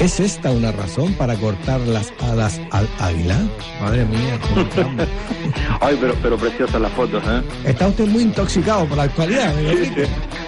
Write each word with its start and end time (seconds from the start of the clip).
¿Es 0.00 0.20
esta 0.20 0.52
una 0.52 0.70
razón 0.70 1.12
para 1.14 1.34
cortar 1.34 1.80
las 1.80 2.12
alas 2.20 2.60
al 2.70 2.88
águila? 3.00 3.36
Madre 3.80 4.04
mía, 4.04 4.38
Ay, 5.80 5.98
pero, 6.00 6.14
pero 6.22 6.36
preciosas 6.36 6.80
las 6.80 6.92
fotos, 6.92 7.20
¿eh? 7.26 7.42
Está 7.64 7.88
usted 7.88 8.06
muy 8.06 8.22
intoxicado 8.22 8.86
por 8.86 8.96
la 8.96 9.04
actualidad, 9.04 9.52
¿me 9.56 9.76
Sí, 9.76 9.92
sí. 9.96 10.02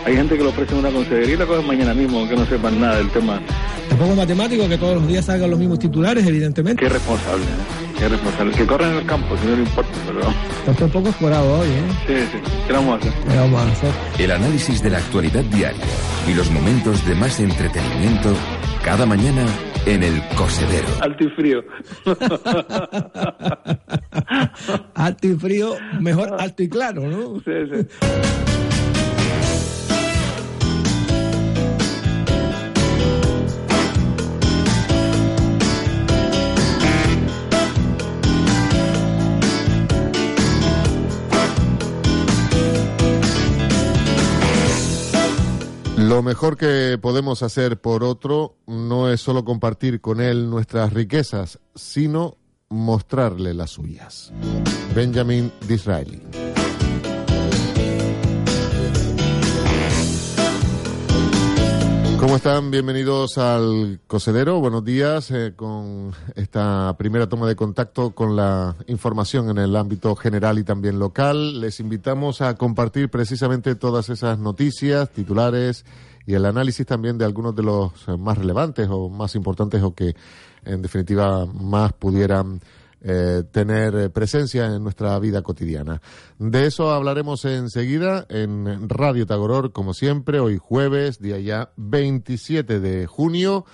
Hay 0.07 0.15
gente 0.15 0.37
que 0.39 0.45
lo 0.45 0.51
ofrece 0.51 0.73
en 0.73 0.79
una 0.79 0.91
consejería 0.91 1.35
y 1.35 1.37
la 1.37 1.47
cogen 1.47 1.67
mañana 1.67 1.95
mismo, 1.95 2.29
que 2.29 2.37
no 2.37 2.47
sepan 2.47 2.81
nada 2.81 2.99
del 2.99 3.11
tema. 3.11 3.41
Tampoco 3.89 4.15
matemático 4.15 4.69
que 4.69 4.79
todos 4.79 4.95
los 4.95 5.09
días 5.09 5.25
salgan 5.25 5.51
los 5.51 5.59
mismos 5.59 5.81
titulares, 5.81 6.25
evidentemente. 6.25 6.85
Qué 6.85 6.89
responsable, 6.89 7.43
¿eh? 7.43 7.99
Qué 7.99 8.09
responsable. 8.09 8.55
Que 8.55 8.67
corran 8.67 8.91
en 8.93 8.97
el 8.99 9.07
campo, 9.07 9.37
si 9.37 9.49
no 9.49 9.57
le 9.57 9.63
importa, 9.63 9.91
pero... 10.07 10.73
Está 10.73 10.85
un 10.85 10.91
poco 10.93 11.09
escorado 11.09 11.59
hoy, 11.59 11.67
¿eh? 11.67 11.83
Sí, 12.07 12.15
sí. 12.31 12.53
¿Qué 12.69 12.73
vamos 12.73 12.95
a 12.95 12.97
hacer? 12.99 13.13
¿Qué 13.29 13.37
vamos 13.37 13.61
a 13.61 13.73
hacer? 13.73 13.91
El 14.17 14.31
análisis 14.31 14.81
de 14.81 14.91
la 14.91 14.99
actualidad 14.99 15.43
diaria 15.43 15.85
y 16.29 16.35
los 16.35 16.49
momentos 16.53 17.05
de 17.05 17.17
más 17.17 17.41
entretenimiento 17.41 18.33
cada 18.85 19.07
mañana 19.07 19.47
en 19.87 20.03
el 20.03 20.21
Cosedero. 20.37 20.89
Alto 21.01 21.25
y 21.25 21.31
frío. 21.31 21.65
alto 24.95 25.27
y 25.27 25.35
frío, 25.35 25.75
mejor 26.01 26.37
alto 26.39 26.63
y 26.63 26.69
claro, 26.69 27.01
¿no? 27.03 27.41
Sí, 27.41 27.53
sí. 27.73 27.87
Lo 46.11 46.25
mejor 46.25 46.57
que 46.57 46.99
podemos 47.01 47.45
hacer 47.45 47.81
por 47.81 48.03
otro 48.03 48.57
no 48.67 49.13
es 49.13 49.21
solo 49.21 49.45
compartir 49.45 50.01
con 50.01 50.21
él 50.21 50.51
nuestras 50.51 50.93
riquezas, 50.93 51.61
sino 51.77 52.37
mostrarle 52.69 53.55
las 53.55 53.71
suyas. 53.71 54.33
Benjamin 54.93 55.53
Disraeli. 55.69 56.21
¿Cómo 62.21 62.37
están? 62.37 62.71
Bienvenidos 62.71 63.39
al 63.39 63.99
Cosedero. 64.07 64.61
Buenos 64.61 64.85
días 64.85 65.31
eh, 65.31 65.55
con 65.57 66.13
esta 66.37 66.95
primera 66.99 67.31
toma 67.31 67.49
de 67.49 67.57
contacto 67.57 68.11
con 68.11 68.37
la 68.37 68.77
información 68.89 69.49
en 69.49 69.57
el 69.57 69.75
ámbito 69.75 70.15
general 70.15 70.59
y 70.59 70.65
también 70.65 70.99
local. 70.99 71.63
Les 71.63 71.81
invitamos 71.81 72.43
a 72.43 72.57
compartir 72.57 73.09
precisamente 73.09 73.75
todas 73.75 74.11
esas 74.11 74.39
noticias, 74.39 75.09
titulares 75.09 75.87
y 76.27 76.35
el 76.35 76.45
análisis 76.45 76.85
también 76.85 77.17
de 77.17 77.25
algunos 77.25 77.57
de 77.57 77.63
los 77.63 77.93
más 78.19 78.37
relevantes 78.37 78.87
o 78.91 79.09
más 79.09 79.35
importantes 79.35 79.83
o 79.83 79.95
que 79.95 80.15
en 80.67 80.83
definitiva 80.83 81.47
más 81.47 81.95
pudieran 81.95 82.61
eh, 83.03 83.45
tener 83.51 84.11
presencia 84.11 84.67
en 84.67 84.83
nuestra 84.83 85.19
vida 85.19 85.43
cotidiana. 85.43 86.03
De 86.39 86.67
eso 86.67 86.91
hablaremos 86.91 87.45
enseguida 87.45 88.27
en 88.29 88.89
Radio 88.89 89.27
Tagoror, 89.27 89.73
como 89.73 89.95
siempre, 89.95 90.39
hoy 90.41 90.59
jueves, 90.59 91.19
día 91.19 91.39
ya 91.39 91.73
27 91.77 92.81
de 92.81 93.07
junio, 93.07 93.65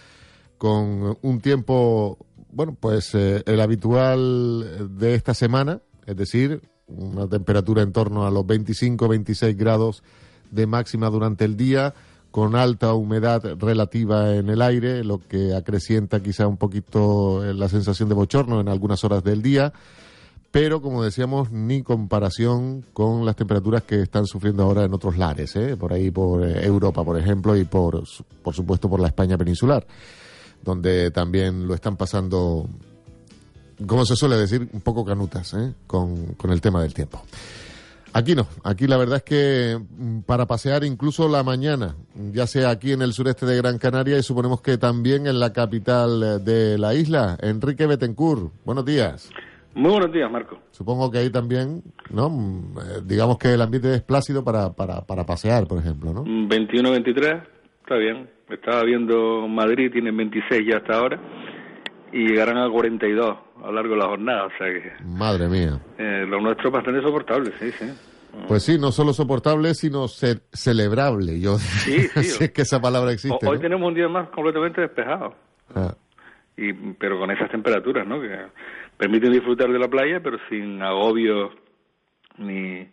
con 0.58 1.18
un 1.22 1.40
tiempo, 1.40 2.18
bueno, 2.52 2.76
pues 2.78 3.14
eh, 3.14 3.42
el 3.46 3.60
habitual 3.60 4.96
de 4.98 5.14
esta 5.14 5.34
semana, 5.34 5.80
es 6.06 6.16
decir, 6.16 6.62
una 6.86 7.28
temperatura 7.28 7.82
en 7.82 7.92
torno 7.92 8.26
a 8.26 8.30
los 8.30 8.44
25-26 8.44 9.56
grados 9.56 10.02
de 10.50 10.66
máxima 10.66 11.10
durante 11.10 11.44
el 11.44 11.56
día 11.56 11.94
con 12.36 12.54
alta 12.54 12.92
humedad 12.92 13.42
relativa 13.58 14.34
en 14.34 14.50
el 14.50 14.60
aire, 14.60 15.02
lo 15.02 15.26
que 15.26 15.54
acrecienta 15.54 16.22
quizá 16.22 16.46
un 16.46 16.58
poquito 16.58 17.42
eh, 17.42 17.54
la 17.54 17.66
sensación 17.66 18.10
de 18.10 18.14
bochorno 18.14 18.60
en 18.60 18.68
algunas 18.68 19.02
horas 19.04 19.24
del 19.24 19.40
día, 19.40 19.72
pero 20.50 20.82
como 20.82 21.02
decíamos, 21.02 21.50
ni 21.50 21.82
comparación 21.82 22.84
con 22.92 23.24
las 23.24 23.36
temperaturas 23.36 23.84
que 23.84 24.02
están 24.02 24.26
sufriendo 24.26 24.64
ahora 24.64 24.84
en 24.84 24.92
otros 24.92 25.16
lares, 25.16 25.56
¿eh? 25.56 25.78
por 25.78 25.94
ahí 25.94 26.10
por 26.10 26.44
eh, 26.44 26.62
Europa, 26.62 27.02
por 27.04 27.18
ejemplo, 27.18 27.56
y 27.56 27.64
por, 27.64 28.04
por 28.42 28.54
supuesto 28.54 28.90
por 28.90 29.00
la 29.00 29.08
España 29.08 29.38
peninsular, 29.38 29.86
donde 30.62 31.10
también 31.12 31.66
lo 31.66 31.72
están 31.72 31.96
pasando, 31.96 32.68
como 33.86 34.04
se 34.04 34.14
suele 34.14 34.36
decir, 34.36 34.68
un 34.74 34.82
poco 34.82 35.06
canutas 35.06 35.54
¿eh? 35.54 35.72
con, 35.86 36.34
con 36.34 36.50
el 36.50 36.60
tema 36.60 36.82
del 36.82 36.92
tiempo. 36.92 37.22
Aquí 38.12 38.34
no, 38.34 38.46
aquí 38.64 38.86
la 38.86 38.96
verdad 38.96 39.16
es 39.16 39.22
que 39.22 39.78
mm, 39.78 40.20
para 40.20 40.46
pasear 40.46 40.84
incluso 40.84 41.28
la 41.28 41.42
mañana, 41.42 41.96
ya 42.32 42.46
sea 42.46 42.70
aquí 42.70 42.92
en 42.92 43.02
el 43.02 43.12
sureste 43.12 43.46
de 43.46 43.56
Gran 43.56 43.78
Canaria 43.78 44.18
y 44.18 44.22
suponemos 44.22 44.62
que 44.62 44.78
también 44.78 45.26
en 45.26 45.38
la 45.38 45.52
capital 45.52 46.22
eh, 46.22 46.38
de 46.38 46.78
la 46.78 46.94
isla, 46.94 47.36
Enrique 47.42 47.86
Betancourt. 47.86 48.52
Buenos 48.64 48.84
días. 48.84 49.30
Muy 49.74 49.90
buenos 49.90 50.10
días, 50.12 50.30
Marco. 50.30 50.58
Supongo 50.70 51.10
que 51.10 51.18
ahí 51.18 51.30
también, 51.30 51.82
¿no? 52.10 52.30
Mm, 52.30 52.78
eh, 52.78 53.02
Digamos 53.04 53.36
que 53.36 53.52
el 53.52 53.60
ambiente 53.60 53.94
es 53.94 54.02
plácido 54.02 54.42
para, 54.42 54.72
para, 54.72 55.02
para 55.02 55.26
pasear, 55.26 55.66
por 55.66 55.78
ejemplo, 55.78 56.14
¿no? 56.14 56.24
21-23, 56.24 57.42
está 57.80 57.96
bien. 57.96 58.30
Estaba 58.48 58.82
viendo 58.84 59.46
Madrid, 59.48 59.90
tienen 59.92 60.16
26 60.16 60.62
ya 60.66 60.78
hasta 60.78 60.94
ahora, 60.94 61.20
y 62.12 62.28
llegarán 62.28 62.58
a 62.58 62.70
42 62.70 63.45
a 63.62 63.66
lo 63.66 63.72
largo 63.72 63.94
de 63.94 64.00
la 64.00 64.06
jornada, 64.06 64.44
o 64.46 64.50
sea 64.58 64.66
que... 64.72 64.92
Madre 65.04 65.48
mía. 65.48 65.78
Eh, 65.98 66.24
lo 66.28 66.40
nuestro 66.40 66.68
es 66.68 66.72
bastante 66.74 67.02
soportable, 67.02 67.52
sí, 67.58 67.70
sí. 67.72 67.86
Pues 68.48 68.62
sí, 68.64 68.78
no 68.78 68.92
solo 68.92 69.12
soportable, 69.14 69.72
sino 69.74 70.08
ce 70.08 70.40
celebrable. 70.52 71.40
Yo 71.40 71.56
Sí, 71.58 72.00
sí. 72.14 72.22
si 72.24 72.44
es 72.44 72.50
que 72.52 72.62
esa 72.62 72.80
palabra 72.80 73.12
existe. 73.12 73.46
O- 73.46 73.50
Hoy 73.50 73.56
¿no? 73.56 73.62
tenemos 73.62 73.88
un 73.88 73.94
día 73.94 74.08
más 74.08 74.28
completamente 74.28 74.80
despejado, 74.82 75.34
Ah, 75.74 75.94
y, 76.56 76.72
pero 76.94 77.18
con 77.18 77.30
esas 77.30 77.50
temperaturas, 77.50 78.06
¿no? 78.06 78.20
Que 78.20 78.38
permiten 78.96 79.32
disfrutar 79.32 79.70
de 79.70 79.78
la 79.78 79.88
playa, 79.88 80.20
pero 80.22 80.38
sin 80.48 80.80
agobio 80.82 81.50
ni 82.38 82.86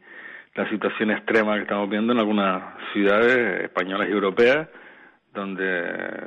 la 0.56 0.70
situación 0.70 1.12
extrema 1.12 1.56
que 1.56 1.62
estamos 1.64 1.90
viendo 1.90 2.14
en 2.14 2.20
algunas 2.20 2.64
ciudades 2.94 3.64
españolas 3.64 4.08
y 4.10 4.12
europeas, 4.12 4.68
donde 5.34 5.66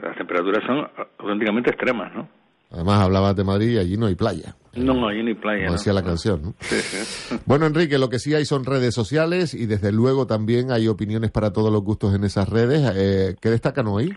las 0.03 0.17
temperaturas 0.17 0.63
son 0.67 0.89
auténticamente 1.19 1.71
extremas, 1.71 2.13
¿no? 2.15 2.29
Además 2.71 3.01
hablabas 3.01 3.37
de 3.37 3.45
Madrid 3.45 3.71
y 3.71 3.79
allí 3.79 3.97
no 3.97 4.07
hay 4.07 4.15
playa. 4.15 4.57
No, 4.75 5.09
hay 5.09 5.23
ni 5.23 5.35
playa. 5.35 5.61
Como 5.61 5.71
¿no? 5.71 5.73
decía 5.73 5.93
la 5.93 6.03
canción, 6.03 6.43
¿no? 6.43 6.55
Sí, 6.61 6.77
sí. 6.77 7.37
Bueno, 7.47 7.67
Enrique, 7.67 7.99
lo 7.99 8.09
que 8.09 8.19
sí 8.19 8.35
hay 8.35 8.45
son 8.45 8.65
redes 8.65 8.95
sociales 8.95 9.55
y 9.55 9.67
desde 9.67 9.93
luego 9.93 10.27
también 10.27 10.71
hay 10.71 10.89
opiniones 10.89 11.31
para 11.31 11.53
todos 11.53 11.73
los 11.73 11.83
gustos 11.83 12.15
en 12.15 12.25
esas 12.25 12.49
redes. 12.49 12.83
Eh, 12.95 13.37
¿Qué 13.41 13.49
destacan 13.49 13.87
hoy? 13.87 14.15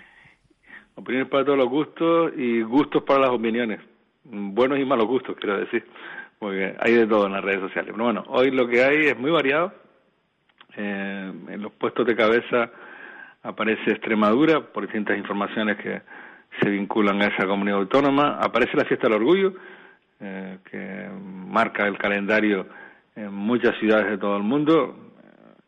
Opiniones 0.95 1.29
para 1.29 1.45
todos 1.45 1.57
los 1.57 1.69
gustos 1.69 2.33
y 2.35 2.61
gustos 2.63 3.03
para 3.03 3.21
las 3.21 3.29
opiniones. 3.29 3.79
Buenos 4.25 4.79
y 4.79 4.85
malos 4.85 5.07
gustos, 5.07 5.35
quiero 5.39 5.59
decir. 5.59 5.85
Porque 6.39 6.75
hay 6.79 6.93
de 6.93 7.07
todo 7.07 7.27
en 7.27 7.33
las 7.33 7.43
redes 7.43 7.61
sociales. 7.61 7.91
Pero 7.91 8.03
bueno, 8.03 8.23
hoy 8.27 8.51
lo 8.51 8.67
que 8.67 8.83
hay 8.83 9.07
es 9.07 9.17
muy 9.17 9.31
variado. 9.31 9.73
Eh, 10.75 11.33
en 11.49 11.61
los 11.61 11.71
puestos 11.73 12.05
de 12.05 12.15
cabeza 12.15 12.71
aparece 13.43 13.91
Extremadura, 13.91 14.61
por 14.61 14.83
distintas 14.83 15.17
informaciones 15.17 15.77
que 15.77 16.01
se 16.61 16.69
vinculan 16.69 17.21
a 17.21 17.27
esa 17.27 17.45
comunidad 17.45 17.79
autónoma. 17.79 18.37
Aparece 18.39 18.77
la 18.77 18.85
fiesta 18.85 19.07
del 19.07 19.17
orgullo, 19.17 19.53
eh, 20.19 20.57
que 20.69 21.09
marca 21.47 21.87
el 21.87 21.97
calendario 21.97 22.67
en 23.15 23.33
muchas 23.33 23.77
ciudades 23.79 24.09
de 24.11 24.17
todo 24.17 24.37
el 24.37 24.43
mundo. 24.43 24.95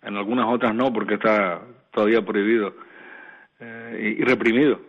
En 0.02 0.18
algunas 0.18 0.48
otras 0.48 0.74
no, 0.74 0.92
porque 0.92 1.16
está 1.16 1.62
todavía 1.92 2.22
prohibido 2.24 2.74
eh, 3.60 4.16
y, 4.20 4.24
reprimido 4.24 4.80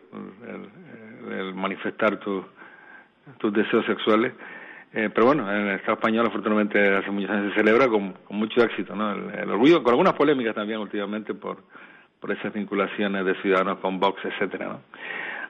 el, 1.30 1.54
manifestar 1.54 2.18
tus 2.18 2.44
tus 3.38 3.52
deseos 3.52 3.84
sexuales. 3.86 4.32
Eh, 4.94 5.08
pero 5.14 5.26
bueno, 5.26 5.50
en 5.50 5.68
el 5.68 5.76
Estado 5.76 5.94
español 5.94 6.26
afortunadamente 6.26 6.96
hace 6.96 7.10
muchos 7.10 7.30
años 7.30 7.52
se 7.52 7.60
celebra 7.60 7.88
con, 7.88 8.12
con 8.12 8.36
mucho 8.36 8.62
éxito, 8.62 8.94
¿no? 8.94 9.12
El, 9.12 9.38
el 9.38 9.50
orgullo, 9.50 9.82
con 9.82 9.92
algunas 9.92 10.14
polémicas 10.14 10.54
también 10.54 10.80
últimamente 10.80 11.34
por, 11.34 11.62
por 12.20 12.30
esas 12.30 12.52
vinculaciones 12.52 13.24
de 13.24 13.34
ciudadanos 13.42 13.78
con 13.78 13.98
Vox, 13.98 14.22
etcétera, 14.24 14.66
¿no? 14.66 14.80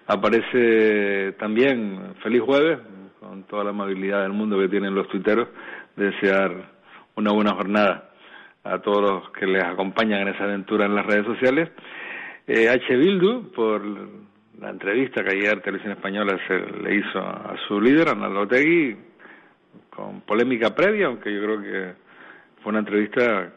Aparece 0.06 1.32
también 1.38 2.14
Feliz 2.22 2.42
Jueves, 2.42 2.78
con 3.20 3.44
toda 3.44 3.64
la 3.64 3.70
amabilidad 3.70 4.22
del 4.22 4.32
mundo 4.32 4.58
que 4.58 4.68
tienen 4.68 4.94
los 4.94 5.08
tuiteros, 5.08 5.48
desear 5.96 6.52
una 7.16 7.32
buena 7.32 7.52
jornada 7.54 8.10
a 8.64 8.78
todos 8.80 9.00
los 9.02 9.30
que 9.30 9.46
les 9.46 9.62
acompañan 9.62 10.22
en 10.22 10.28
esa 10.28 10.44
aventura 10.44 10.86
en 10.86 10.94
las 10.94 11.06
redes 11.06 11.26
sociales. 11.26 11.70
Eh, 12.46 12.68
H. 12.68 12.96
Bildu, 12.96 13.52
por 13.52 13.82
la 14.60 14.70
entrevista 14.70 15.22
que 15.22 15.30
ayer 15.36 15.60
Televisión 15.62 15.92
Española 15.92 16.38
se 16.48 16.58
le 16.58 16.96
hizo 16.96 17.18
a 17.20 17.54
su 17.68 17.80
líder, 17.80 18.08
Ana 18.08 18.28
Lotegui, 18.28 18.96
con 19.90 20.22
polémica 20.22 20.74
previa, 20.74 21.06
aunque 21.06 21.32
yo 21.32 21.42
creo 21.42 21.62
que 21.62 21.92
fue 22.62 22.70
una 22.70 22.80
entrevista 22.80 23.52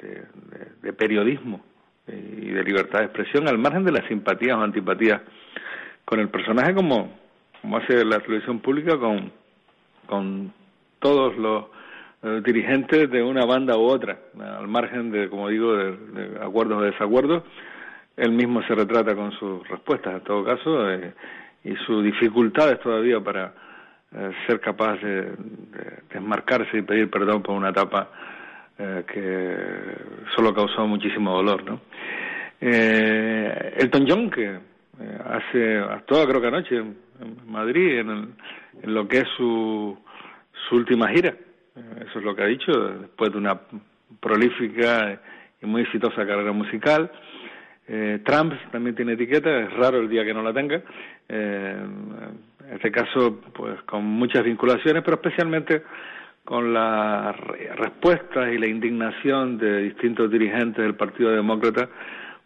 de- 0.00 0.24
de 0.82 0.92
periodismo 0.94 1.64
y 2.12 2.50
de 2.50 2.64
libertad 2.64 3.00
de 3.00 3.04
expresión, 3.06 3.48
al 3.48 3.58
margen 3.58 3.84
de 3.84 3.92
las 3.92 4.06
simpatías 4.06 4.56
o 4.56 4.62
antipatías 4.62 5.20
con 6.04 6.20
el 6.20 6.28
personaje, 6.28 6.74
como, 6.74 7.12
como 7.60 7.76
hace 7.76 8.04
la 8.04 8.20
televisión 8.20 8.60
pública 8.60 8.98
con, 8.98 9.32
con 10.06 10.52
todos 10.98 11.36
los 11.36 11.66
eh, 12.22 12.42
dirigentes 12.44 13.10
de 13.10 13.22
una 13.22 13.44
banda 13.44 13.76
u 13.76 13.82
otra, 13.82 14.18
al 14.38 14.68
margen 14.68 15.10
de, 15.10 15.28
como 15.28 15.48
digo, 15.48 15.74
de, 15.74 15.96
de 15.96 16.44
acuerdos 16.44 16.78
o 16.78 16.82
desacuerdos, 16.82 17.42
él 18.16 18.32
mismo 18.32 18.62
se 18.64 18.74
retrata 18.74 19.14
con 19.14 19.32
sus 19.32 19.66
respuestas, 19.68 20.14
en 20.14 20.20
todo 20.20 20.44
caso, 20.44 20.90
eh, 20.90 21.14
y 21.64 21.74
sus 21.86 22.04
dificultades 22.04 22.80
todavía 22.80 23.20
para 23.20 23.52
eh, 24.12 24.32
ser 24.46 24.60
capaz 24.60 24.96
de, 25.00 25.32
desmarcarse 26.12 26.78
y 26.78 26.82
pedir 26.82 27.08
perdón 27.10 27.42
por 27.42 27.54
una 27.54 27.70
etapa 27.70 28.08
eh, 28.82 29.04
que 29.06 30.30
solo 30.34 30.54
causó 30.54 30.86
muchísimo 30.86 31.34
dolor, 31.36 31.62
¿no? 31.64 31.80
Eh, 32.60 33.74
Elton 33.76 34.06
John, 34.08 34.30
que 34.30 34.46
eh, 34.46 35.18
hace, 35.24 35.82
toda 36.06 36.26
creo 36.26 36.40
que 36.40 36.46
anoche 36.46 36.76
en, 36.76 36.96
Madrid, 37.46 37.98
en, 37.98 38.10
en, 38.82 38.94
lo 38.94 39.06
que 39.06 39.18
es 39.18 39.28
su, 39.36 39.98
su 40.68 40.76
última 40.76 41.08
gira, 41.08 41.34
eso 42.00 42.18
es 42.18 42.24
lo 42.24 42.34
que 42.34 42.42
ha 42.42 42.46
dicho, 42.46 42.72
después 42.72 43.30
de 43.32 43.38
una 43.38 43.60
prolífica 44.18 45.20
y 45.60 45.66
muy 45.66 45.82
exitosa 45.82 46.26
carrera 46.26 46.52
musical, 46.52 47.10
eh, 47.92 48.20
Trump 48.24 48.54
también 48.70 48.94
tiene 48.94 49.14
etiqueta, 49.14 49.62
es 49.62 49.72
raro 49.72 49.98
el 49.98 50.08
día 50.08 50.24
que 50.24 50.32
no 50.32 50.42
la 50.42 50.52
tenga. 50.52 50.80
Eh, 51.28 51.76
en 52.68 52.74
este 52.74 52.92
caso, 52.92 53.40
pues 53.52 53.82
con 53.82 54.04
muchas 54.04 54.44
vinculaciones, 54.44 55.02
pero 55.02 55.16
especialmente 55.16 55.82
con 56.44 56.72
las 56.72 57.36
respuestas 57.76 58.52
y 58.52 58.58
la 58.58 58.66
indignación 58.66 59.58
de 59.58 59.82
distintos 59.82 60.30
dirigentes 60.30 60.82
del 60.84 60.94
Partido 60.94 61.30
Demócrata 61.30 61.88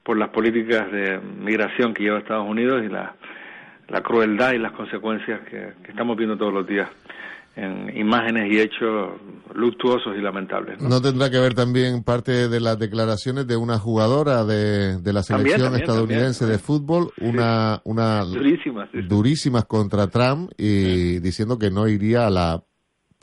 por 0.03 0.19
las 0.19 0.29
políticas 0.31 0.91
de 0.93 1.19
migración 1.19 1.95
que 1.95 2.03
lleva 2.03 2.19
Estados 2.19 2.49
Unidos 2.49 2.83
y 2.85 2.89
la, 2.89 3.15
la 3.89 4.03
crueldad 4.03 4.53
y 4.53 4.59
las 4.59 4.73
consecuencias 4.73 5.41
que 5.49 5.73
estamos 5.89 6.17
viendo 6.17 6.37
todos 6.37 6.53
los 6.53 6.67
días 6.67 6.89
en 7.57 7.97
imágenes 7.97 8.53
y 8.53 8.59
hechos 8.59 9.13
luctuosos 9.55 10.17
y 10.17 10.21
lamentables. 10.21 10.81
¿no? 10.81 11.01
tendrá 11.01 11.31
que 11.31 11.39
ver 11.39 11.55
también 11.55 12.03
parte 12.03 12.49
de 12.49 12.61
las 12.61 12.79
declaraciones 12.79 13.47
de 13.47 13.57
una 13.57 13.79
jugadora 13.79 14.45
de, 14.45 14.99
de 15.01 15.13
la 15.13 15.23
selección 15.23 15.77
estadounidense 15.77 16.47
de 16.47 16.59
fútbol, 16.59 17.13
una, 17.21 17.81
una 17.85 18.25
durísimas, 18.25 18.89
durísimas 19.09 19.65
contra 19.67 20.09
Trump 20.09 20.51
y 20.59 21.21
diciendo 21.21 21.59
que 21.59 21.71
no 21.71 21.87
iría 21.87 22.27
a 22.27 22.31
la 22.31 22.63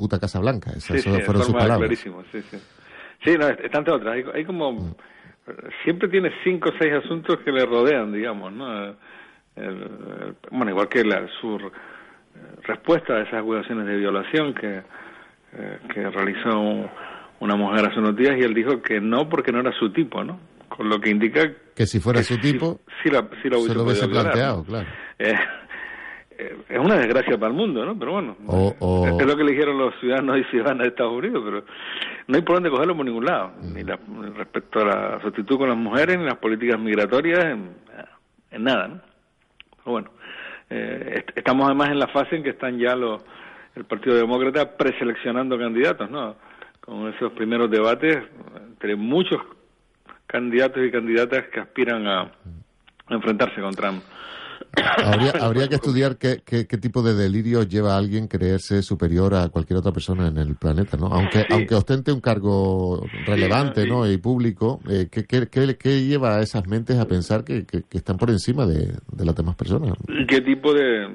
puta 0.01 0.19
Casa 0.19 0.39
Blanca. 0.39 0.71
Esas 0.71 1.03
fueron 1.03 1.43
sus 1.43 1.53
palabras. 1.53 1.77
Clarísimo, 1.77 2.23
sí, 2.31 2.41
sí. 2.49 2.57
Sí, 3.23 3.37
no, 3.37 3.47
tantas 3.69 3.93
otras. 3.93 4.25
Hay, 4.33 4.43
como 4.45 4.71
mm. 4.71 4.95
siempre 5.83 6.09
tiene 6.09 6.31
cinco 6.43 6.69
o 6.69 6.73
seis 6.79 6.91
asuntos 6.93 7.37
que 7.45 7.51
le 7.51 7.63
rodean, 7.65 8.11
digamos, 8.11 8.51
¿no? 8.51 8.95
bueno, 10.49 10.71
igual 10.71 10.87
que 10.87 11.03
la 11.03 11.27
sur 11.39 11.71
respuesta 12.63 13.13
a 13.13 13.21
esas 13.21 13.41
acusaciones 13.41 13.85
de 13.85 13.97
violación 13.97 14.53
que, 14.55 14.77
eh, 14.77 15.79
que 15.93 16.09
realizó 16.09 16.89
una 17.39 17.55
mujer 17.55 17.85
hace 17.85 17.99
unos 17.99 18.15
días 18.15 18.37
y 18.39 18.43
él 18.43 18.53
dijo 18.53 18.81
que 18.81 18.99
no 19.01 19.29
porque 19.29 19.51
no 19.51 19.59
era 19.59 19.71
su 19.73 19.91
tipo, 19.91 20.23
¿no? 20.23 20.39
Con 20.69 20.89
lo 20.89 20.99
que 20.99 21.09
indica 21.09 21.51
que 21.75 21.85
si 21.85 21.99
fuera 21.99 22.23
su 22.23 22.37
tipo, 22.39 22.79
sí, 23.03 23.09
la, 23.09 23.27
se 23.41 23.49
lo 23.49 23.83
hubiese 23.83 24.07
planteado, 24.07 24.63
claro. 24.63 24.87
Eh, 25.19 25.35
es 26.69 26.79
una 26.79 26.95
desgracia 26.95 27.37
para 27.37 27.51
el 27.51 27.57
mundo, 27.57 27.85
¿no? 27.85 27.97
Pero 27.97 28.11
bueno, 28.13 28.35
es 28.39 29.25
lo 29.25 29.37
que 29.37 29.43
le 29.43 29.51
dijeron 29.51 29.77
los 29.77 29.93
ciudadanos 29.99 30.37
y 30.39 30.43
ciudadanas 30.45 30.83
de 30.83 30.87
Estados 30.89 31.13
Unidos, 31.13 31.41
pero 31.45 31.63
no 32.27 32.35
hay 32.35 32.41
por 32.41 32.55
dónde 32.55 32.69
cogerlo 32.69 32.95
por 32.95 33.05
ningún 33.05 33.25
lado, 33.25 33.51
mm. 33.61 33.73
ni, 33.73 33.83
la, 33.83 33.99
respecto 34.35 34.81
a 34.81 34.85
la 34.85 35.21
sustitución 35.21 35.59
con 35.59 35.69
las 35.69 35.77
mujeres, 35.77 36.17
ni 36.17 36.25
las 36.25 36.37
políticas 36.37 36.79
migratorias, 36.79 37.45
en, 37.45 37.69
en 38.51 38.63
nada, 38.63 38.87
¿no? 38.87 39.01
Pero 39.77 39.91
bueno, 39.91 40.09
eh, 40.69 41.25
estamos 41.35 41.65
además 41.65 41.89
en 41.89 41.99
la 41.99 42.07
fase 42.07 42.35
en 42.35 42.43
que 42.43 42.51
están 42.51 42.77
ya 42.77 42.95
los 42.95 43.21
el 43.75 43.85
Partido 43.85 44.15
Demócrata 44.15 44.77
preseleccionando 44.77 45.57
candidatos, 45.57 46.09
¿no? 46.09 46.35
Con 46.81 47.07
esos 47.13 47.31
primeros 47.33 47.69
debates 47.71 48.17
entre 48.67 48.95
muchos 48.95 49.41
candidatos 50.27 50.83
y 50.85 50.91
candidatas 50.91 51.45
que 51.47 51.59
aspiran 51.59 52.07
a 52.07 52.31
enfrentarse 53.09 53.61
con 53.61 53.73
Trump. 53.73 54.03
Habría, 54.75 55.31
habría 55.41 55.67
que 55.67 55.75
estudiar 55.75 56.17
qué, 56.17 56.41
qué, 56.45 56.65
tipo 56.77 57.01
de 57.01 57.13
delirio 57.13 57.63
lleva 57.63 57.95
a 57.95 57.97
alguien 57.97 58.27
creerse 58.27 58.81
superior 58.81 59.35
a 59.35 59.49
cualquier 59.49 59.79
otra 59.79 59.91
persona 59.91 60.27
en 60.27 60.37
el 60.37 60.55
planeta, 60.55 60.97
¿no? 60.97 61.07
Aunque, 61.07 61.45
aunque 61.49 61.75
ostente 61.75 62.11
un 62.11 62.21
cargo 62.21 63.05
relevante, 63.25 63.85
¿no? 63.87 64.09
Y 64.09 64.17
público, 64.17 64.79
eh, 64.89 65.07
¿qué, 65.11 65.25
qué, 65.25 65.47
qué, 65.77 66.03
lleva 66.03 66.37
a 66.37 66.41
esas 66.41 66.67
mentes 66.67 66.97
a 66.97 67.07
pensar 67.07 67.43
que, 67.43 67.65
que, 67.65 67.83
están 67.91 68.17
por 68.17 68.29
encima 68.29 68.65
de, 68.65 68.93
de 69.11 69.25
las 69.25 69.35
demás 69.35 69.55
personas? 69.55 69.97
¿Qué 70.27 70.41
tipo 70.41 70.73
de 70.73 71.07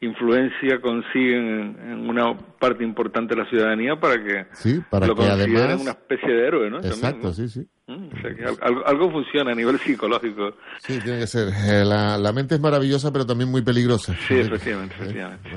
influencia 0.00 0.80
consiguen 0.80 1.76
en 1.80 2.08
una 2.08 2.36
parte 2.58 2.84
importante 2.84 3.34
de 3.34 3.42
la 3.42 3.48
ciudadanía 3.48 3.96
para 3.96 4.22
que 4.22 4.46
sí, 4.52 4.80
para 4.90 5.06
lo 5.06 5.14
que 5.14 5.24
además... 5.24 5.80
una 5.80 5.92
especie 5.92 6.32
de 6.32 6.46
héroe, 6.46 6.70
¿no? 6.70 6.78
Exacto, 6.78 7.32
sí, 7.32 7.48
sí. 7.48 7.66
Mm, 7.86 8.08
o 8.12 8.20
sea, 8.20 8.34
que 8.34 8.44
algo, 8.84 9.10
funciona 9.10 9.52
a 9.52 9.54
nivel 9.54 9.78
psicológico. 9.78 10.54
Sí, 10.78 10.98
tiene 11.00 11.20
que 11.20 11.26
ser. 11.26 11.48
Eh, 11.48 11.84
la, 11.84 12.18
la, 12.18 12.32
mente 12.32 12.56
es 12.56 12.60
maravillosa, 12.60 13.12
pero 13.12 13.24
también 13.24 13.50
muy 13.50 13.62
peligrosa. 13.62 14.14
Sí, 14.26 14.34
efectivamente, 14.34 14.96
efectivamente. 14.98 15.50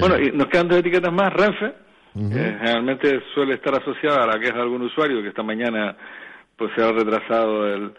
Bueno, 0.00 0.18
y 0.18 0.32
nos 0.32 0.48
quedan 0.48 0.68
dos 0.68 0.78
etiquetas 0.78 1.12
más. 1.12 1.32
Renfe, 1.32 1.74
generalmente 2.14 3.20
suele 3.34 3.54
estar 3.54 3.80
asociada 3.80 4.24
a 4.24 4.26
la 4.26 4.40
queja 4.40 4.56
de 4.56 4.62
algún 4.62 4.82
usuario 4.82 5.22
que 5.22 5.28
esta 5.28 5.42
mañana 5.42 5.96
pues 6.56 6.72
se 6.74 6.82
ha 6.82 6.90
retrasado 6.90 7.66
el 7.66 7.92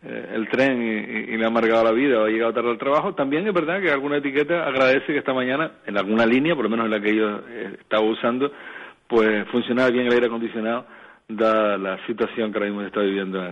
eh, 0.00 0.30
el 0.32 0.48
tren 0.48 0.80
y, 0.80 1.36
le 1.36 1.44
ha 1.44 1.48
amargado 1.48 1.82
la 1.82 1.90
vida 1.90 2.20
o 2.20 2.24
ha 2.24 2.28
llegado 2.28 2.52
tarde 2.52 2.70
al 2.70 2.78
trabajo, 2.78 3.14
también 3.14 3.48
es 3.48 3.52
verdad 3.52 3.80
que 3.80 3.90
alguna 3.90 4.18
etiqueta 4.18 4.64
agradece 4.64 5.06
que 5.06 5.18
esta 5.18 5.34
mañana, 5.34 5.72
en 5.86 5.98
alguna 5.98 6.24
línea, 6.24 6.54
por 6.54 6.64
lo 6.64 6.70
menos 6.70 6.86
en 6.86 6.92
la 6.92 7.00
que 7.00 7.16
yo 7.16 7.40
eh, 7.48 7.76
estaba 7.80 8.04
usando, 8.04 8.52
pues 9.08 9.44
funcionaba 9.50 9.90
bien 9.90 10.06
el 10.06 10.12
aire 10.12 10.26
acondicionado, 10.26 10.86
dada 11.26 11.76
la 11.78 12.06
situación 12.06 12.52
que 12.52 12.58
ahora 12.58 12.66
mismo 12.66 12.82
se 12.82 12.86
está 12.86 13.00
viviendo 13.00 13.44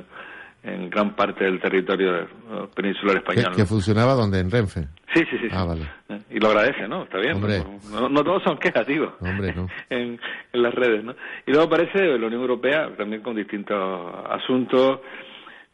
en, 0.63 0.89
gran 0.89 1.17
parte 1.17 1.45
del 1.45 1.61
territorio 1.61 2.17
eh, 2.17 2.29
peninsular 2.77 3.17
español. 3.17 3.53
¿Que, 3.57 3.67
funcionaba 3.67 4.15
donde? 4.15 4.39
¿En 4.39 4.51
Renfe? 4.51 4.83
Sí, 5.15 5.25
sí, 5.29 5.39
sí. 5.41 5.49
Ah, 5.51 5.65
vale. 5.65 5.83
Y 6.31 6.39
lo 6.39 6.49
agradece, 6.49 6.87
¿no? 6.87 7.05
Está 7.05 7.19
bien. 7.19 7.41
No, 7.91 8.23
todos 8.23 8.43
son 8.45 8.59
quejativos 8.59 9.15
Hombre, 9.21 9.53
no. 9.53 9.67
en, 9.91 10.21
en 10.53 10.63
las 10.63 10.75
redes, 10.75 11.03
¿no? 11.03 11.15
Y 11.45 11.51
luego 11.51 11.67
aparece 11.67 12.19
la 12.19 12.27
Unión 12.27 12.43
Europea 12.43 12.89
también 12.97 13.23
con 13.23 13.35
distintos 13.35 14.13
asuntos 14.31 15.01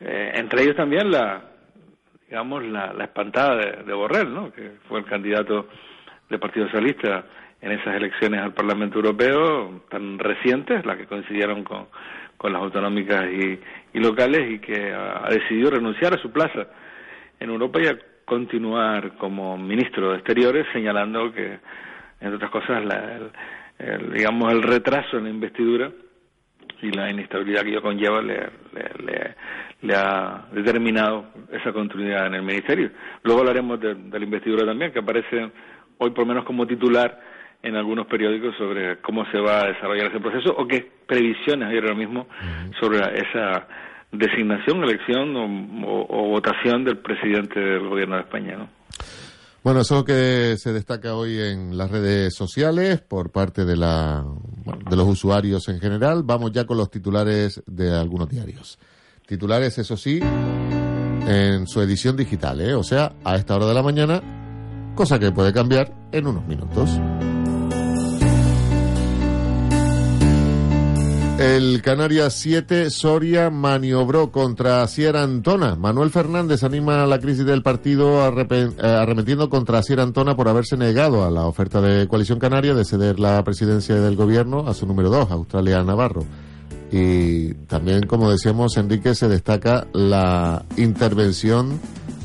eh, 0.04 0.32
entre 0.34 0.62
ellos 0.62 0.76
también 0.76 1.10
la, 1.10 1.42
digamos, 2.28 2.64
la, 2.64 2.92
la 2.92 3.04
espantada 3.04 3.56
de, 3.84 3.92
Borrell, 3.92 4.32
¿no? 4.32 4.52
que 4.52 4.72
fue 4.88 5.00
el 5.00 5.04
candidato 5.04 5.68
del 6.28 6.40
Partido 6.40 6.66
Socialista 6.66 7.24
en 7.60 7.72
esas 7.72 7.94
elecciones 7.94 8.40
al 8.40 8.52
Parlamento 8.52 8.96
Europeo 8.96 9.82
tan 9.88 10.18
recientes, 10.18 10.84
las 10.84 10.96
que 10.96 11.06
coincidieron 11.06 11.62
con, 11.62 11.86
con 12.36 12.52
las 12.52 12.62
autonómicas 12.62 13.26
y, 13.30 13.60
y 13.92 14.00
locales, 14.00 14.50
y 14.50 14.58
que 14.58 14.92
ha, 14.92 15.28
decidido 15.30 15.70
renunciar 15.70 16.14
a 16.14 16.18
su 16.18 16.32
plaza 16.32 16.66
en 17.38 17.50
Europa 17.50 17.80
y 17.80 17.86
a 17.86 17.98
continuar 18.24 19.16
como 19.18 19.56
ministro 19.56 20.10
de 20.10 20.16
Exteriores, 20.16 20.66
señalando 20.72 21.32
que, 21.32 21.58
entre 22.20 22.36
otras 22.36 22.50
cosas, 22.50 22.84
la, 22.84 23.20
el, 23.78 24.12
digamos, 24.12 24.52
el 24.52 24.62
retraso 24.62 25.18
en 25.18 25.24
la 25.24 25.30
investidura 25.30 25.90
y 26.82 26.90
la 26.90 27.10
inestabilidad 27.10 27.62
que 27.62 27.70
ello 27.70 27.82
conlleva 27.82 28.20
le, 28.20 28.50
le, 28.72 29.34
le, 29.82 29.94
ha 29.94 30.46
determinado 30.52 31.26
esa 31.52 31.72
continuidad 31.72 32.26
en 32.26 32.34
el 32.34 32.42
ministerio. 32.42 32.90
Luego 33.22 33.40
hablaremos 33.40 33.80
de, 33.80 33.94
la 33.94 34.24
investidura 34.24 34.66
también, 34.66 34.92
que 34.92 34.98
aparece 34.98 35.50
hoy 35.98 36.10
por 36.10 36.20
lo 36.20 36.26
menos 36.26 36.44
como 36.44 36.66
titular 36.66 37.20
en 37.62 37.76
algunos 37.76 38.06
periódicos 38.06 38.56
sobre 38.56 38.98
cómo 38.98 39.24
se 39.30 39.38
va 39.38 39.60
a 39.60 39.68
desarrollar 39.68 40.08
ese 40.08 40.18
proceso 40.18 40.52
o 40.56 40.66
qué 40.66 40.90
previsiones 41.06 41.68
hay 41.68 41.76
ahora 41.76 41.94
mismo 41.94 42.26
sobre 42.80 42.98
esa 42.98 43.68
designación, 44.10 44.82
elección 44.82 45.36
o, 45.36 46.06
o, 46.08 46.28
votación 46.28 46.84
del 46.84 46.98
presidente 46.98 47.60
del 47.60 47.88
gobierno 47.88 48.16
de 48.16 48.22
España. 48.22 48.56
¿no? 48.56 48.81
Bueno, 49.62 49.82
eso 49.82 49.94
es 49.94 50.00
lo 50.00 50.04
que 50.04 50.56
se 50.58 50.72
destaca 50.72 51.14
hoy 51.14 51.38
en 51.38 51.78
las 51.78 51.88
redes 51.88 52.34
sociales 52.34 53.00
por 53.00 53.30
parte 53.30 53.64
de, 53.64 53.76
la, 53.76 54.24
de 54.90 54.96
los 54.96 55.06
usuarios 55.06 55.68
en 55.68 55.78
general. 55.78 56.24
Vamos 56.24 56.50
ya 56.50 56.66
con 56.66 56.76
los 56.76 56.90
titulares 56.90 57.62
de 57.66 57.96
algunos 57.96 58.28
diarios. 58.28 58.80
Titulares, 59.24 59.78
eso 59.78 59.96
sí, 59.96 60.18
en 60.20 61.68
su 61.68 61.80
edición 61.80 62.16
digital, 62.16 62.60
¿eh? 62.60 62.74
o 62.74 62.82
sea, 62.82 63.14
a 63.22 63.36
esta 63.36 63.54
hora 63.54 63.66
de 63.66 63.74
la 63.74 63.84
mañana, 63.84 64.92
cosa 64.96 65.20
que 65.20 65.30
puede 65.30 65.52
cambiar 65.52 65.94
en 66.10 66.26
unos 66.26 66.44
minutos. 66.44 66.90
El 71.38 71.82
Canarias 71.82 72.34
7, 72.34 72.90
Soria 72.90 73.50
maniobró 73.50 74.30
contra 74.30 74.86
Sierra 74.86 75.22
Antona. 75.22 75.74
Manuel 75.74 76.10
Fernández 76.10 76.62
anima 76.62 77.02
a 77.02 77.06
la 77.06 77.18
crisis 77.18 77.44
del 77.44 77.62
partido 77.62 78.20
eh, 78.28 78.68
arremetiendo 78.82 79.48
contra 79.48 79.82
Sierra 79.82 80.02
Antona 80.02 80.36
por 80.36 80.48
haberse 80.48 80.76
negado 80.76 81.24
a 81.24 81.30
la 81.30 81.46
oferta 81.46 81.80
de 81.80 82.06
Coalición 82.06 82.38
Canaria 82.38 82.74
de 82.74 82.84
ceder 82.84 83.18
la 83.18 83.42
presidencia 83.42 83.96
del 83.96 84.14
gobierno 84.14 84.68
a 84.68 84.74
su 84.74 84.86
número 84.86 85.10
2, 85.10 85.30
Australia 85.30 85.82
Navarro. 85.82 86.24
Y 86.92 87.54
también, 87.66 88.06
como 88.06 88.30
decíamos, 88.30 88.76
Enrique, 88.76 89.14
se 89.14 89.26
destaca 89.26 89.86
la 89.94 90.64
intervención 90.76 91.80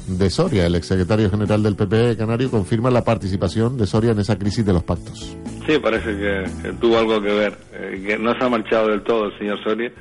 de 0.08 0.30
Soria. 0.30 0.66
El 0.66 0.76
exsecretario 0.76 1.30
general 1.30 1.62
del 1.64 1.76
PP 1.76 2.18
Canario 2.18 2.50
confirma 2.50 2.90
la 2.90 3.04
participación 3.04 3.78
de 3.78 3.86
Soria 3.86 4.12
en 4.12 4.20
esa 4.20 4.38
crisis 4.38 4.66
de 4.66 4.74
los 4.74 4.84
pactos. 4.84 5.38
Sí, 5.68 5.78
parece 5.80 6.18
que, 6.18 6.74
tuvo 6.80 6.98
algo 6.98 7.22
que 7.22 7.34
ver, 7.34 7.54
eh, 7.74 8.04
que 8.06 8.18
no 8.18 8.34
se 8.38 8.44
ha 8.44 8.50
marchado 8.50 8.88
del 8.90 9.04
todo 9.04 9.26
el 9.26 9.38
señor 9.38 9.62
Soria 9.64 9.92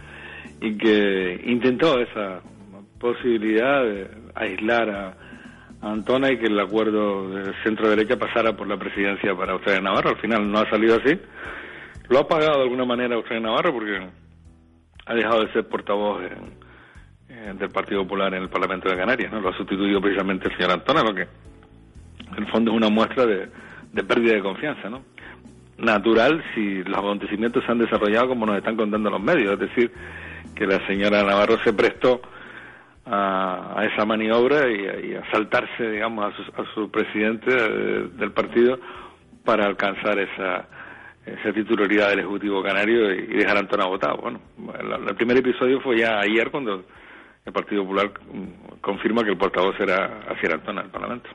y 0.61 0.79
que 0.79 1.41
intentó 1.45 1.99
esa 1.99 2.41
posibilidad 2.99 3.83
de 3.85 4.09
aislar 4.35 4.91
a, 4.91 5.17
Antona 5.83 6.33
y 6.33 6.39
que 6.39 6.47
el 6.47 6.59
acuerdo 6.59 7.29
de 7.29 7.53
centro-derecha 7.63 8.17
pasara 8.17 8.57
por 8.57 8.67
la 8.67 8.79
presidencia 8.79 9.37
para 9.37 9.53
Australia 9.53 9.83
Navarra. 9.83 10.11
Al 10.11 10.21
final 10.21 10.51
no 10.51 10.59
ha 10.59 10.71
salido 10.71 10.97
así. 10.97 11.17
Lo 12.09 12.21
ha 12.21 12.27
pagado 12.27 12.57
de 12.57 12.63
alguna 12.63 12.85
manera 12.85 13.15
Australia 13.15 13.47
Navarra 13.47 13.73
porque 13.73 14.09
ha 15.05 15.15
dejado 15.15 15.45
de 15.45 15.53
ser 15.53 15.69
portavoz 15.69 16.23
del 17.59 17.71
Partido 17.71 18.03
Popular 18.03 18.35
en 18.35 18.43
el 18.43 18.49
Parlamento 18.49 18.89
de 18.89 18.97
Canarias. 18.97 19.33
¿no? 19.33 19.41
Lo 19.41 19.51
ha 19.51 19.57
sustituido 19.57 20.01
precisamente 20.01 20.49
el 20.49 20.57
señor 20.57 20.73
Antona, 20.73 21.03
lo 21.03 21.15
que 21.15 21.23
en 21.23 22.45
el 22.45 22.47
fondo 22.49 22.71
es 22.71 22.77
una 22.77 22.89
muestra 22.89 23.27
de, 23.27 23.49
pérdida 24.05 24.35
de 24.35 24.43
confianza. 24.43 24.89
¿no? 24.89 25.03
Natural 25.79 26.43
si 26.55 26.83
los 26.85 26.99
acontecimientos 26.99 27.65
se 27.65 27.73
han 27.73 27.79
desarrollado 27.79 28.29
como 28.29 28.47
nos 28.47 28.57
están 28.57 28.77
contando 28.77 29.11
los 29.11 29.21
medios, 29.21 29.55
es 29.55 29.61
decir, 29.61 29.93
que 30.55 30.67
la 30.67 30.85
señora 30.87 31.23
Navarro 31.23 31.59
se 31.63 31.73
prestó 31.73 32.21
a, 33.05 33.87
esa 33.93 34.05
maniobra 34.05 34.69
y 34.71 35.15
a, 35.15 35.31
saltarse, 35.31 35.91
digamos, 35.91 36.35
a 36.57 36.75
su, 36.75 36.91
presidente 36.91 37.51
eh, 37.51 38.09
del 38.17 38.33
partido 38.33 38.79
para 39.45 39.67
alcanzar 39.67 40.19
esa, 40.19 40.67
esa 41.27 41.53
titularidad 41.53 42.11
del 42.11 42.21
Ejecutivo 42.21 42.63
Canario 42.63 43.13
y, 43.13 43.27
dejar 43.27 43.57
a 43.57 43.61
Antona 43.61 43.87
votado. 43.87 44.17
Bueno, 44.17 44.41
el, 45.09 45.15
primer 45.15 45.37
episodio 45.37 45.81
fue 45.81 45.99
ya 45.99 46.21
ayer 46.21 46.51
cuando 46.51 46.85
el 47.47 47.53
Partido 47.53 47.85
Popular 47.85 48.13
confirma 48.81 49.23
que 49.25 49.31
el 49.31 49.39
portavoz 49.39 49.79
era 49.81 50.23
Asier 50.29 50.53
Antona 50.53 50.83
el 50.83 50.91
Parlamento. 50.91 51.31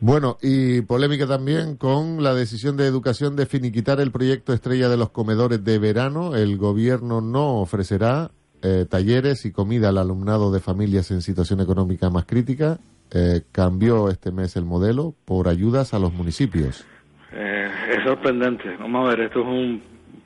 Bueno, 0.00 0.38
y 0.40 0.80
polémica 0.80 1.26
también 1.26 1.76
con 1.76 2.22
la 2.22 2.32
decisión 2.32 2.78
de 2.78 2.86
educación 2.86 3.36
de 3.36 3.44
finiquitar 3.44 4.00
el 4.00 4.10
proyecto 4.10 4.54
estrella 4.54 4.88
de 4.88 4.96
los 4.96 5.10
comedores 5.10 5.62
de 5.62 5.78
verano. 5.78 6.34
El 6.34 6.56
gobierno 6.56 7.20
no 7.20 7.60
ofrecerá 7.60 8.30
eh, 8.62 8.86
talleres 8.88 9.44
y 9.44 9.52
comida 9.52 9.90
al 9.90 9.98
alumnado 9.98 10.50
de 10.50 10.60
familias 10.60 11.10
en 11.10 11.20
situación 11.20 11.60
económica 11.60 12.08
más 12.08 12.24
crítica. 12.24 12.78
Eh, 13.12 13.42
cambió 13.52 14.08
este 14.08 14.32
mes 14.32 14.56
el 14.56 14.64
modelo 14.64 15.14
por 15.26 15.48
ayudas 15.48 15.92
a 15.92 15.98
los 15.98 16.14
municipios. 16.14 16.86
Eh, 17.32 17.68
es 17.90 18.02
sorprendente. 18.02 18.74
Vamos 18.78 19.06
a 19.06 19.10
ver, 19.10 19.26
esto 19.26 19.40
es 19.40 19.46
un 19.46 19.82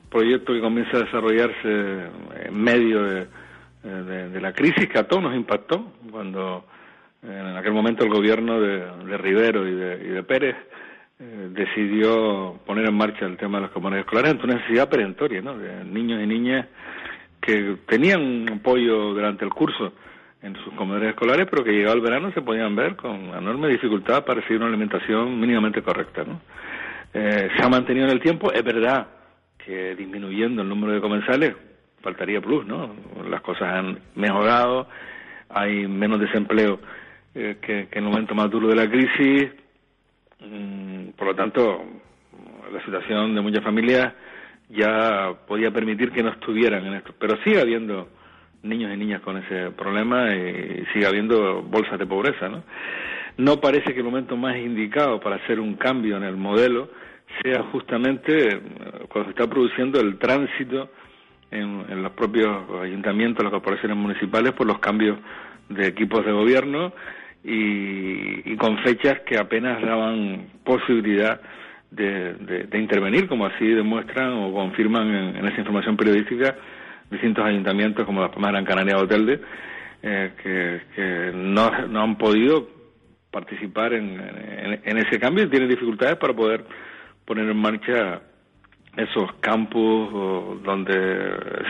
proyecto 0.09 0.53
que 0.53 0.61
comienza 0.61 0.95
a 0.95 1.01
desarrollarse 1.01 2.09
en 2.45 2.63
medio 2.63 3.03
de, 3.03 3.27
la 3.85 4.53
crisis 4.53 4.87
que 4.87 4.99
a 4.99 5.07
todos 5.07 5.23
nos 5.23 5.35
impactó 5.35 5.93
cuando 6.09 6.65
en 7.21 7.57
aquel 7.57 7.73
momento 7.73 8.03
el 8.03 8.09
gobierno 8.09 8.59
de, 8.59 9.17
Rivero 9.17 9.67
y 9.67 9.75
de, 9.75 10.23
Pérez 10.23 10.55
decidió 11.19 12.59
poner 12.65 12.87
en 12.87 12.95
marcha 12.95 13.25
el 13.25 13.37
tema 13.37 13.57
de 13.57 13.63
los 13.63 13.71
comedores 13.71 14.05
escolares 14.05 14.31
ante 14.31 14.45
una 14.45 14.55
necesidad 14.55 14.89
perentoria, 14.89 15.41
¿no? 15.41 15.57
De 15.57 15.83
niños 15.85 16.21
y 16.21 16.27
niñas 16.27 16.67
que 17.39 17.77
tenían 17.87 18.49
apoyo 18.51 19.13
durante 19.13 19.45
el 19.45 19.51
curso 19.51 19.93
en 20.41 20.55
sus 20.63 20.73
comedores 20.73 21.09
escolares, 21.09 21.47
pero 21.49 21.63
que 21.63 21.71
llegado 21.71 21.95
el 21.95 22.01
verano 22.01 22.31
se 22.33 22.41
podían 22.41 22.75
ver 22.75 22.95
con 22.95 23.15
enorme 23.15 23.67
dificultad 23.69 24.25
para 24.25 24.41
recibir 24.41 24.61
una 24.61 24.69
alimentación 24.69 25.39
mínimamente 25.39 25.81
correcta. 25.81 26.23
¿no? 26.23 26.41
Eh, 27.13 27.49
se 27.55 27.63
ha 27.63 27.69
mantenido 27.69 28.05
en 28.05 28.11
el 28.11 28.19
tiempo, 28.19 28.51
es 28.51 28.63
verdad 28.63 29.07
que 29.57 29.95
disminuyendo 29.95 30.61
el 30.61 30.69
número 30.69 30.93
de 30.93 31.01
comensales 31.01 31.55
faltaría 32.05 32.39
plus, 32.39 32.67
¿no? 32.67 32.95
Las 33.27 33.41
cosas 33.41 33.63
han 33.63 33.99
mejorado, 34.13 34.87
hay 35.49 35.87
menos 35.87 36.19
desempleo 36.19 36.79
eh, 37.33 37.57
que, 37.59 37.87
en 37.91 38.03
el 38.03 38.09
momento 38.11 38.35
más 38.35 38.49
duro 38.51 38.67
de 38.67 38.75
la 38.75 38.87
crisis, 38.87 39.49
mm, 40.39 41.09
por 41.17 41.27
lo 41.29 41.35
tanto, 41.35 41.83
la 42.71 42.79
situación 42.85 43.33
de 43.33 43.41
muchas 43.41 43.63
familias 43.63 44.13
ya 44.69 45.33
podía 45.47 45.71
permitir 45.71 46.11
que 46.11 46.21
no 46.21 46.29
estuvieran 46.29 46.85
en 46.85 46.93
esto. 46.93 47.11
Pero 47.19 47.37
sigue 47.43 47.59
habiendo 47.59 48.09
niños 48.61 48.93
y 48.93 48.97
niñas 48.97 49.21
con 49.21 49.37
ese 49.37 49.71
problema 49.71 50.31
y 50.35 50.85
sigue 50.93 51.07
habiendo 51.07 51.63
bolsas 51.63 51.97
de 51.97 52.05
pobreza, 52.05 52.49
¿no? 52.49 52.63
No 53.37 53.59
parece 53.59 53.93
que 53.93 53.99
el 53.99 54.05
momento 54.05 54.37
más 54.37 54.57
indicado 54.57 55.19
para 55.19 55.37
hacer 55.37 55.59
un 55.59 55.75
cambio 55.75 56.17
en 56.17 56.23
el 56.23 56.37
modelo 56.37 56.89
sea 57.41 57.63
justamente 57.71 58.47
eh, 58.47 58.61
cuando 59.09 59.25
se 59.25 59.29
está 59.31 59.49
produciendo 59.49 59.99
el 59.99 60.17
tránsito 60.19 60.89
en, 61.55 62.03
los 62.03 62.11
propios 62.11 62.69
ayuntamientos, 62.81 63.43
las 63.43 63.51
corporaciones 63.51 63.97
municipales 63.97 64.53
por 64.53 64.67
los 64.67 64.79
cambios 64.79 65.17
de 65.69 65.87
equipos 65.87 66.25
de 66.25 66.31
gobierno 66.31 66.93
y, 67.43 68.51
y 68.51 68.55
con 68.57 68.77
fechas 68.79 69.21
que 69.21 69.37
apenas 69.37 69.81
daban 69.81 70.47
posibilidad 70.63 71.39
de, 71.95 72.79
intervenir, 72.79 73.27
como 73.27 73.45
así 73.45 73.67
demuestran 73.67 74.33
o 74.33 74.53
confirman 74.53 75.35
en, 75.37 75.45
esa 75.47 75.59
información 75.59 75.95
periodística 75.95 76.55
distintos 77.09 77.45
ayuntamientos 77.45 78.05
como 78.05 78.21
la 78.21 78.31
Palma 78.31 78.49
Gran 78.49 78.65
Canaria 78.65 78.97
o 78.97 79.07
Telde, 79.07 79.39
eh, 80.01 80.31
que, 80.41 81.31
no, 81.33 81.69
no, 81.87 82.01
han 82.01 82.17
podido 82.17 82.67
participar 83.31 83.93
en, 83.93 84.19
en, 84.83 84.97
ese 84.97 85.19
cambio 85.19 85.43
y 85.43 85.49
tienen 85.49 85.69
dificultades 85.69 86.17
para 86.17 86.33
poder 86.33 86.65
poner 87.25 87.47
en 87.49 87.57
marcha 87.57 88.21
esos 88.97 89.33
campos 89.39 90.63
donde 90.63 90.93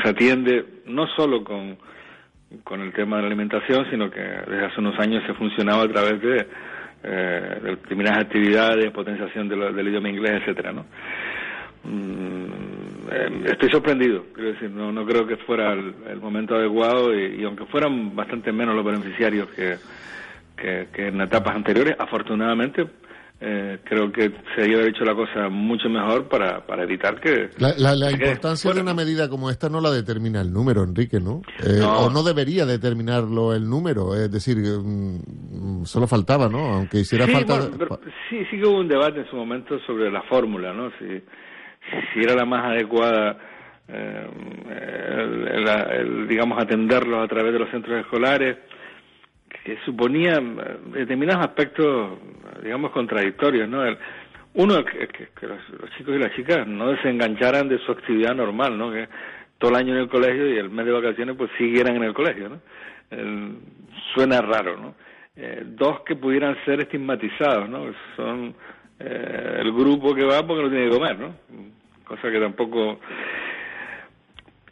se 0.04 0.10
atiende 0.10 0.66
no 0.86 1.08
solo 1.08 1.44
con, 1.44 1.78
con 2.64 2.82
el 2.82 2.94
tema 2.94 3.18
de 3.18 3.24
la 3.24 3.28
alimentación, 3.28 3.88
sino 3.90 4.10
que 4.10 4.20
desde 4.20 4.66
hace 4.66 4.80
unos 4.80 5.00
años 5.00 5.24
se 5.26 5.34
funcionaba 5.34 5.84
a 5.84 5.88
través 5.88 6.22
de 6.22 6.48
eh, 7.04 7.60
determinadas 7.64 8.26
actividades, 8.26 8.92
potenciación 8.92 9.48
del 9.48 9.88
idioma 9.88 10.10
inglés, 10.10 10.42
etcétera, 10.42 10.72
¿no? 10.72 10.86
Mm, 11.84 12.46
eh, 13.12 13.42
estoy 13.52 13.70
sorprendido, 13.70 14.26
quiero 14.34 14.54
decir, 14.54 14.72
no, 14.72 14.92
no 14.92 15.06
creo 15.06 15.28
que 15.28 15.38
fuera 15.38 15.74
el, 15.74 16.20
momento 16.20 16.56
adecuado 16.56 17.14
y, 17.14 17.44
aunque 17.44 17.66
fueran 17.66 18.16
bastante 18.16 18.52
menos 18.52 18.76
los 18.76 18.84
beneficiarios 18.84 19.50
que, 19.50 19.78
que 20.58 21.08
en 21.08 21.22
etapas 21.22 21.56
anteriores, 21.56 21.96
afortunadamente 22.00 22.88
eh, 23.48 23.78
creo 23.84 24.12
que 24.12 24.32
se 24.56 24.64
haber 24.64 24.88
hecho 24.88 25.06
la 25.06 25.14
cosa 25.14 25.50
mucho 25.50 25.88
mejor 25.88 26.28
para, 26.28 26.66
para 26.66 26.82
evitar 26.82 27.22
que... 27.22 27.52
La, 27.60 28.10
importancia 28.10 28.74
de 28.74 28.82
una 28.82 28.96
medida 28.96 29.30
como 29.30 29.52
esta 29.52 29.70
no 29.70 29.80
la 29.80 29.92
determina 29.92 30.42
el 30.42 30.52
número, 30.52 30.84
Enrique, 30.84 31.20
¿no? 31.20 31.44
Eh, 31.64 31.80
o 31.84 32.10
no 32.10 32.24
debería 32.24 32.66
determinarlo 32.66 33.54
el 33.54 33.70
número, 33.70 34.16
es 34.16 34.32
decir, 34.32 34.58
mm, 34.58 35.86
solo 35.86 36.08
faltaba, 36.08 36.50
¿no? 36.50 36.74
Aunque 36.74 37.02
hiciera 37.02 37.28
falta... 37.28 37.62
sí, 38.32 38.44
sí 38.50 38.60
que 38.60 38.66
hubo 38.66 38.80
un 38.80 38.88
debate 38.88 39.20
en 39.20 39.30
su 39.30 39.36
momento 39.36 39.78
sobre 39.82 40.10
la 40.10 40.24
fórmula, 40.24 40.74
¿no? 40.74 40.90
Si, 40.98 41.06
si 41.06 42.20
era 42.24 42.34
la 42.34 42.46
más 42.46 42.66
adecuada, 42.66 43.38
eh, 43.88 44.28
digamos, 46.28 46.60
atenderlos 46.60 47.24
a 47.24 47.28
través 47.28 47.54
de 47.54 47.60
los 47.60 47.70
centros 47.70 48.00
escolares 48.00 48.58
que 49.66 49.80
suponía 49.84 50.40
determinados 50.94 51.44
aspectos, 51.44 52.20
digamos, 52.62 52.92
contradictorios, 52.92 53.68
¿no? 53.68 53.82
uno, 54.54 54.86
que, 54.86 55.28
los, 55.42 55.60
chicos 55.98 56.16
y 56.16 56.20
las 56.20 56.36
chicas 56.36 56.68
no 56.68 56.92
desengancharan 56.92 57.68
de 57.68 57.80
su 57.80 57.92
actividad 57.92 58.36
normal, 58.36 58.78
¿no? 58.78 58.92
Que 58.92 59.10
todo 59.58 59.72
el 59.72 59.78
año 59.78 59.96
en 59.96 60.02
el 60.02 60.08
colegio 60.08 60.54
y 60.54 60.60
el 60.60 60.70
mes 60.70 60.86
de 60.86 60.92
vacaciones 60.92 61.36
pues 61.36 61.50
siguieran 61.58 61.96
en 61.96 62.04
el 62.04 62.14
colegio, 62.14 62.50
¿no? 62.50 62.60
suena 64.14 64.42
raro, 64.42 64.78
¿no? 64.78 64.96
Eh, 65.36 65.64
dos, 65.66 66.02
que 66.02 66.16
pudieran 66.16 66.56
ser 66.64 66.82
estigmatizados, 66.82 67.68
¿no? 67.68 67.86
Son 68.16 68.54
eh, 69.00 69.58
el 69.62 69.72
grupo 69.74 70.14
que 70.14 70.24
va 70.26 70.46
porque 70.46 70.64
no 70.64 70.70
tiene 70.70 70.90
que 70.90 70.98
comer, 70.98 71.20
¿no? 71.20 71.36
Cosa 72.04 72.30
que 72.30 72.40
tampoco... 72.40 73.00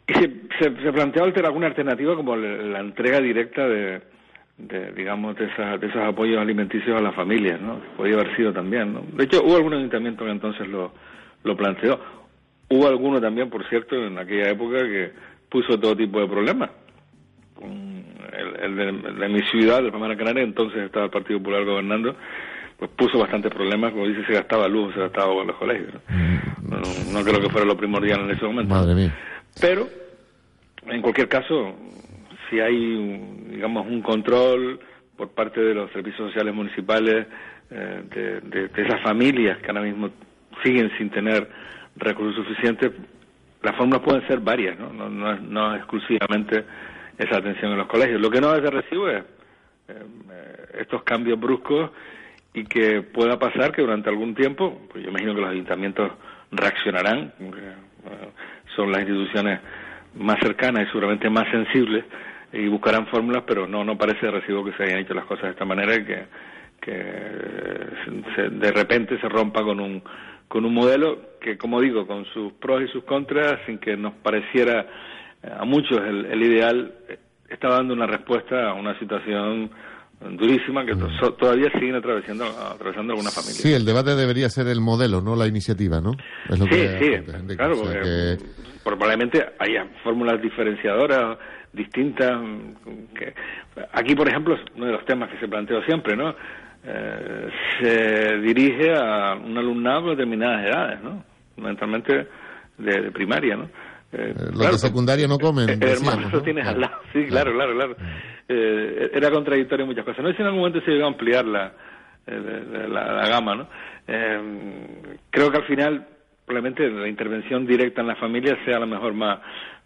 Y 0.06 0.12
se, 0.14 0.30
se, 0.60 0.92
se 0.92 1.40
alguna 1.46 1.66
alternativa 1.66 2.14
como 2.14 2.36
la 2.36 2.80
entrega 2.80 3.20
directa 3.20 3.66
de, 3.66 4.00
de, 4.58 4.92
digamos, 4.92 5.36
de, 5.36 5.46
de 5.46 5.86
esos 5.86 6.02
apoyos 6.02 6.40
alimenticios 6.40 6.96
a 6.96 7.02
las 7.02 7.14
familias, 7.14 7.60
¿no? 7.60 7.80
Podría 7.96 8.16
haber 8.16 8.36
sido 8.36 8.52
también, 8.52 8.92
¿no? 8.92 9.02
De 9.12 9.24
hecho, 9.24 9.42
hubo 9.44 9.56
algún 9.56 9.74
ayuntamiento 9.74 10.24
que 10.24 10.30
entonces 10.30 10.68
lo, 10.68 10.92
lo 11.42 11.56
planteó. 11.56 12.00
Hubo 12.68 12.88
alguno 12.88 13.20
también, 13.20 13.50
por 13.50 13.68
cierto, 13.68 13.96
en 13.96 14.18
aquella 14.18 14.50
época 14.50 14.78
que 14.78 15.12
puso 15.48 15.78
todo 15.78 15.96
tipo 15.96 16.20
de 16.20 16.26
problemas. 16.26 16.70
El, 18.62 18.76
de, 18.76 19.28
mi 19.28 19.40
ciudad, 19.42 19.82
de 19.82 19.92
Palmera 19.92 20.16
Canaria, 20.16 20.42
entonces 20.42 20.82
estaba 20.82 21.04
el 21.04 21.10
Partido 21.10 21.38
Popular 21.38 21.64
gobernando, 21.64 22.16
pues 22.76 22.90
puso 22.96 23.18
bastantes 23.18 23.52
problemas, 23.52 23.92
como 23.92 24.08
dice, 24.08 24.24
se 24.26 24.32
gastaba 24.32 24.66
luz, 24.66 24.92
se 24.92 25.00
gastaba 25.00 25.32
con 25.32 25.46
los 25.46 25.56
colegios. 25.56 25.94
¿no? 26.68 26.80
No, 27.12 27.24
creo 27.24 27.40
que 27.40 27.48
fuera 27.48 27.64
lo 27.64 27.76
primordial 27.76 28.22
en 28.22 28.30
ese 28.30 28.44
momento. 28.44 28.74
Madre 28.74 28.94
mía. 28.94 29.14
Pero, 29.60 29.88
en 30.86 31.00
cualquier 31.00 31.28
caso, 31.28 31.76
si 32.54 32.60
hay, 32.60 33.18
digamos, 33.50 33.86
un 33.86 34.00
control 34.00 34.78
por 35.16 35.30
parte 35.30 35.60
de 35.60 35.74
los 35.74 35.90
servicios 35.90 36.28
sociales 36.28 36.54
municipales 36.54 37.26
eh, 37.70 38.40
de, 38.44 38.70
esas 38.82 39.02
familias 39.02 39.58
que 39.58 39.66
ahora 39.68 39.82
mismo 39.82 40.10
siguen 40.62 40.90
sin 40.96 41.10
tener 41.10 41.48
recursos 41.96 42.46
suficientes, 42.46 42.92
las 43.62 43.74
fórmulas 43.76 44.02
pueden 44.02 44.26
ser 44.28 44.38
varias, 44.40 44.78
¿no? 44.78 44.92
No, 44.92 45.08
no, 45.08 45.36
no 45.36 45.74
exclusivamente 45.74 46.64
esa 47.18 47.38
atención 47.38 47.72
en 47.72 47.78
los 47.78 47.88
colegios. 47.88 48.20
Lo 48.20 48.30
que 48.30 48.40
no 48.40 48.54
es 48.54 48.62
de 48.62 48.70
recibo 48.70 49.08
es 49.08 49.24
eh, 49.88 50.04
estos 50.78 51.02
cambios 51.02 51.40
bruscos 51.40 51.90
y 52.52 52.64
que 52.64 53.02
pueda 53.02 53.36
pasar 53.38 53.72
que 53.72 53.82
durante 53.82 54.10
algún 54.10 54.34
tiempo, 54.34 54.80
pues 54.92 55.02
yo 55.02 55.10
imagino 55.10 55.34
que 55.34 55.40
los 55.40 55.50
ayuntamientos 55.50 56.12
reaccionarán, 56.52 57.32
son 58.76 58.92
las 58.92 59.00
instituciones 59.00 59.58
más 60.16 60.38
cercanas 60.40 60.84
y 60.84 60.86
seguramente 60.86 61.28
más 61.28 61.50
sensibles 61.50 62.04
y 62.54 62.68
buscarán 62.68 63.06
fórmulas, 63.08 63.42
pero 63.46 63.66
no 63.66 63.84
no 63.84 63.98
parece 63.98 64.26
de 64.26 64.32
recibo 64.32 64.64
que 64.64 64.72
se 64.72 64.84
hayan 64.84 65.00
hecho 65.00 65.14
las 65.14 65.24
cosas 65.24 65.44
de 65.44 65.50
esta 65.50 65.64
manera 65.64 65.94
y 65.96 66.04
que, 66.04 66.26
que 66.80 66.92
de 68.50 68.72
repente 68.72 69.18
se 69.20 69.28
rompa 69.28 69.62
con 69.62 69.80
un 69.80 70.02
con 70.48 70.64
un 70.64 70.74
modelo 70.74 71.38
que, 71.40 71.58
como 71.58 71.80
digo, 71.80 72.06
con 72.06 72.24
sus 72.26 72.52
pros 72.54 72.82
y 72.82 72.88
sus 72.88 73.04
contras, 73.04 73.58
sin 73.66 73.78
que 73.78 73.96
nos 73.96 74.14
pareciera 74.14 74.86
eh, 75.42 75.50
a 75.58 75.64
muchos 75.64 75.98
el, 75.98 76.26
el 76.26 76.42
ideal, 76.42 76.94
eh, 77.08 77.18
está 77.48 77.70
dando 77.70 77.92
una 77.94 78.06
respuesta 78.06 78.70
a 78.70 78.74
una 78.74 78.96
situación 78.98 79.70
durísima 80.38 80.86
que 80.86 80.94
todavía 81.38 81.70
siguen 81.72 81.96
atravesando, 81.96 82.44
atravesando 82.44 83.12
algunas 83.12 83.34
familias. 83.34 83.62
Sí, 83.62 83.72
el 83.72 83.84
debate 83.84 84.14
debería 84.14 84.48
ser 84.48 84.68
el 84.68 84.80
modelo, 84.80 85.20
no 85.20 85.36
la 85.36 85.46
iniciativa, 85.46 86.00
¿no? 86.00 86.12
sí, 86.48 86.88
sí, 87.00 87.56
claro, 87.56 87.76
porque 87.76 88.36
probablemente 88.82 89.44
haya 89.58 89.86
fórmulas 90.02 90.40
diferenciadoras 90.40 91.38
distintas. 91.74 92.40
Que, 93.14 93.34
aquí, 93.92 94.14
por 94.14 94.28
ejemplo, 94.28 94.56
uno 94.76 94.86
de 94.86 94.92
los 94.92 95.04
temas 95.04 95.30
que 95.30 95.38
se 95.38 95.48
planteó 95.48 95.82
siempre, 95.82 96.16
¿no? 96.16 96.34
Eh, 96.86 97.48
se 97.80 98.38
dirige 98.38 98.92
a 98.94 99.34
un 99.34 99.56
alumnado 99.56 100.04
de 100.04 100.10
determinadas 100.10 100.66
edades, 100.66 101.02
¿no? 101.02 101.24
Fundamentalmente 101.54 102.28
de 102.78 103.10
primaria, 103.10 103.56
¿no? 103.56 103.70
Eh, 104.12 104.34
Los 104.52 104.72
de 104.72 104.78
secundaria 104.78 105.26
no 105.26 105.38
comen. 105.38 105.68
Hermano, 105.82 106.28
eso 106.28 106.42
tienes 106.42 106.66
al 106.66 106.80
lado. 106.80 106.98
Sí, 107.12 107.24
claro, 107.26 107.52
claro, 107.52 107.74
claro. 107.74 107.96
Eh, 108.48 109.10
era 109.12 109.30
contradictorio 109.30 109.84
en 109.84 109.88
muchas 109.88 110.04
cosas. 110.04 110.22
No 110.22 110.30
sé 110.30 110.36
si 110.36 110.42
en 110.42 110.46
algún 110.46 110.60
momento 110.60 110.80
se 110.84 110.92
llegó 110.92 111.04
a 111.04 111.08
ampliar 111.08 111.44
la, 111.44 111.72
eh, 112.26 112.86
la, 112.88 113.28
gama, 113.28 113.56
¿no? 113.56 113.68
creo 115.30 115.50
que 115.50 115.56
al 115.56 115.64
final, 115.64 116.06
probablemente 116.44 116.88
la 116.90 117.08
intervención 117.08 117.66
directa 117.66 118.02
en 118.02 118.08
la 118.08 118.16
familia 118.16 118.56
sea 118.66 118.76
a 118.76 118.80
lo 118.80 118.86
mejor 118.86 119.14
más, 119.14 119.40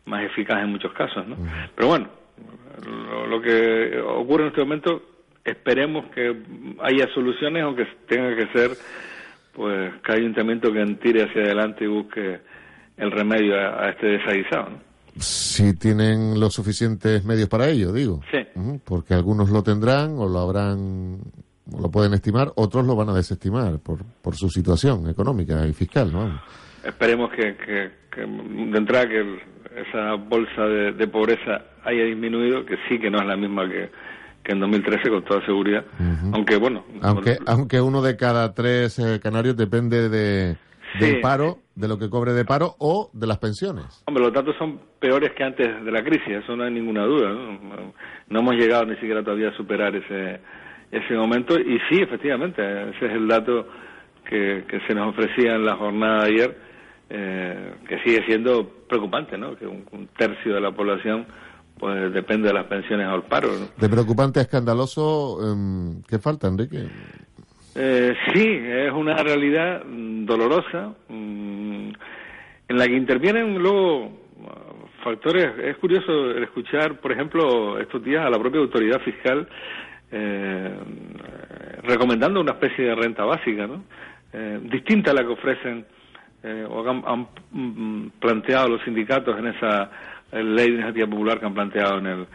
más 0.09 0.25
eficaz 0.25 0.62
en 0.62 0.71
muchos 0.71 0.93
casos, 0.93 1.27
¿no? 1.27 1.37
Pero 1.75 1.88
bueno, 1.88 2.09
lo, 3.29 3.41
que 3.41 4.00
ocurre 4.00 4.45
en 4.45 4.49
este 4.49 4.61
momento, 4.61 5.03
esperemos 5.45 6.07
que 6.15 6.37
haya 6.83 7.07
soluciones, 7.15 7.62
aunque 7.62 7.87
tenga 8.09 8.35
que 8.35 8.47
ser, 8.53 8.71
pues, 9.53 9.93
cada 10.03 10.19
ayuntamiento 10.19 10.73
que 10.73 10.85
tire 11.03 11.25
hacia 11.25 11.43
adelante 11.43 11.85
y 11.85 11.88
busque 11.88 12.41
el 12.97 13.11
remedio 13.11 13.55
a, 13.57 13.91
este 13.91 14.07
desaguisado. 14.07 14.71
Si 15.17 15.77
tienen 15.77 16.38
los 16.38 16.55
suficientes 16.55 17.25
medios 17.25 17.49
para 17.49 17.69
ello, 17.69 17.93
digo. 17.93 18.21
Sí. 18.31 18.38
porque 18.85 19.15
algunos 19.15 19.50
lo 19.50 19.62
tendrán 19.62 20.17
o 20.19 20.29
lo 20.29 20.38
habrán, 20.38 21.19
lo 21.77 21.91
pueden 21.91 22.15
estimar, 22.15 22.53
otros 22.55 22.87
lo 22.87 22.95
van 22.95 23.09
a 23.09 23.15
desestimar 23.15 23.81
por, 23.81 24.05
por 24.23 24.37
su 24.37 24.49
situación 24.49 25.09
económica 25.09 25.67
y 25.67 25.73
fiscal, 25.73 26.12
¿no? 26.12 26.41
Esperemos 26.85 27.31
que, 27.33 27.57
que, 27.57 27.91
de 28.21 28.79
entrada 28.79 29.09
que 29.09 29.41
esa 29.80 30.14
bolsa 30.14 30.62
de, 30.66 31.06
pobreza 31.08 31.62
haya 31.85 32.04
disminuido, 32.04 32.64
que 32.64 32.76
sí 32.88 32.99
que 32.99 33.11
no 33.11 33.18
es 33.18 33.26
la 33.26 33.37
misma 33.37 33.68
que, 33.68 33.90
que 34.42 34.52
en 34.52 34.61
2013 34.61 35.11
con 35.11 35.25
toda 35.25 35.44
seguridad. 35.44 35.85
Aunque 36.32 36.56
bueno. 36.56 36.85
Aunque, 37.02 37.38
aunque 37.47 37.80
uno 37.80 38.02
de 38.02 38.16
cada 38.16 38.54
tres 38.54 38.99
eh, 38.99 39.20
canarios 39.20 39.56
depende 39.56 40.08
de 40.08 40.56
del 40.99 41.20
paro, 41.20 41.58
de 41.75 41.88
lo 41.88 41.99
que 41.99 42.08
cobre 42.08 42.32
de 42.32 42.44
paro 42.44 42.75
o 42.78 43.11
de 43.12 43.26
las 43.26 43.38
pensiones. 43.38 44.02
Hombre, 44.06 44.25
los 44.25 44.32
datos 44.32 44.56
son 44.58 44.80
peores 44.99 45.32
que 45.32 45.44
antes 45.44 45.85
de 45.85 45.92
la 45.92 46.02
crisis, 46.02 46.28
eso 46.28 46.56
no 46.56 46.64
hay 46.64 46.73
ninguna 46.73 47.04
duda. 47.04 47.30
No, 48.28 48.40
hemos 48.40 48.54
llegado 48.54 48.87
ni 48.87 48.94
siquiera 48.94 49.23
todavía 49.23 49.49
a 49.49 49.56
superar 49.56 49.94
ese, 49.94 50.40
ese 50.90 51.14
momento 51.14 51.58
y 51.58 51.78
sí, 51.88 52.00
efectivamente, 52.00 52.62
ese 52.90 53.06
es 53.06 53.12
el 53.12 53.28
dato 53.28 53.66
que, 54.28 54.64
que 54.68 54.80
se 54.87 54.94
nos 54.94 55.11
ofrecía 55.11 55.54
en 55.54 55.64
la 55.64 55.76
jornada 55.76 56.25
de 56.25 56.32
ayer, 56.32 56.56
eh, 57.11 57.75
que 57.88 57.99
sigue 58.00 58.25
siendo 58.27 58.69
preocupante, 58.88 59.37
¿no? 59.38 59.57
Que 59.57 59.67
un, 59.67 60.09
tercio 60.17 60.55
de 60.55 60.61
la 60.61 60.73
población 60.73 61.27
pues 61.79 62.12
depende 62.12 62.49
de 62.49 62.55
las 62.55 62.67
pensiones 62.67 63.07
al 63.07 63.23
paro. 63.25 63.50
De 63.77 63.88
preocupante 63.88 64.41
a 64.41 64.43
escandaloso, 64.43 65.38
eh, 65.41 66.03
¿qué 66.09 66.19
falta, 66.19 66.49
Enrique? 66.49 66.87
Eh, 67.77 68.15
sí, 68.33 68.61
es 68.65 68.93
una 68.93 69.15
realidad 69.23 69.85
mm, 69.85 70.27
dolorosa 70.27 70.94
mm, 71.09 71.90
en 72.68 72.77
la 72.77 72.87
que 72.87 72.97
intervienen 72.97 73.57
luego 73.59 74.07
uh, 74.07 74.11
factores. 75.05 75.47
Es 75.62 75.77
curioso 75.77 76.33
escuchar, 76.33 77.01
por 77.01 77.12
ejemplo, 77.12 77.79
estos 77.79 78.03
días 78.03 78.27
a 78.27 78.31
la 78.31 78.38
propia 78.38 78.61
autoridad 78.61 79.01
fiscal 79.03 79.49
eh, 80.11 80.71
recomendando 81.83 82.40
una 82.40 82.53
especie 82.53 82.87
de 82.87 82.94
renta 82.94 83.25
básica, 83.25 83.66
¿no? 83.66 83.85
Eh, 84.33 84.61
distinta 84.62 85.11
a 85.11 85.14
la 85.14 85.23
que 85.23 85.33
ofrecen 85.33 85.87
eh, 86.42 86.66
o 86.68 86.88
han, 86.88 87.29
mm, 87.51 88.11
planteado 88.20 88.68
los 88.68 88.83
sindicatos 88.83 89.38
en 89.38 89.48
esa 89.48 89.90
ley 90.33 90.68
de 90.68 90.74
iniciativa 90.74 91.07
popular 91.07 91.40
que 91.40 91.46
han 91.46 91.55
planteado 91.55 91.98
en 91.98 92.07
el, 92.07 92.27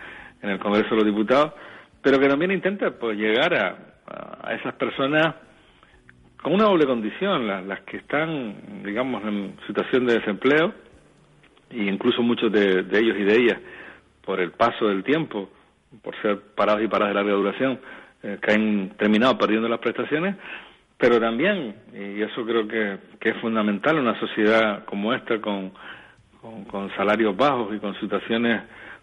en 0.41 0.49
el 0.49 0.59
Congreso 0.59 0.89
de 0.91 0.95
los 0.97 1.05
Diputados, 1.05 1.53
pero 2.01 2.19
que 2.19 2.27
también 2.27 2.51
intenta 2.51 2.91
pues 2.91 3.17
llegar 3.17 3.53
a 3.53 3.93
a 4.05 4.53
esas 4.53 4.73
personas 4.75 5.35
con 6.41 6.53
una 6.53 6.65
doble 6.65 6.85
condición, 6.85 7.47
las, 7.47 7.81
que 7.81 7.97
están, 7.97 8.83
digamos, 8.83 9.23
en 9.23 9.55
situación 9.65 10.05
de 10.05 10.15
desempleo, 10.15 10.73
e 11.69 11.83
incluso 11.83 12.21
muchos 12.21 12.51
de, 12.51 12.79
ellos 12.91 13.17
y 13.17 13.23
de 13.23 13.35
ellas, 13.35 13.57
por 14.25 14.41
el 14.41 14.51
paso 14.51 14.87
del 14.87 15.03
tiempo, 15.03 15.49
por 16.01 16.21
ser 16.21 16.39
parados 16.53 16.83
y 16.83 16.87
paradas 16.87 17.13
de 17.13 17.21
larga 17.21 17.33
duración, 17.33 17.79
eh, 18.23 18.37
que 18.41 18.51
han 18.51 18.89
terminado 18.97 19.37
perdiendo 19.37 19.69
las 19.69 19.79
prestaciones, 19.79 20.35
pero 21.03 21.19
también, 21.19 21.75
y 21.93 22.21
eso 22.21 22.45
creo 22.45 22.65
que, 22.65 22.97
es 23.19 23.37
fundamental 23.41 23.97
en 23.97 24.03
una 24.03 24.17
sociedad 24.21 24.85
como 24.85 25.13
esta, 25.13 25.41
con, 25.41 25.73
con, 26.39 26.95
salarios 26.95 27.35
bajos 27.35 27.75
y 27.75 27.79
con 27.79 27.93
situaciones 27.99 28.61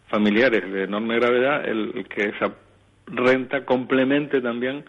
familiares 0.08 0.72
de 0.72 0.84
enorme 0.84 1.16
gravedad, 1.16 1.68
el 1.68 2.06
que 2.08 2.30
esa 2.30 2.54
renta 3.04 3.66
complemente 3.66 4.40
también 4.40 4.82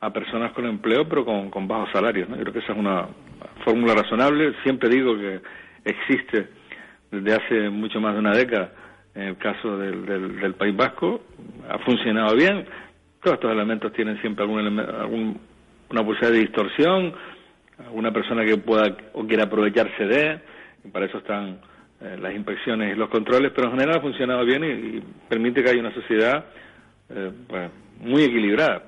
a 0.00 0.10
personas 0.10 0.52
con 0.52 0.64
empleo, 0.64 1.06
pero 1.06 1.26
con, 1.26 1.50
con 1.50 1.68
bajos 1.68 1.90
salarios. 1.92 2.30
¿no? 2.30 2.36
Creo 2.38 2.50
que 2.54 2.60
esa 2.60 2.72
es 2.72 2.78
una 2.78 3.08
fórmula 3.62 3.96
razonable. 3.96 4.54
Siempre 4.62 4.88
digo 4.88 5.18
que 5.18 5.42
existe 5.84 6.48
desde 7.10 7.34
hace 7.34 7.68
mucho 7.68 8.00
más 8.00 8.14
de 8.14 8.20
una 8.20 8.34
década 8.34 8.72
en 9.14 9.22
el 9.24 9.36
caso 9.36 9.76
del, 9.76 10.06
del, 10.06 10.54
País 10.54 10.74
Vasco. 10.74 11.20
Ha 11.68 11.78
funcionado 11.80 12.34
bien. 12.34 12.64
Todos 13.22 13.34
estos 13.34 13.52
elementos 13.52 13.92
tienen 13.92 14.18
siempre 14.22 14.44
algún, 14.44 14.78
algún 14.80 15.53
una 15.90 16.04
posibilidad 16.04 16.32
de 16.32 16.38
distorsión, 16.40 17.14
alguna 17.78 18.12
persona 18.12 18.44
que 18.44 18.56
pueda 18.56 18.96
o 19.12 19.26
quiera 19.26 19.44
aprovecharse 19.44 20.04
de, 20.04 20.40
y 20.84 20.88
para 20.88 21.06
eso 21.06 21.18
están 21.18 21.58
eh, 22.00 22.16
las 22.20 22.34
inspecciones 22.34 22.94
y 22.94 22.98
los 22.98 23.08
controles, 23.08 23.52
pero 23.54 23.68
en 23.68 23.74
general 23.74 23.98
ha 23.98 24.02
funcionado 24.02 24.44
bien 24.44 24.64
y 24.64 25.00
permite 25.28 25.62
que 25.62 25.70
haya 25.70 25.80
una 25.80 25.94
sociedad 25.94 26.44
eh, 27.10 27.30
pues, 27.48 27.70
muy 28.00 28.22
equilibrada. 28.24 28.82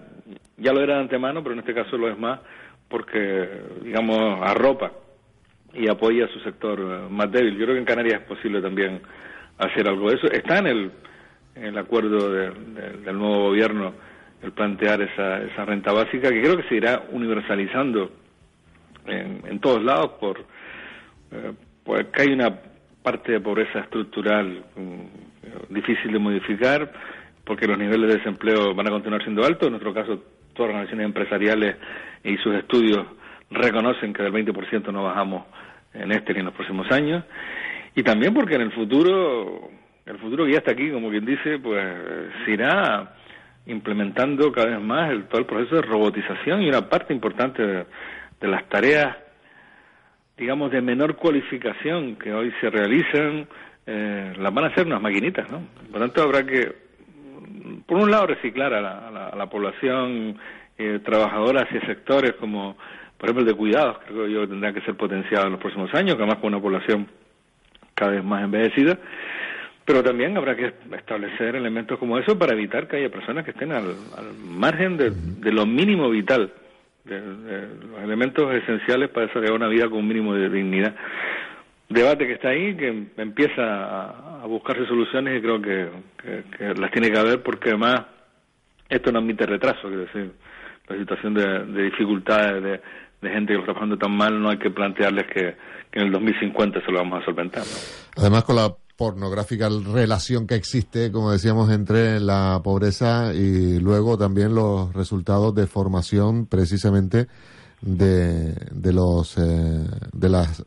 Ya 0.59 0.73
lo 0.73 0.81
era 0.81 0.95
de 0.95 1.01
antemano, 1.01 1.43
pero 1.43 1.53
en 1.55 1.61
este 1.61 1.75
caso 1.75 1.97
lo 1.97 2.09
es 2.09 2.19
más 2.19 2.41
porque, 2.89 3.49
digamos, 3.83 4.41
arropa 4.43 4.93
y 5.75 5.89
apoya 5.89 6.25
a 6.25 6.29
su 6.29 6.41
sector 6.41 6.81
eh, 6.81 7.09
más 7.11 7.31
débil. 7.31 7.57
Yo 7.57 7.65
creo 7.65 7.75
que 7.75 7.81
en 7.81 7.87
Canarias 7.87 8.21
es 8.23 8.27
posible 8.27 8.61
también 8.61 9.01
hacer 9.59 9.89
algo 9.89 10.11
de 10.11 10.17
eso. 10.17 10.27
Está 10.31 10.59
en 10.59 10.67
el, 10.67 10.91
el 11.55 11.79
acuerdo 11.79 12.33
del 12.33 13.19
nuevo 13.19 13.49
gobierno 13.49 13.95
el 14.43 14.53
plantear 14.53 15.03
esa, 15.03 15.43
esa 15.43 15.65
renta 15.65 15.93
básica, 15.93 16.29
que 16.31 16.43
creo 16.43 16.57
que 16.57 16.69
se 16.69 16.77
irá 16.77 17.05
universalizando 17.11 18.11
en, 19.07 19.43
en 19.47 19.59
todos 19.61 19.83
lados 19.83 20.13
por 20.21 20.39
eh, 21.33 21.53
hay 22.19 22.33
una 22.33 22.51
parte 23.03 23.33
de 23.33 23.41
pobreza 23.41 23.81
estructural 23.81 24.65
mm, 24.75 25.75
difícil 25.75 26.13
de 26.13 26.19
modificar 26.19 26.93
porque 27.45 27.67
los 27.67 27.79
niveles 27.79 28.09
de 28.09 28.17
desempleo 28.17 28.75
van 28.75 28.89
a 28.89 28.91
continuar 28.91 29.23
siendo 29.23 29.45
altos. 29.45 29.67
En 29.67 29.73
nuestro 29.73 29.95
caso, 29.95 30.25
todas 30.53 30.73
las 30.73 30.75
organizaciones 30.75 31.07
empresariales 31.07 31.77
y 32.25 32.37
sus 32.39 32.55
estudios 32.57 33.07
reconocen 33.51 34.13
que 34.13 34.25
del 34.25 34.33
20% 34.33 34.93
no 34.93 35.05
bajamos 35.05 35.45
en 35.95 36.11
este 36.11 36.33
ni 36.33 36.41
en 36.41 36.47
los 36.47 36.55
próximos 36.55 36.91
años. 36.91 37.25
Y 37.95 38.03
también 38.03 38.35
porque 38.35 38.57
en 38.57 38.63
el 38.63 38.73
futuro, 38.73 39.71
el 40.05 40.19
futuro 40.19 40.45
que 40.45 40.53
ya 40.53 40.59
está 40.59 40.73
aquí, 40.73 40.91
como 40.91 41.09
quien 41.09 41.25
dice, 41.25 41.61
pues 41.61 41.87
se 42.45 42.51
irá 42.51 43.15
implementando 43.67 44.53
cada 44.53 44.69
vez 44.69 44.81
más 44.81 45.11
el, 45.11 45.25
todo 45.25 45.41
el 45.41 45.47
proceso 45.47 45.77
de 45.77 45.83
robotización 45.83 46.63
y 46.63 46.69
una 46.69 46.89
parte 46.89 47.13
importante 47.13 47.63
de, 47.63 47.87
las 48.49 48.69
tareas, 48.69 49.17
digamos, 50.37 50.71
de 50.71 50.81
menor 50.81 51.17
cualificación 51.17 52.17
que 52.17 52.33
hoy 52.33 52.53
se 52.61 52.71
realizan, 52.71 53.49
eh, 53.87 54.33
las 54.39 54.55
van 54.55 54.65
a 54.65 54.69
hacer 54.69 54.87
unas 54.87 55.03
maquinitas, 55.03 55.51
¿no? 55.51 55.63
Por 55.91 56.01
lo 56.01 56.07
tanto, 56.07 56.23
habrá 56.23 56.45
que 56.45 56.87
por 57.87 57.99
un 57.99 58.11
lado, 58.11 58.27
reciclar 58.27 58.75
a 58.75 58.81
la, 58.81 59.47
población 59.47 60.37
eh, 60.77 61.01
trabajadora 61.05 61.63
hacia 61.63 61.81
sectores 61.87 62.33
como, 62.35 62.77
por 63.17 63.29
ejemplo, 63.29 63.43
el 63.43 63.47
de 63.47 63.55
cuidados, 63.55 63.99
creo 64.07 64.27
yo 64.27 64.41
que 64.43 64.49
tendrá 64.49 64.73
que 64.73 64.81
ser 64.83 64.97
potenciado 64.97 65.47
en 65.47 65.53
los 65.53 65.61
próximos 65.61 65.93
años, 65.95 66.17
que 66.17 66.23
además 66.23 66.39
con 66.39 66.53
una 66.53 66.61
población 66.61 67.07
cada 67.95 68.13
vez 68.13 68.25
más 68.25 68.45
envejecida. 68.45 68.99
Pero 69.87 70.03
también 70.03 70.37
habrá 70.37 70.57
que 70.57 70.75
establecer 70.97 71.55
elementos 71.55 71.99
como 71.99 72.19
eso 72.19 72.37
para 72.39 72.53
evitar 72.53 72.89
que 72.89 72.97
haya 72.97 73.09
personas 73.09 73.45
que 73.45 73.53
estén 73.53 73.73
al, 73.73 73.95
margen 74.45 74.97
de, 74.97 75.53
lo 75.53 75.65
mínimo 75.65 76.11
vital, 76.11 76.53
de, 77.05 77.21
los 77.21 78.03
elementos 78.03 78.53
esenciales 78.53 79.09
para 79.11 79.27
desarrollar 79.27 79.55
una 79.55 79.69
vida 79.69 79.89
con 79.89 80.01
un 80.01 80.09
mínimo 80.09 80.35
de 80.35 80.51
dignidad. 80.51 80.95
Debate 81.89 82.27
que 82.27 82.33
está 82.33 82.49
ahí, 82.49 82.77
que 82.77 83.07
empieza 83.17 84.43
a, 84.43 84.47
buscarse 84.47 84.87
soluciones 84.87 85.39
y 85.39 85.43
creo 85.43 85.63
que, 85.63 85.89
que, 86.57 86.75
las 86.75 86.91
tiene 86.91 87.11
que 87.11 87.19
haber 87.19 87.43
porque 87.43 87.71
además 87.71 88.03
esto 88.89 89.11
no 89.11 89.21
admite 89.21 89.47
retraso, 89.47 89.89
quiero 89.89 90.03
decir, 90.03 90.33
la 90.89 90.97
situación 90.97 91.35
de, 91.35 91.65
de 91.65 91.83
dificultades, 91.85 92.63
de, 92.63 92.81
de 93.21 93.31
gente 93.31 93.53
que 93.55 93.61
está 93.61 93.75
pasando 93.75 93.97
tan 93.97 94.13
mal, 94.13 94.41
no 94.41 94.51
hay 94.51 94.59
que 94.59 94.71
plantearles 94.71 95.27
que, 95.27 95.57
en 95.93 96.03
el 96.03 96.13
2050 96.13 96.85
se 96.85 96.93
lo 96.93 96.99
vamos 96.99 97.23
a 97.23 97.25
solventar. 97.25 97.63
Además, 98.17 98.45
con 98.45 98.57
la 98.57 98.69
pornográfica 98.97 99.69
relación 99.69 100.47
que 100.47 100.55
existe, 100.55 101.13
como 101.13 101.31
decíamos, 101.31 101.71
entre 101.71 102.19
la 102.21 102.61
pobreza 102.65 103.35
y 103.35 103.79
luego 103.79 104.17
también 104.17 104.55
los 104.55 104.93
resultados 104.95 105.55
de 105.55 105.67
formación 105.67 106.47
precisamente 106.47 107.29
de, 107.83 108.55
de 108.73 108.93
los 108.93 109.37
eh, 109.37 109.85
de 110.13 110.29
las 110.29 110.61
eh, 110.61 110.65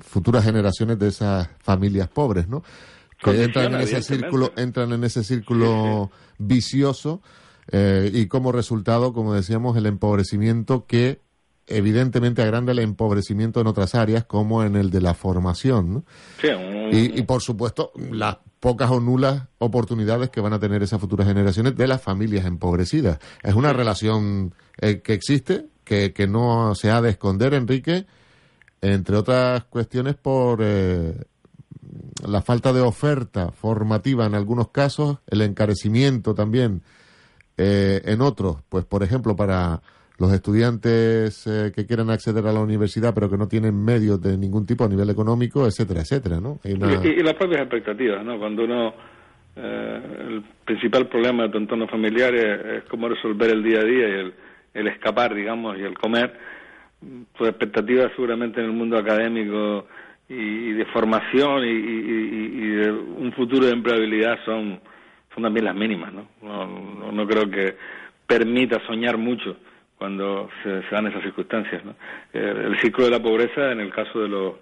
futuras 0.00 0.44
generaciones 0.44 0.98
de 0.98 1.08
esas 1.08 1.48
familias 1.58 2.08
pobres, 2.08 2.48
¿no? 2.48 2.62
Que 3.20 3.42
entran 3.42 3.74
en 3.74 3.80
ese 3.80 4.00
círculo, 4.02 4.52
entran 4.56 4.92
en 4.92 5.02
ese 5.02 5.24
círculo 5.24 6.12
vicioso 6.38 7.20
eh, 7.70 8.10
y 8.14 8.26
como 8.26 8.52
resultado, 8.52 9.12
como 9.12 9.34
decíamos, 9.34 9.76
el 9.76 9.86
empobrecimiento 9.86 10.86
que 10.86 11.20
evidentemente 11.68 12.42
agranda 12.42 12.72
el 12.72 12.78
empobrecimiento 12.80 13.60
en 13.60 13.66
otras 13.66 13.94
áreas 13.94 14.24
como 14.24 14.64
en 14.64 14.76
el 14.76 14.90
de 14.90 15.00
la 15.00 15.14
formación. 15.14 16.04
y, 16.90 17.22
por 17.22 17.42
supuesto, 17.42 17.92
las 18.10 18.38
pocas 18.60 18.90
o 18.90 19.00
nulas 19.00 19.44
oportunidades 19.58 20.30
que 20.30 20.40
van 20.40 20.52
a 20.52 20.58
tener 20.58 20.82
esas 20.82 21.00
futuras 21.00 21.26
generaciones 21.26 21.76
de 21.76 21.86
las 21.86 22.02
familias 22.02 22.44
empobrecidas. 22.44 23.18
Es 23.42 23.54
una 23.54 23.72
relación 23.72 24.54
eh, 24.80 25.00
que 25.00 25.12
existe, 25.12 25.66
que, 25.84 26.12
que, 26.12 26.26
no 26.26 26.74
se 26.74 26.90
ha 26.90 27.00
de 27.00 27.10
esconder, 27.10 27.54
Enrique, 27.54 28.06
entre 28.80 29.16
otras 29.16 29.64
cuestiones 29.64 30.16
por 30.16 30.60
eh, 30.62 31.14
la 32.26 32.42
falta 32.42 32.72
de 32.72 32.80
oferta 32.80 33.52
formativa 33.52 34.26
en 34.26 34.34
algunos 34.34 34.68
casos, 34.70 35.18
el 35.26 35.42
encarecimiento 35.42 36.34
también 36.34 36.82
eh, 37.56 38.02
en 38.04 38.20
otros, 38.20 38.58
pues 38.68 38.84
por 38.84 39.02
ejemplo 39.02 39.34
para 39.36 39.82
los 40.18 40.32
estudiantes 40.32 41.46
eh, 41.46 41.72
que 41.74 41.86
quieran 41.86 42.10
acceder 42.10 42.44
a 42.46 42.52
la 42.52 42.60
universidad 42.60 43.14
pero 43.14 43.30
que 43.30 43.36
no 43.36 43.46
tienen 43.46 43.84
medios 43.84 44.20
de 44.20 44.36
ningún 44.36 44.66
tipo 44.66 44.84
a 44.84 44.88
nivel 44.88 45.08
económico, 45.10 45.64
etcétera, 45.66 46.00
etcétera, 46.00 46.40
¿no? 46.40 46.58
Y, 46.64 46.74
las 46.76 47.34
propias 47.34 47.62
expectativas, 47.62 48.24
¿no? 48.24 48.38
Cuando 48.38 48.64
uno 48.64 48.94
eh, 49.54 50.00
el 50.28 50.42
principal 50.64 51.06
problema 51.06 51.44
de 51.44 51.48
tu 51.50 51.58
entorno 51.58 51.86
familiar 51.86 52.34
es, 52.34 52.84
cómo 52.84 53.08
resolver 53.08 53.50
el 53.50 53.62
día 53.62 53.80
a 53.80 53.84
día 53.84 54.08
y 54.08 54.12
el, 54.12 54.34
el 54.74 54.88
escapar, 54.88 55.34
digamos, 55.34 55.78
y 55.78 55.82
el 55.82 55.96
comer. 55.96 56.34
Tus 57.36 57.48
expectativas 57.48 58.10
seguramente 58.16 58.58
en 58.60 58.66
el 58.66 58.72
mundo 58.72 58.98
académico 58.98 59.86
y, 60.28 60.72
de 60.72 60.84
formación 60.86 61.64
y, 61.64 61.70
y, 61.70 62.66
de 62.70 62.90
un 62.90 63.32
futuro 63.36 63.66
de 63.66 63.72
empleabilidad 63.72 64.36
son, 64.44 64.80
son 65.32 65.44
también 65.44 65.66
las 65.66 65.76
mínimas, 65.76 66.12
¿no? 66.12 66.28
No, 66.42 67.12
no 67.12 67.26
creo 67.28 67.48
que 67.48 67.76
permita 68.26 68.84
soñar 68.84 69.16
mucho 69.16 69.56
cuando 69.98 70.48
se, 70.62 70.82
dan 70.90 71.08
esas 71.08 71.22
circunstancias. 71.22 71.84
¿no? 71.84 71.94
El, 72.32 72.78
ciclo 72.80 73.04
de 73.04 73.10
la 73.10 73.20
pobreza, 73.20 73.72
en 73.72 73.80
el 73.80 73.92
caso 73.92 74.20
de, 74.20 74.28
lo, 74.28 74.58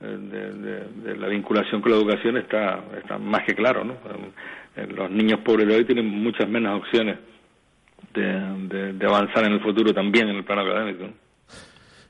eh, 0.00 0.86
de, 1.04 1.16
la 1.16 1.28
vinculación 1.28 1.80
con 1.80 1.90
la 1.90 1.96
educación, 1.98 2.36
está, 2.36 2.84
está 2.96 3.18
más 3.18 3.44
que 3.46 3.54
claro. 3.54 3.84
¿no? 3.84 3.96
Los 4.76 5.10
niños 5.10 5.40
pobres 5.40 5.66
de 5.66 5.76
hoy 5.76 5.84
tienen 5.84 6.06
muchas 6.06 6.48
menos 6.48 6.80
opciones 6.80 7.18
de, 8.12 8.92
de, 8.92 9.06
avanzar 9.06 9.44
en 9.44 9.52
el 9.52 9.60
futuro 9.60 9.92
también 9.92 10.28
en 10.28 10.36
el 10.36 10.44
plano 10.44 10.62
académico. 10.62 11.04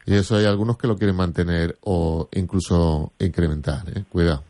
Y 0.07 0.15
eso 0.15 0.37
hay 0.37 0.45
algunos 0.45 0.77
que 0.77 0.87
lo 0.87 0.97
quieren 0.97 1.17
mantener 1.17 1.77
o 1.83 2.29
incluso 2.33 3.13
incrementar. 3.19 3.89
¿eh? 3.89 4.05
Cuidado. 4.11 4.43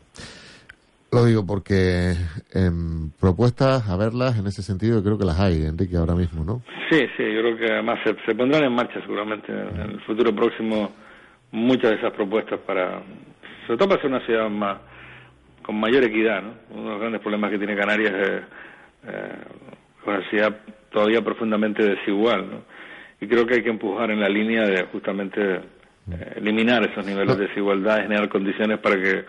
Lo 1.15 1.23
digo 1.23 1.45
porque 1.45 2.11
en 2.53 3.09
propuestas, 3.21 3.87
a 3.87 3.95
verlas, 3.95 4.37
en 4.37 4.47
ese 4.47 4.61
sentido, 4.61 5.01
creo 5.01 5.17
que 5.17 5.23
las 5.23 5.39
hay, 5.39 5.63
Enrique, 5.63 5.95
ahora 5.95 6.13
mismo, 6.13 6.43
¿no? 6.43 6.61
Sí, 6.89 7.07
sí, 7.15 7.23
yo 7.33 7.39
creo 7.39 7.57
que 7.57 7.71
además 7.71 7.99
se, 8.03 8.35
pondrán 8.35 8.65
en 8.65 8.73
marcha 8.73 8.99
seguramente 8.99 9.49
en 9.49 9.91
el 9.91 10.01
futuro 10.01 10.35
próximo 10.35 10.91
muchas 11.51 11.91
de 11.91 11.97
esas 11.99 12.11
propuestas 12.11 12.59
para, 12.67 13.01
sobre 13.65 13.77
todo 13.77 13.87
para 13.87 14.01
ser 14.01 14.11
una 14.11 14.25
ciudad 14.25 14.49
más 14.49 14.77
con 15.61 15.79
mayor 15.79 16.03
equidad, 16.03 16.43
¿no? 16.43 16.51
Uno 16.71 16.83
de 16.83 16.89
los 16.89 16.99
grandes 16.99 17.21
problemas 17.21 17.49
que 17.49 17.59
tiene 17.59 17.77
Canarias 17.77 18.13
es 18.13 18.41
eh, 19.07 19.37
una 20.05 20.29
ciudad 20.29 20.57
todavía 20.91 21.21
profundamente 21.21 21.81
desigual, 21.81 22.45
¿no? 22.51 22.61
Y 23.21 23.27
creo 23.29 23.47
que 23.47 23.53
hay 23.53 23.63
que 23.63 23.69
empujar 23.69 24.11
en 24.11 24.19
la 24.19 24.27
línea 24.27 24.63
de 24.63 24.83
justamente 24.91 25.61
eh, 26.11 26.33
eliminar 26.35 26.83
esos 26.83 27.05
niveles 27.05 27.37
de 27.37 27.47
desigualdad, 27.47 28.01
generar 28.01 28.27
condiciones 28.27 28.79
para 28.79 28.97
que 29.01 29.23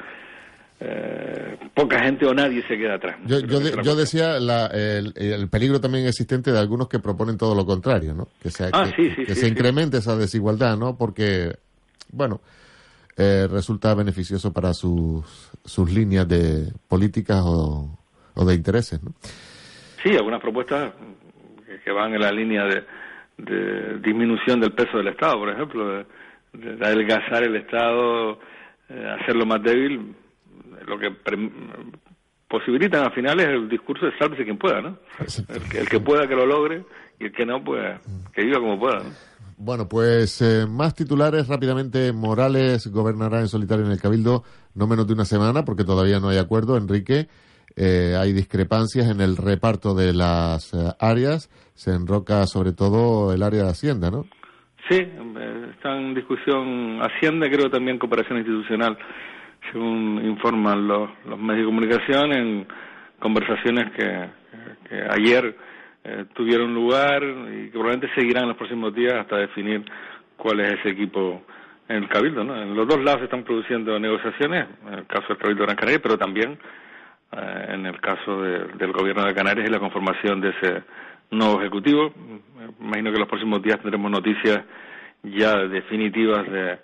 eh, 0.79 1.57
poca 1.75 2.01
gente 2.03 2.27
o 2.27 2.35
nadie 2.35 2.63
se 2.67 2.77
queda 2.77 2.95
atrás. 2.95 3.17
Yo, 3.25 3.41
yo, 3.41 3.97
decía 3.97 4.37
el, 4.37 5.49
peligro 5.49 5.81
también 5.81 6.07
existente 6.07 6.53
de 6.53 6.59
algunos 6.59 6.89
que 6.89 6.99
proponen 6.99 7.39
todo 7.39 7.55
lo 7.55 7.65
contrario, 7.65 8.13
¿no? 8.13 8.29
Que, 8.43 8.51
sea, 8.51 8.69
ah, 8.73 8.91
que, 8.95 9.35
se 9.35 9.49
incremente 9.49 9.99
esa 9.99 10.17
desigualdad, 10.17 10.77
¿no? 10.77 10.99
Porque, 10.99 11.57
bueno, 12.13 12.43
eh, 13.17 13.49
resulta 13.51 13.95
beneficioso 13.95 14.53
para 14.53 14.75
sus, 14.75 15.51
sus 15.65 15.91
líneas 15.91 16.29
de 16.29 16.71
políticas 16.89 17.43
o, 17.43 17.99
de 18.35 18.55
intereses, 18.55 19.03
¿no? 19.03 19.13
Sí, 20.03 20.15
algunas 20.15 20.43
propuestas 20.43 20.93
que 21.83 21.91
van 21.91 22.13
en 22.13 22.21
la 22.21 22.31
línea 22.31 22.65
de, 22.65 22.85
disminución 24.01 24.61
del 24.61 24.73
peso 24.73 24.99
del 24.99 25.09
Estado, 25.09 25.39
por 25.39 25.49
ejemplo, 25.49 26.05
de, 26.53 26.85
adelgazar 26.85 27.45
el 27.45 27.57
Estado, 27.57 28.39
eh, 28.91 29.17
hacerlo 29.21 29.47
más 29.47 29.63
débil, 29.63 30.15
lo 30.87 30.99
que 30.99 31.13
posibilitan 32.49 33.05
al 33.05 33.13
final 33.13 33.41
es 33.41 33.49
el 33.49 33.69
discurso 33.69 34.07
de 34.07 34.17
sálvese 34.19 34.45
quien 34.45 34.59
pueda, 34.59 34.81
¿no? 34.81 34.99
El 35.75 35.89
que, 35.89 36.01
pueda 36.01 36.29
que 36.29 36.35
lo 36.35 36.47
logre 36.47 36.85
y 37.19 37.27
el 37.27 37.33
que 37.33 37.47
no, 37.47 37.63
pues 37.63 38.01
que 38.33 38.43
viva 38.43 38.61
como 38.61 38.79
pueda. 38.79 39.03
Bueno, 39.59 39.89
pues 39.89 40.43
eh, 40.43 40.67
más 40.69 40.95
titulares 40.95 41.49
rápidamente. 41.49 42.13
Morales 42.13 42.87
gobernará 42.89 43.41
en 43.41 43.49
solitario 43.49 43.87
en 43.87 43.93
el 43.93 44.01
Cabildo 44.01 44.45
no 44.75 44.87
menos 44.87 45.07
de 45.07 45.15
una 45.15 45.25
semana 45.25 45.65
porque 45.65 45.85
todavía 45.85 46.21
no 46.21 46.29
hay 46.29 46.39
acuerdo, 46.39 46.77
Enrique. 46.77 47.27
Eh, 47.75 48.15
hay 48.19 48.33
discrepancias 48.33 49.11
en 49.11 49.21
el 49.21 49.37
reparto 49.37 49.95
de 49.95 50.13
las 50.13 50.73
eh, 50.75 50.93
áreas. 51.01 51.51
Se 51.75 51.93
enroca 51.93 52.47
sobre 52.47 52.73
todo 52.73 53.33
el 53.33 53.43
área 53.43 53.65
de 53.65 53.71
Hacienda, 53.71 54.11
¿no? 54.11 54.27
Sí, 54.89 54.99
está 55.75 55.99
en 55.99 56.15
discusión 56.15 57.01
Hacienda, 57.01 57.49
creo 57.51 57.71
también 57.71 57.99
cooperación 57.99 58.39
institucional 58.39 58.97
según 59.73 60.23
informan 60.25 60.87
los, 60.87 61.11
los 61.27 61.39
medios 61.39 61.63
de 61.63 61.67
comunicación, 61.67 62.33
en 62.33 62.67
conversaciones 63.19 63.93
que, 63.93 64.29
ayer 65.11 65.57
eh, 66.05 66.25
tuvieron 66.35 66.73
lugar 66.75 67.23
y 67.23 67.67
que 67.67 67.71
probablemente 67.73 68.15
seguirán 68.15 68.45
en 68.45 68.49
los 68.51 68.57
próximos 68.57 68.95
días 68.95 69.15
hasta 69.15 69.37
definir 69.37 69.85
cuál 70.37 70.61
es 70.61 70.79
ese 70.79 70.91
equipo 70.91 71.43
en 71.89 71.97
el 71.97 72.09
Cabildo. 72.09 72.45
¿no? 72.45 72.61
En 72.61 72.75
los 72.75 72.87
dos 72.87 73.03
lados 73.03 73.21
se 73.21 73.25
están 73.25 73.45
produciendo 73.45 73.99
negociaciones, 73.99 74.67
en 74.87 74.95
el 74.95 75.07
caso 75.07 75.29
del 75.29 75.39
Cabildo 75.39 75.63
de 75.63 75.67
Gran 75.67 75.77
Canaria, 75.77 76.01
pero 76.03 76.19
también 76.19 76.59
eh, 77.33 77.67
en 77.71 77.87
el 77.87 78.01
caso 78.01 78.43
del 78.43 78.93
Gobierno 78.93 79.25
de 79.25 79.35
Canarias 79.35 79.69
y 79.69 79.73
la 79.73 79.81
conformación 79.81 80.41
de 80.41 80.51
ese 80.51 80.83
nuevo 81.31 81.61
Ejecutivo. 81.61 82.13
Imagino 82.81 83.11
que 83.11 83.17
en 83.17 83.21
los 83.21 83.29
próximos 83.29 83.63
días 83.63 83.81
tendremos 83.81 84.11
noticias 84.11 84.63
ya 85.23 85.57
definitivas 85.67 86.49
de 86.51 86.79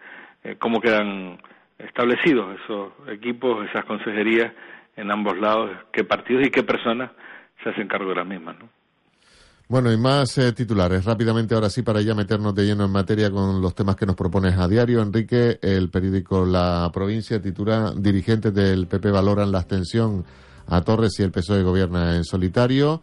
eh, 0.44 0.56
cómo 0.58 0.80
quedan 0.80 1.38
establecidos 1.86 2.58
esos 2.62 2.92
equipos, 3.08 3.66
esas 3.68 3.84
consejerías 3.84 4.52
en 4.96 5.10
ambos 5.10 5.38
lados, 5.38 5.70
qué 5.92 6.04
partidos 6.04 6.46
y 6.46 6.50
qué 6.50 6.62
personas 6.62 7.10
se 7.62 7.70
hacen 7.70 7.88
cargo 7.88 8.10
de 8.10 8.16
las 8.16 8.26
mismas. 8.26 8.58
¿no? 8.58 8.68
Bueno, 9.68 9.90
y 9.90 9.96
más 9.96 10.36
eh, 10.36 10.52
titulares. 10.52 11.04
Rápidamente, 11.04 11.54
ahora 11.54 11.70
sí, 11.70 11.82
para 11.82 12.02
ya 12.02 12.14
meternos 12.14 12.54
de 12.54 12.64
lleno 12.64 12.84
en 12.84 12.90
materia 12.90 13.30
con 13.30 13.62
los 13.62 13.74
temas 13.74 13.96
que 13.96 14.04
nos 14.04 14.16
propones 14.16 14.56
a 14.58 14.68
diario. 14.68 15.00
Enrique, 15.00 15.58
el 15.62 15.88
periódico 15.88 16.44
La 16.44 16.90
Provincia 16.92 17.40
titula 17.40 17.92
Dirigentes 17.96 18.52
del 18.52 18.86
PP 18.86 19.10
valoran 19.10 19.50
la 19.50 19.60
abstención 19.60 20.24
a 20.66 20.82
Torres 20.82 21.18
y 21.18 21.22
el 21.22 21.30
PSOE 21.30 21.62
gobierna 21.62 22.16
en 22.16 22.24
solitario. 22.24 23.00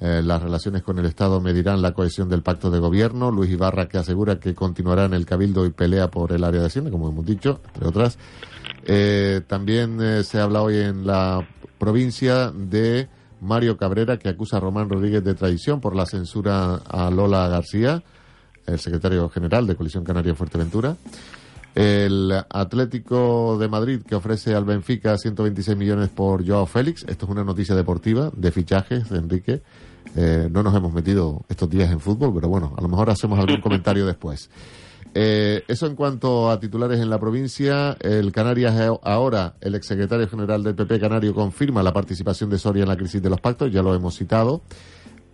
Eh, 0.00 0.22
las 0.24 0.42
relaciones 0.42 0.82
con 0.82 0.98
el 0.98 1.04
Estado 1.04 1.42
medirán 1.42 1.82
la 1.82 1.92
cohesión 1.92 2.30
del 2.30 2.42
pacto 2.42 2.70
de 2.70 2.78
gobierno. 2.78 3.30
Luis 3.30 3.50
Ibarra 3.50 3.86
que 3.86 3.98
asegura 3.98 4.40
que 4.40 4.54
continuará 4.54 5.04
en 5.04 5.12
el 5.12 5.26
Cabildo 5.26 5.66
y 5.66 5.70
pelea 5.70 6.10
por 6.10 6.32
el 6.32 6.42
área 6.42 6.60
de 6.60 6.68
Hacienda, 6.68 6.90
como 6.90 7.10
hemos 7.10 7.26
dicho, 7.26 7.60
entre 7.66 7.86
otras. 7.86 8.18
Eh, 8.86 9.42
también 9.46 10.00
eh, 10.00 10.24
se 10.24 10.40
habla 10.40 10.62
hoy 10.62 10.78
en 10.78 11.06
la 11.06 11.46
provincia 11.78 12.50
de 12.50 13.08
Mario 13.42 13.76
Cabrera 13.76 14.18
que 14.18 14.30
acusa 14.30 14.56
a 14.56 14.60
Román 14.60 14.88
Rodríguez 14.88 15.22
de 15.22 15.34
traición 15.34 15.82
por 15.82 15.94
la 15.94 16.06
censura 16.06 16.76
a 16.76 17.10
Lola 17.10 17.48
García, 17.48 18.02
el 18.66 18.78
secretario 18.78 19.28
general 19.28 19.66
de 19.66 19.76
Colisión 19.76 20.04
Canaria 20.04 20.34
Fuerteventura. 20.34 20.96
El 21.74 22.32
Atlético 22.48 23.56
de 23.58 23.68
Madrid 23.68 24.00
que 24.02 24.14
ofrece 24.14 24.54
al 24.54 24.64
Benfica 24.64 25.16
126 25.16 25.76
millones 25.76 26.08
por 26.08 26.46
Joao 26.46 26.66
Félix. 26.66 27.04
Esto 27.06 27.26
es 27.26 27.30
una 27.30 27.44
noticia 27.44 27.74
deportiva 27.76 28.30
de 28.34 28.50
fichajes, 28.50 29.10
Enrique. 29.12 29.62
Eh, 30.16 30.48
no 30.50 30.62
nos 30.62 30.74
hemos 30.74 30.92
metido 30.92 31.42
estos 31.48 31.70
días 31.70 31.90
en 31.90 32.00
fútbol, 32.00 32.32
pero 32.34 32.48
bueno, 32.48 32.74
a 32.76 32.80
lo 32.80 32.88
mejor 32.88 33.10
hacemos 33.10 33.38
algún 33.38 33.60
comentario 33.62 34.06
después. 34.06 34.50
Eh, 35.12 35.64
eso 35.66 35.86
en 35.86 35.96
cuanto 35.96 36.50
a 36.50 36.60
titulares 36.60 37.00
en 37.00 37.10
la 37.10 37.18
provincia, 37.18 37.96
el 38.00 38.30
Canarias 38.30 38.74
ahora, 39.02 39.54
el 39.60 39.74
exsecretario 39.74 40.28
general 40.28 40.62
del 40.62 40.76
PP 40.76 41.00
Canario 41.00 41.34
confirma 41.34 41.82
la 41.82 41.92
participación 41.92 42.48
de 42.50 42.58
Soria 42.58 42.82
en 42.82 42.88
la 42.88 42.96
crisis 42.96 43.20
de 43.20 43.30
los 43.30 43.40
pactos, 43.40 43.72
ya 43.72 43.82
lo 43.82 43.94
hemos 43.94 44.16
citado. 44.16 44.62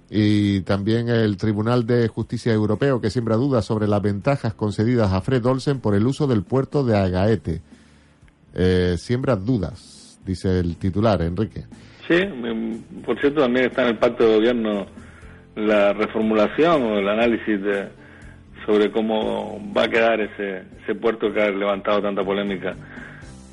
Y 0.09 0.61
también 0.61 1.09
el 1.09 1.37
Tribunal 1.37 1.85
de 1.85 2.07
Justicia 2.09 2.53
Europeo 2.53 3.01
que 3.01 3.11
siembra 3.11 3.37
dudas 3.37 3.65
sobre 3.65 3.89
las 3.89 4.01
ventajas 4.01 4.55
concedidas 4.55 5.13
a 5.13 5.21
Fred 5.21 5.45
Olsen 5.45 5.81
por 5.81 5.95
el 5.95 6.07
uso 6.07 6.27
del 6.27 6.43
puerto 6.43 6.85
de 6.85 6.97
Agaete. 6.97 7.61
Eh, 8.55 8.97
siembra 8.99 9.37
dudas, 9.37 10.19
dice 10.25 10.61
el 10.61 10.77
titular, 10.77 11.21
Enrique. 11.23 11.67
Sí, 12.09 12.25
mm, 12.25 13.03
por 13.05 13.19
cierto, 13.21 13.41
también 13.41 13.67
está 13.67 13.83
en 13.83 13.89
el 13.89 13.97
pacto 13.97 14.29
de 14.29 14.35
gobierno 14.37 14.87
la 15.57 15.93
reformulación 15.93 16.83
o 16.83 16.99
el 16.99 17.09
análisis 17.09 17.63
de 17.63 17.89
sobre 18.67 18.91
cómo 18.91 19.61
va 19.75 19.85
a 19.85 19.89
quedar 19.89 20.21
ese, 20.21 20.63
ese 20.83 20.95
puerto 20.95 21.33
que 21.33 21.41
ha 21.41 21.51
levantado 21.51 22.03
tanta 22.03 22.25
polémica 22.25 22.75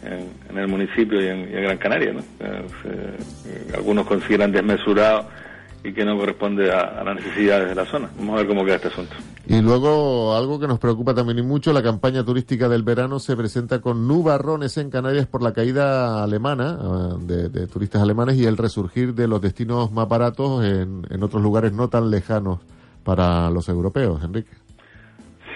en, 0.04 0.58
el 0.58 0.68
municipio 0.68 1.22
y 1.22 1.28
en, 1.28 1.52
Gran 1.52 1.78
Canaria. 1.78 2.13
¿no? 2.13 2.20
Eh, 2.20 2.66
eh, 2.86 3.74
algunos 3.76 4.06
consideran 4.06 4.52
desmesurado 4.52 5.30
y 5.84 5.91
que 5.91 6.06
no 6.06 6.17
corresponde 6.17 6.72
a, 6.72 7.04
las 7.04 7.15
necesidades 7.15 7.69
de 7.69 7.76
la 7.76 7.86
zona. 7.86 8.10
Vamos 8.17 8.36
a 8.36 8.38
ver 8.38 8.48
cómo 8.48 8.63
queda 8.63 8.76
este 8.76 8.88
asunto. 8.88 9.13
Y 9.46 9.62
luego, 9.62 10.36
algo 10.36 10.60
que 10.60 10.67
nos 10.67 10.80
preocupa 10.80 11.13
también 11.13 11.39
y 11.39 11.41
mucho, 11.41 11.74
la 11.74 11.84
campaña 11.84 12.24
turística 12.24 12.69
del 12.69 12.84
verano 12.84 13.19
se 13.19 13.36
presenta 13.36 13.82
con 13.82 14.08
nubarrones 14.08 14.78
en 14.78 14.89
Canarias 14.89 15.28
por 15.28 15.43
la 15.43 15.52
caída 15.52 16.24
alemana, 16.24 16.78
eh, 17.30 17.50
de, 17.52 17.67
turistas 17.67 18.02
alemanes, 18.02 18.38
y 18.38 18.46
el 18.46 18.56
resurgir 18.56 19.13
de 19.13 19.28
los 19.28 19.41
destinos 19.41 19.91
más 19.91 20.08
baratos 20.08 20.63
en, 20.63 21.06
en 21.10 21.24
otros 21.24 21.41
lugares 21.41 21.74
no 21.74 21.89
tan 21.89 22.10
lejanos 22.10 22.60
para 23.04 23.50
los 23.50 23.67
europeos, 23.67 24.24
Enrique. 24.24 24.52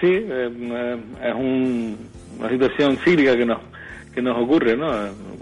Sí, 0.00 0.10
eh, 0.12 0.98
es 1.24 1.34
una 1.34 2.50
situación 2.50 2.98
cíclica 2.98 3.34
que 3.34 3.46
nos, 3.46 3.58
que 4.14 4.20
nos 4.20 4.36
ocurre, 4.36 4.76
¿no? 4.76 4.90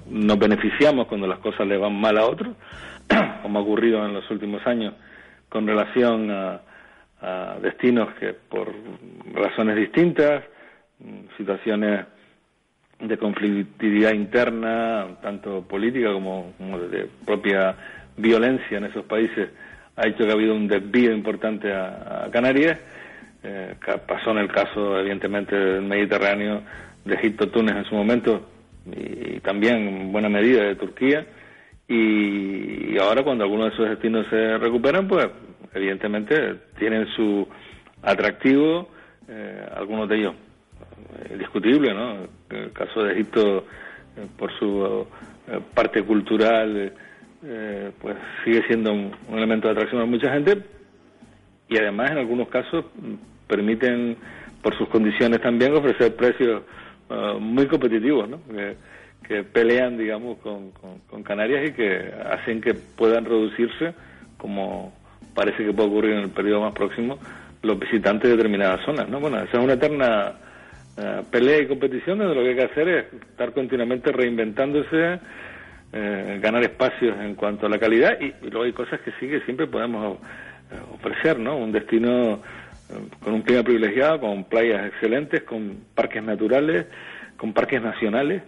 Nos 0.09 0.39
beneficiamos 0.39 1.09
cuando 1.09 1.27
las 1.27 1.41
cosas 1.41 1.67
le 1.67 1.77
van 1.77 2.01
mal 2.01 2.17
a 2.17 2.27
otros 2.27 2.55
como 3.43 3.59
ha 3.59 3.63
ocurrido 3.63 4.05
en 4.05 4.15
los 4.15 4.31
últimos 4.31 4.67
años 4.67 4.95
con 5.49 5.67
relación 5.67 6.31
a, 6.31 6.61
destinos 7.61 8.15
que 8.21 8.35
por 8.35 8.71
razones 9.33 9.75
distintas, 9.75 10.45
mm, 11.01 11.37
situaciones 11.37 12.07
de 13.01 13.19
conflictividad 13.19 14.13
interna, 14.13 15.17
tanto 15.23 15.63
política 15.63 16.13
como, 16.13 16.53
de 16.91 17.09
propia 17.25 17.75
violencia 18.17 18.79
en 18.79 18.85
esos 18.85 19.05
países, 19.07 19.49
ha 19.97 20.07
hecho 20.07 20.25
que 20.25 20.31
ha 20.31 20.35
habido 20.35 20.55
un 20.55 20.69
desvío 20.69 21.11
importante 21.13 21.73
a, 21.73 22.29
Canarias. 22.31 22.79
Eh, 23.43 23.75
pasó 24.07 24.31
en 24.33 24.39
el 24.39 24.49
caso, 24.53 24.99
evidentemente, 24.99 25.57
del 25.57 25.83
Mediterráneo, 25.83 26.63
de 27.05 27.15
Egipto, 27.15 27.49
Túnez 27.49 27.77
en 27.77 27.85
su 27.87 27.95
momento, 27.95 28.47
y 28.95 29.41
también 29.41 29.89
en 29.89 30.13
buena 30.13 30.29
medida 30.29 30.63
de 30.63 30.77
Turquía 30.77 31.27
y, 31.89 32.99
ahora 32.99 33.23
cuando 33.23 33.45
algunos 33.45 33.69
de 33.69 33.75
esos 33.75 33.89
destinos 33.91 34.27
se 34.29 34.59
recuperan, 34.59 35.07
pues 35.07 35.27
evidentemente 35.73 36.57
tienen 36.79 37.07
su 37.15 37.47
atractivo, 38.03 38.89
eh, 39.29 39.67
algunos 39.75 40.09
de 40.09 40.17
ellos 40.17 40.35
eh, 41.25 41.37
discutible, 41.39 41.95
¿no? 41.95 42.27
El 42.51 42.73
caso 42.73 43.05
de 43.05 43.13
Egipto, 43.13 43.65
eh, 44.17 44.27
por 44.37 44.53
su 44.59 45.07
parte 45.75 46.03
cultural, 46.03 46.93
pues 48.01 48.17
sigue 48.45 48.67
siendo 48.67 48.93
un, 48.93 49.13
elemento 49.31 49.69
de 49.69 49.75
atracción 49.75 50.03
a 50.03 50.07
mucha 50.07 50.33
gente 50.33 50.61
y 51.69 51.77
además 51.77 52.11
en 52.11 52.19
algunos 52.19 52.49
casos 52.49 52.85
permiten, 53.47 54.17
por 54.61 54.77
sus 54.77 54.89
condiciones 54.89 55.41
también, 55.41 55.73
ofrecer 55.77 56.17
precios 56.17 56.63
muy 57.39 57.67
competitivos, 57.69 58.29
¿no? 58.29 58.41
Que 59.27 59.43
pelean, 59.43 59.99
digamos, 59.99 60.39
con, 60.39 60.71
con, 60.71 61.23
Canarias 61.23 61.69
y 61.69 61.73
que 61.73 62.13
hacen 62.31 62.61
que 62.61 62.75
puedan 62.75 63.25
reducirse, 63.25 63.95
como 64.39 64.93
parece 65.35 65.65
que 65.65 65.73
puede 65.73 65.89
ocurrir 65.89 66.13
en 66.13 66.21
el 66.21 66.31
periodo 66.31 66.61
más 66.61 66.73
próximo, 66.73 67.19
los 67.63 67.79
visitantes 67.79 68.31
de 68.31 68.37
determinadas 68.37 68.85
zonas. 68.85 69.09
¿no? 69.09 69.19
Bueno, 69.19 69.39
esa 69.43 69.59
es 69.59 69.65
una 69.65 69.73
eterna 69.73 70.35
eh, 70.97 71.23
pelea 71.31 71.61
y 71.61 71.67
competición 71.67 72.19
donde 72.19 72.35
lo 72.35 72.43
que 72.43 72.51
hay 72.51 72.57
que 72.57 72.73
hacer 72.73 72.89
es 72.89 73.13
estar 73.13 73.53
continuamente 73.53 74.13
reinventándose, 74.13 75.19
eh, 75.93 76.39
ganar 76.41 76.63
espacios 76.63 77.19
en 77.21 77.35
cuanto 77.35 77.67
a 77.67 77.69
la 77.69 77.79
calidad 77.79 78.21
y, 78.21 78.33
luego 78.43 78.63
hay 78.63 78.73
cosas 78.73 79.01
que 79.01 79.11
sí 79.19 79.29
que 79.29 79.41
siempre 79.41 79.67
podemos 79.67 80.19
eh, 80.71 80.79
ofrecer, 80.95 81.39
¿no? 81.39 81.57
Un 81.57 81.73
destino 81.73 82.41
con 83.21 83.35
un 83.35 83.43
clima 83.43 83.65
privilegiado, 83.65 84.21
con 84.21 84.45
playas 84.45 84.87
excelentes, 84.87 85.43
con 85.43 85.79
parques 85.93 86.23
naturales, 86.23 86.87
con 87.37 87.53
parques 87.53 87.83
nacionales 87.83 88.43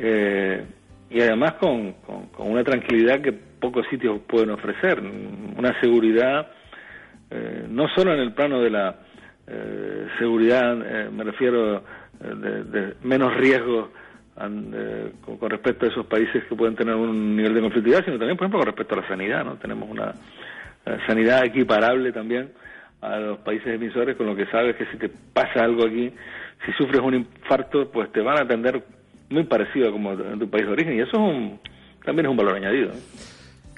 eh, 0.00 0.64
y 1.10 1.20
además 1.20 1.54
con, 1.54 1.94
con, 2.02 2.50
una 2.50 2.62
tranquilidad 2.62 3.20
que 3.20 3.32
pocos 3.32 3.86
sitios 3.88 4.20
pueden 4.28 4.50
ofrecer, 4.50 5.00
una 5.00 5.78
seguridad 5.80 6.48
eh, 7.30 7.66
no 7.68 7.88
solo 7.88 8.14
en 8.14 8.20
el 8.20 8.32
plano 8.32 8.60
de 8.60 8.70
la 8.70 8.94
eh, 9.46 10.06
seguridad, 10.18 10.76
me 11.10 11.24
refiero 11.24 11.82
de, 12.20 12.94
menos 13.02 13.34
riesgo 13.36 13.90
con, 14.34 15.50
respecto 15.50 15.86
a 15.86 15.88
esos 15.88 16.06
países 16.06 16.44
que 16.44 16.54
pueden 16.54 16.76
tener 16.76 16.94
un 16.94 17.36
nivel 17.36 17.54
de 17.54 17.60
conflictividad, 17.60 18.04
sino 18.04 18.18
también, 18.18 18.36
por 18.36 18.44
ejemplo, 18.44 18.60
con 18.60 18.66
respecto 18.66 18.94
a 18.94 19.02
la 19.02 19.08
sanidad, 19.08 19.44
¿no? 19.44 19.56
Tenemos 19.56 19.90
una 19.90 20.14
sanidad 21.06 21.44
equiparable 21.44 22.12
también 22.12 22.50
a 23.00 23.18
los 23.18 23.38
países 23.38 23.68
emisores, 23.68 24.16
con 24.16 24.26
lo 24.26 24.36
que 24.36 24.46
sabes 24.46 24.76
que 24.76 24.86
si 24.86 24.96
te 24.96 25.08
pasa 25.08 25.64
algo 25.64 25.86
aquí, 25.86 26.12
si 26.64 26.72
sufres 26.72 27.00
un 27.00 27.14
infarto, 27.14 27.90
pues 27.90 28.10
te 28.12 28.20
van 28.20 28.38
a 28.38 28.42
atender 28.42 28.82
muy 29.30 29.44
parecido 29.44 29.92
como 29.92 30.12
en 30.12 30.38
tu 30.38 30.48
país 30.48 30.66
de 30.66 30.72
origen 30.72 30.96
y 30.96 31.00
eso 31.00 31.18
también 32.04 32.26
es 32.26 32.30
un 32.30 32.36
valor 32.36 32.56
añadido. 32.56 32.92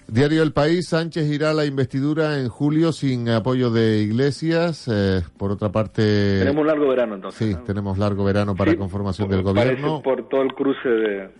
Diario 0.07 0.43
El 0.43 0.53
País, 0.53 0.89
Sánchez 0.89 1.31
irá 1.31 1.51
a 1.51 1.55
la 1.55 1.65
investidura 1.65 2.41
en 2.41 2.49
julio 2.49 2.91
sin 2.91 3.29
apoyo 3.29 3.71
de 3.71 3.99
Iglesias. 3.99 4.89
Eh, 4.93 5.23
por 5.39 5.53
otra 5.53 5.71
parte... 5.71 6.41
Tenemos 6.41 6.63
un 6.63 6.67
largo 6.67 6.89
verano 6.89 7.15
entonces. 7.15 7.49
Sí, 7.49 7.57
tenemos 7.65 7.97
largo 7.97 8.25
verano 8.25 8.57
para 8.57 8.75
conformación 8.75 9.29
del 9.29 9.43
gobierno. 9.43 10.03
Por 10.03 10.29
todo 10.29 10.43
el 10.43 10.53
cruce 10.53 10.89
de, 10.89 11.31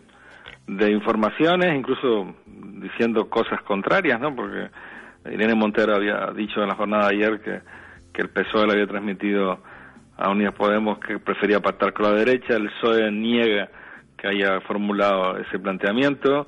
de 0.69 0.91
informaciones, 0.93 1.77
incluso 1.77 2.33
diciendo 2.47 3.29
cosas 3.29 3.61
contrarias, 3.63 4.21
¿no? 4.21 4.37
Porque 4.37 4.71
Irene 5.33 5.57
Montero 5.57 5.97
había 5.97 6.31
dicho 6.37 6.63
en 6.63 6.69
la 6.69 6.77
jornada 6.77 7.09
de 7.09 7.17
ayer 7.17 7.41
que, 7.41 7.61
que 8.13 8.23
el 8.23 8.29
PSOE 8.29 8.67
le 8.69 8.73
había 8.75 8.87
transmitido 8.87 9.59
a 10.17 10.31
Unidas 10.31 10.55
Podemos 10.55 11.01
que 11.01 11.19
prefería 11.19 11.59
pactar 11.59 11.93
con 11.93 12.05
la 12.07 12.13
derecha, 12.13 12.55
el 12.55 12.71
PSOE 12.71 13.11
niega 13.11 13.69
que 14.21 14.29
haya 14.29 14.61
formulado 14.61 15.39
ese 15.39 15.59
planteamiento, 15.59 16.47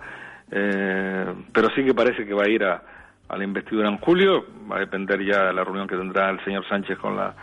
eh, 0.50 1.34
pero 1.52 1.68
sí 1.74 1.84
que 1.84 1.94
parece 1.94 2.26
que 2.26 2.34
va 2.34 2.44
a 2.44 2.48
ir 2.48 2.64
a, 2.64 2.82
la 3.30 3.44
investidura 3.44 3.88
en 3.88 3.96
julio, 3.96 4.44
va 4.70 4.76
a 4.76 4.80
depender 4.80 5.24
ya 5.24 5.46
de 5.46 5.54
la 5.54 5.64
reunión 5.64 5.88
que 5.88 5.96
tendrá 5.96 6.28
el 6.28 6.44
señor 6.44 6.68
Sánchez 6.68 6.98
con 6.98 7.16
la 7.16 7.34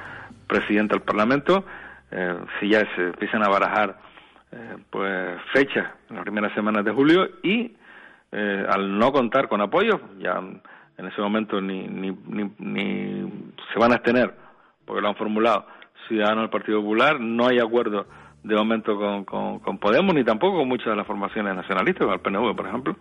presidenta 0.45 0.93
del 0.93 1.01
Parlamento, 1.01 1.65
eh, 2.11 2.35
si 2.59 2.69
ya 2.69 2.81
se 2.95 3.05
empiezan 3.05 3.43
a 3.43 3.49
barajar 3.49 3.97
eh, 4.51 4.77
pues 4.91 5.41
fechas 5.51 5.87
en 6.11 6.17
las 6.17 6.23
primeras 6.23 6.53
semanas 6.53 6.85
de 6.85 6.91
julio 6.91 7.27
y 7.41 7.75
al 8.31 8.99
no 8.99 9.11
contar 9.11 9.47
con 9.47 9.59
apoyo, 9.59 9.99
ya 10.19 10.37
en 10.37 11.05
ese 11.07 11.19
momento 11.19 11.59
ni, 11.59 11.87
ni, 11.87 12.15
ni, 12.27 12.51
ni 12.59 13.43
se 13.73 13.79
van 13.79 13.91
a 13.91 13.95
abstener, 13.95 14.35
porque 14.85 15.01
lo 15.01 15.07
han 15.07 15.15
formulado 15.15 15.65
Ciudadanos 16.07 16.43
del 16.43 16.49
Partido 16.51 16.79
Popular, 16.79 17.19
no 17.19 17.47
hay 17.47 17.57
acuerdo 17.57 18.05
de 18.43 18.55
momento 18.55 18.97
con, 18.97 19.59
con, 19.59 19.77
Podemos, 19.77 20.15
ni 20.15 20.23
tampoco 20.23 20.59
con 20.59 20.67
muchas 20.67 20.87
de 20.87 20.95
las 20.95 21.07
formaciones 21.07 21.55
nacionalistas, 21.55 22.05
con 22.05 22.13
el 22.13 22.19
PNV, 22.19 22.55
por 22.55 22.67
ejemplo. 22.67 22.95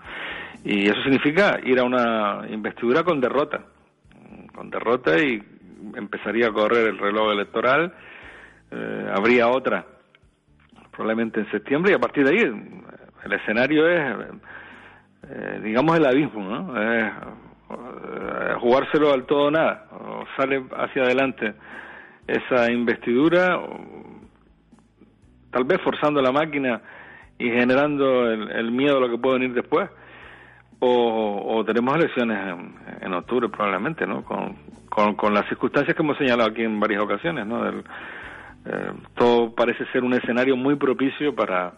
Y 0.64 0.88
eso 0.88 1.00
significa 1.02 1.58
ir 1.64 1.78
a 1.78 1.84
una 1.84 2.42
investidura 2.50 3.04
con 3.04 3.20
derrota, 3.20 3.60
con 4.54 4.70
derrota 4.70 5.18
y 5.18 5.42
empezaría 5.94 6.48
a 6.48 6.52
correr 6.52 6.88
el 6.88 6.98
reloj 6.98 7.32
electoral, 7.32 7.92
eh, 8.70 9.12
habría 9.14 9.48
otra 9.48 9.84
probablemente 10.90 11.40
en 11.40 11.50
septiembre 11.50 11.92
y 11.92 11.94
a 11.94 12.00
partir 12.00 12.24
de 12.24 12.30
ahí 12.30 12.42
el 13.24 13.32
escenario 13.32 13.88
es, 13.88 14.16
eh, 15.28 15.60
digamos, 15.62 15.96
el 15.96 16.04
abismo, 16.04 16.42
¿no? 16.42 16.82
Es 16.82 17.12
eh, 17.70 18.54
jugárselo 18.58 19.12
al 19.12 19.24
todo 19.24 19.50
nada, 19.50 19.86
o 19.92 20.24
sale 20.36 20.64
hacia 20.76 21.02
adelante 21.02 21.54
esa 22.26 22.70
investidura 22.70 23.60
tal 25.50 25.64
vez 25.64 25.80
forzando 25.80 26.20
la 26.20 26.32
máquina 26.32 26.80
y 27.38 27.50
generando 27.50 28.30
el, 28.30 28.70
miedo 28.72 28.98
a 28.98 29.00
lo 29.00 29.08
que 29.08 29.18
puede 29.18 29.38
venir 29.38 29.54
después. 29.54 29.88
O, 30.80 31.64
tenemos 31.66 31.96
elecciones 31.96 32.56
en, 33.00 33.12
octubre 33.12 33.48
probablemente, 33.48 34.06
¿no? 34.06 34.24
Con, 34.24 34.56
con, 35.16 35.34
las 35.34 35.46
circunstancias 35.48 35.96
que 35.96 36.02
hemos 36.02 36.16
señalado 36.18 36.50
aquí 36.50 36.62
en 36.62 36.78
varias 36.78 37.02
ocasiones, 37.02 37.46
¿no? 37.46 37.68
Eh, 37.68 38.92
todo 39.14 39.54
parece 39.54 39.86
ser 39.86 40.04
un 40.04 40.14
escenario 40.14 40.56
muy 40.56 40.76
propicio 40.76 41.34
para 41.34 41.72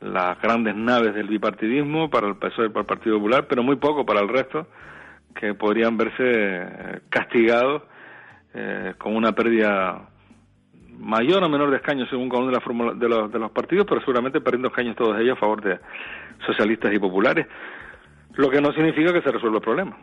las 0.00 0.40
grandes 0.40 0.74
naves 0.74 1.14
del 1.14 1.28
bipartidismo, 1.28 2.10
para 2.10 2.28
el 2.28 2.36
PSOE 2.36 2.66
y 2.66 2.68
para 2.68 2.80
el 2.80 2.86
Partido 2.86 3.16
Popular, 3.16 3.46
pero 3.48 3.62
muy 3.62 3.76
poco 3.76 4.04
para 4.04 4.20
el 4.20 4.28
resto, 4.28 4.66
que 5.34 5.54
podrían 5.54 5.96
verse 5.96 6.22
eh, 6.22 7.00
castigados 7.08 7.82
eh, 8.54 8.94
con 8.98 9.14
una 9.16 9.32
pérdida 9.32 10.08
mayor 11.06 11.42
o 11.44 11.48
menor 11.48 11.70
de 11.70 11.76
escaños 11.76 12.08
según 12.10 12.28
cada 12.28 12.42
uno 12.42 12.50
de, 12.50 12.58
las 12.58 12.98
de, 12.98 13.08
los, 13.08 13.32
de 13.32 13.38
los 13.38 13.50
partidos, 13.52 13.86
pero 13.88 14.00
seguramente 14.00 14.40
perdiendo 14.40 14.68
escaños 14.68 14.96
todos 14.96 15.18
ellos 15.20 15.36
a 15.36 15.40
favor 15.40 15.62
de 15.62 15.78
socialistas 16.44 16.92
y 16.92 16.98
populares, 16.98 17.46
lo 18.34 18.50
que 18.50 18.60
no 18.60 18.72
significa 18.72 19.12
que 19.12 19.22
se 19.22 19.30
resuelva 19.30 19.58
el 19.58 19.62
problema. 19.62 19.96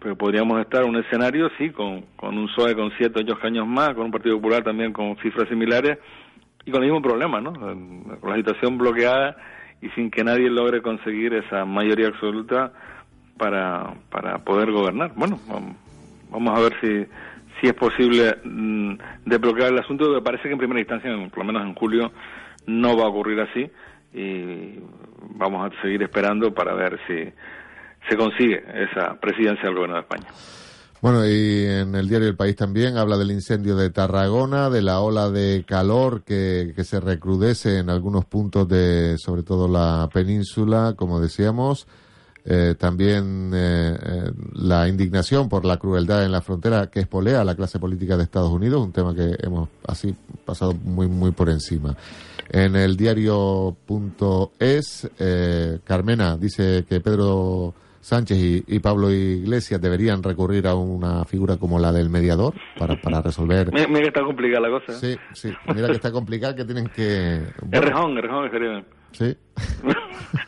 Pero 0.00 0.16
podríamos 0.16 0.60
estar 0.60 0.82
en 0.82 0.90
un 0.90 0.96
escenario, 0.96 1.48
sí, 1.56 1.70
con, 1.70 2.02
con 2.16 2.36
un 2.36 2.46
PSOE 2.48 2.74
con 2.74 2.90
siete 2.98 3.20
o 3.20 3.22
ocho 3.22 3.34
escaños 3.34 3.66
más, 3.66 3.94
con 3.94 4.04
un 4.04 4.10
Partido 4.10 4.36
Popular 4.36 4.62
también 4.62 4.92
con 4.92 5.16
cifras 5.16 5.48
similares 5.48 5.98
y 6.66 6.70
con 6.70 6.82
el 6.82 6.90
mismo 6.90 7.02
problema, 7.02 7.40
¿no? 7.40 7.52
Con 7.52 8.30
la 8.30 8.36
situación 8.36 8.76
bloqueada 8.76 9.36
y 9.80 9.88
sin 9.90 10.10
que 10.10 10.24
nadie 10.24 10.50
logre 10.50 10.82
conseguir 10.82 11.32
esa 11.34 11.64
mayoría 11.64 12.08
absoluta 12.08 12.72
para, 13.38 13.94
para 14.10 14.38
poder 14.38 14.70
gobernar. 14.70 15.12
Bueno, 15.16 15.38
vamos 16.30 16.58
a 16.58 16.62
ver 16.62 16.74
si, 16.80 17.06
si 17.62 17.68
es 17.68 17.74
posible 17.74 18.36
mm, 18.44 18.94
desbloquear 19.24 19.72
el 19.72 19.78
asunto, 19.78 20.10
me 20.10 20.20
parece 20.20 20.44
que 20.44 20.52
en 20.52 20.58
primera 20.58 20.80
instancia, 20.80 21.12
por 21.30 21.38
lo 21.38 21.44
menos 21.44 21.62
en 21.62 21.74
julio, 21.74 22.10
no 22.66 22.96
va 22.96 23.04
a 23.04 23.08
ocurrir 23.08 23.40
así 23.40 23.70
y 24.12 24.80
vamos 25.36 25.70
a 25.70 25.82
seguir 25.82 26.02
esperando 26.02 26.52
para 26.52 26.74
ver 26.74 26.98
si 27.06 27.32
se 28.08 28.16
consigue 28.16 28.64
esa 28.74 29.14
presidencia 29.20 29.64
del 29.64 29.74
gobierno 29.74 29.94
de 29.94 30.02
España. 30.02 30.26
Bueno, 31.00 31.24
y 31.24 31.64
en 31.64 31.94
el 31.94 32.08
diario 32.08 32.28
El 32.28 32.36
País 32.36 32.56
también 32.56 32.96
habla 32.96 33.16
del 33.16 33.30
incendio 33.30 33.76
de 33.76 33.90
Tarragona, 33.90 34.68
de 34.68 34.82
la 34.82 35.00
ola 35.00 35.30
de 35.30 35.64
calor 35.64 36.22
que, 36.22 36.72
que 36.74 36.84
se 36.84 37.00
recrudece 37.00 37.78
en 37.78 37.90
algunos 37.90 38.24
puntos 38.24 38.68
de, 38.68 39.18
sobre 39.18 39.42
todo 39.42 39.68
la 39.68 40.08
península, 40.12 40.94
como 40.96 41.20
decíamos. 41.20 41.86
Eh, 42.44 42.74
también 42.76 43.52
eh, 43.54 43.96
eh, 44.04 44.32
la 44.54 44.88
indignación 44.88 45.48
por 45.48 45.64
la 45.64 45.76
crueldad 45.76 46.24
en 46.24 46.32
la 46.32 46.40
frontera 46.40 46.90
que 46.90 46.98
espolea 47.00 47.42
a 47.42 47.44
la 47.44 47.54
clase 47.54 47.78
política 47.78 48.16
de 48.16 48.24
Estados 48.24 48.50
Unidos, 48.50 48.84
un 48.84 48.90
tema 48.90 49.14
que 49.14 49.36
hemos 49.40 49.68
así 49.86 50.12
pasado 50.44 50.74
muy 50.74 51.06
muy 51.06 51.30
por 51.30 51.48
encima. 51.48 51.96
En 52.48 52.74
el 52.74 52.96
diario.es, 52.96 53.88
eh, 55.18 55.78
Carmena 55.84 56.36
dice 56.36 56.84
que 56.88 57.00
Pedro 57.00 57.72
Sánchez 58.00 58.64
y, 58.66 58.78
Pablo 58.80 59.12
Iglesias 59.12 59.80
deberían 59.80 60.22
recurrir 60.22 60.66
a 60.66 60.74
una 60.74 61.24
figura 61.24 61.56
como 61.56 61.78
la 61.78 61.92
del 61.92 62.10
mediador 62.10 62.52
para, 62.76 63.00
para 63.00 63.22
resolver. 63.22 63.70
Mira, 63.72 63.86
que 63.86 64.08
está 64.08 64.22
complicada 64.22 64.68
la 64.68 64.80
cosa. 64.80 64.92
Sí, 64.94 65.16
sí, 65.32 65.52
mira 65.72 65.86
que 65.86 65.94
está 65.94 66.10
complicada, 66.10 66.56
que 66.56 66.64
tienen 66.64 66.88
que. 66.88 67.42
Bueno, 67.62 67.86
Errejón, 67.86 68.18
Errejón, 68.18 68.46
Sí. 69.12 69.36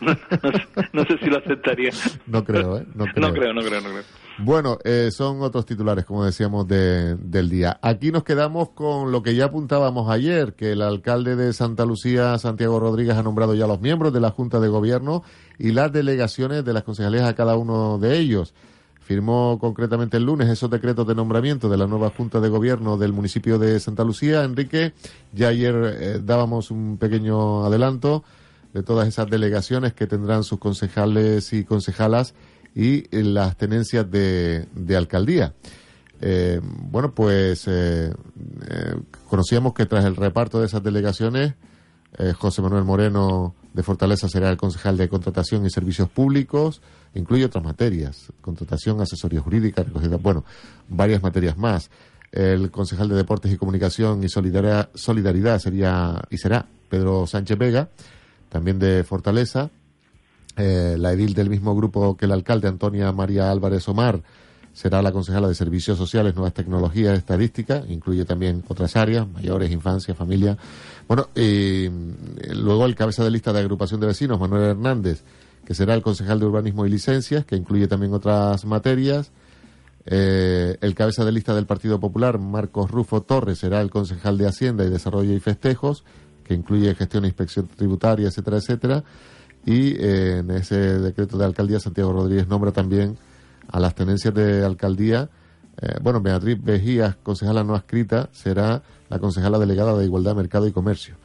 no, 0.92 1.04
sé 1.04 1.18
si 1.18 1.26
lo 1.26 1.38
aceptaría. 1.38 1.90
No 2.26 2.44
creo, 2.44 2.78
¿eh? 2.78 2.86
No 2.94 3.04
creo, 3.06 3.28
no 3.28 3.34
creo, 3.34 3.52
no 3.52 3.62
creo. 3.62 4.02
Bueno, 4.38 4.78
eh, 4.82 5.10
son 5.12 5.42
otros 5.42 5.64
titulares, 5.64 6.04
como 6.04 6.24
decíamos, 6.24 6.66
de, 6.66 7.14
del 7.16 7.48
día. 7.48 7.78
Aquí 7.82 8.10
nos 8.10 8.24
quedamos 8.24 8.70
con 8.70 9.12
lo 9.12 9.22
que 9.22 9.36
ya 9.36 9.46
apuntábamos 9.46 10.10
ayer, 10.10 10.54
que 10.54 10.72
el 10.72 10.82
alcalde 10.82 11.36
de 11.36 11.52
Santa 11.52 11.84
Lucía, 11.84 12.36
Santiago 12.38 12.80
Rodríguez, 12.80 13.16
ha 13.16 13.22
nombrado 13.22 13.54
ya 13.54 13.66
los 13.66 13.80
miembros 13.80 14.12
de 14.12 14.20
la 14.20 14.30
Junta 14.30 14.58
de 14.58 14.68
Gobierno 14.68 15.22
y 15.58 15.70
las 15.70 15.92
delegaciones 15.92 16.64
de 16.64 16.72
las 16.72 16.82
concejalías 16.82 17.28
a 17.28 17.34
cada 17.34 17.56
uno 17.56 17.98
de 17.98 18.18
ellos. 18.18 18.54
Firmó 19.00 19.58
concretamente 19.60 20.16
el 20.16 20.24
lunes 20.24 20.48
esos 20.48 20.70
decretos 20.70 21.06
de 21.06 21.14
nombramiento 21.14 21.68
de 21.68 21.76
la 21.76 21.86
nueva 21.86 22.10
Junta 22.10 22.40
de 22.40 22.48
Gobierno 22.48 22.96
del 22.96 23.12
municipio 23.12 23.58
de 23.58 23.78
Santa 23.78 24.02
Lucía. 24.02 24.42
Enrique, 24.44 24.94
ya 25.32 25.48
ayer 25.48 25.74
eh, 26.00 26.20
dábamos 26.22 26.70
un 26.70 26.96
pequeño 26.96 27.66
adelanto 27.66 28.24
de 28.74 28.82
todas 28.82 29.08
esas 29.08 29.30
delegaciones 29.30 29.94
que 29.94 30.06
tendrán 30.06 30.42
sus 30.42 30.58
concejales 30.58 31.52
y 31.52 31.64
concejalas 31.64 32.34
y 32.74 33.04
eh, 33.16 33.22
las 33.22 33.56
tenencias 33.56 34.10
de, 34.10 34.66
de 34.74 34.96
alcaldía. 34.96 35.54
Eh, 36.20 36.60
bueno, 36.62 37.14
pues 37.14 37.64
eh, 37.68 38.12
conocíamos 39.28 39.74
que 39.74 39.86
tras 39.86 40.04
el 40.04 40.16
reparto 40.16 40.60
de 40.60 40.66
esas 40.66 40.82
delegaciones, 40.82 41.54
José 42.38 42.62
Manuel 42.62 42.84
Moreno 42.84 43.56
de 43.72 43.82
Fortaleza 43.82 44.28
será 44.28 44.48
el 44.48 44.56
concejal 44.56 44.96
de 44.96 45.08
Contratación 45.08 45.66
y 45.66 45.70
Servicios 45.70 46.08
Públicos, 46.08 46.80
incluye 47.12 47.44
otras 47.44 47.64
materias, 47.64 48.32
contratación, 48.40 49.00
asesoría 49.00 49.40
jurídica, 49.40 49.82
recogida, 49.82 50.16
bueno, 50.16 50.44
varias 50.88 51.24
materias 51.24 51.58
más. 51.58 51.90
El 52.30 52.70
concejal 52.70 53.08
de 53.08 53.16
Deportes 53.16 53.52
y 53.52 53.56
Comunicación 53.56 54.22
y 54.22 54.28
Solidaridad, 54.28 54.90
Solidaridad 54.94 55.58
sería 55.58 56.22
y 56.30 56.38
será 56.38 56.66
Pedro 56.88 57.26
Sánchez 57.26 57.58
Vega 57.58 57.88
también 58.54 58.78
de 58.78 59.02
Fortaleza. 59.02 59.68
Eh, 60.56 60.94
la 60.96 61.12
edil 61.12 61.34
del 61.34 61.50
mismo 61.50 61.74
grupo 61.74 62.16
que 62.16 62.26
el 62.26 62.30
alcalde, 62.30 62.68
Antonia 62.68 63.10
María 63.10 63.50
Álvarez 63.50 63.88
Omar, 63.88 64.22
será 64.72 65.02
la 65.02 65.10
concejala 65.10 65.48
de 65.48 65.56
Servicios 65.56 65.98
Sociales, 65.98 66.36
Nuevas 66.36 66.54
Tecnologías, 66.54 67.18
Estadística, 67.18 67.82
incluye 67.88 68.24
también 68.24 68.62
otras 68.68 68.94
áreas, 68.94 69.26
mayores, 69.28 69.72
infancia, 69.72 70.14
familia. 70.14 70.56
Bueno, 71.08 71.30
y 71.34 71.90
luego 72.54 72.86
el 72.86 72.94
cabeza 72.94 73.24
de 73.24 73.32
lista 73.32 73.52
de 73.52 73.58
agrupación 73.58 73.98
de 73.98 74.06
vecinos, 74.06 74.38
Manuel 74.38 74.62
Hernández, 74.62 75.24
que 75.66 75.74
será 75.74 75.94
el 75.94 76.02
concejal 76.02 76.38
de 76.38 76.46
Urbanismo 76.46 76.86
y 76.86 76.90
Licencias, 76.90 77.44
que 77.44 77.56
incluye 77.56 77.88
también 77.88 78.14
otras 78.14 78.64
materias. 78.66 79.32
Eh, 80.06 80.76
el 80.80 80.94
cabeza 80.94 81.24
de 81.24 81.32
lista 81.32 81.56
del 81.56 81.66
Partido 81.66 81.98
Popular, 81.98 82.38
Marcos 82.38 82.88
Rufo 82.88 83.20
Torres, 83.22 83.58
será 83.58 83.80
el 83.80 83.90
concejal 83.90 84.38
de 84.38 84.46
Hacienda 84.46 84.84
y 84.84 84.90
Desarrollo 84.90 85.32
y 85.32 85.40
Festejos 85.40 86.04
que 86.44 86.54
incluye 86.54 86.94
gestión 86.94 87.24
e 87.24 87.28
inspección 87.28 87.66
tributaria, 87.66 88.28
etcétera, 88.28 88.58
etcétera. 88.58 89.04
Y 89.66 89.94
eh, 89.96 90.38
en 90.38 90.50
ese 90.50 90.76
decreto 90.76 91.38
de 91.38 91.44
alcaldía, 91.44 91.80
Santiago 91.80 92.12
Rodríguez 92.12 92.46
nombra 92.46 92.70
también 92.70 93.16
a 93.68 93.80
las 93.80 93.94
tenencias 93.94 94.34
de 94.34 94.64
alcaldía. 94.64 95.30
Eh, 95.80 95.96
bueno, 96.02 96.20
Beatriz 96.20 96.62
Vejías, 96.62 97.16
concejala 97.16 97.64
no 97.64 97.74
adscrita, 97.74 98.28
será 98.32 98.82
la 99.08 99.18
concejala 99.18 99.58
delegada 99.58 99.96
de 99.96 100.04
Igualdad, 100.04 100.36
Mercado 100.36 100.66
y 100.66 100.72
Comercio. 100.72 101.16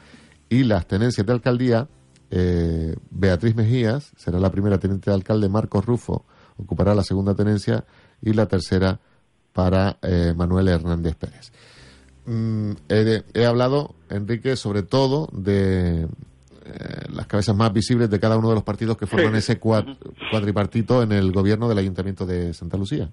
Y 0.47 0.63
las 0.63 0.87
tenencias 0.87 1.27
de 1.27 1.33
alcaldía, 1.33 1.87
eh, 2.31 2.95
Beatriz 3.11 3.55
Mejías 3.55 4.11
será 4.15 4.39
la 4.39 4.51
primera 4.51 4.79
teniente 4.79 5.09
de 5.09 5.15
alcalde, 5.15 5.49
Marcos 5.49 5.85
Rufo 5.85 6.25
ocupará 6.57 6.95
la 6.95 7.03
segunda 7.03 7.35
tenencia 7.35 7.85
y 8.21 8.33
la 8.33 8.45
tercera 8.45 8.99
para 9.53 9.97
Manuel 10.35 10.67
Hernández 10.67 11.15
Pérez. 11.15 11.51
Mm, 12.29 12.73
he, 12.89 13.45
hablado, 13.47 13.95
Enrique, 14.07 14.55
sobre 14.55 14.83
todo 14.83 15.29
de 15.31 16.03
eh, 16.03 16.07
las 17.11 17.25
cabezas 17.25 17.55
más 17.55 17.73
visibles 17.73 18.07
de 18.11 18.19
cada 18.19 18.37
uno 18.37 18.49
de 18.49 18.53
los 18.53 18.63
partidos 18.63 18.97
que 18.97 19.07
forman 19.07 19.33
ese 19.33 19.57
cuatripartito 19.57 21.01
en 21.01 21.11
el 21.11 21.31
gobierno 21.31 21.67
del 21.67 21.79
Ayuntamiento 21.79 22.27
de 22.27 22.53
Santa 22.53 22.77
Lucía. 22.77 23.09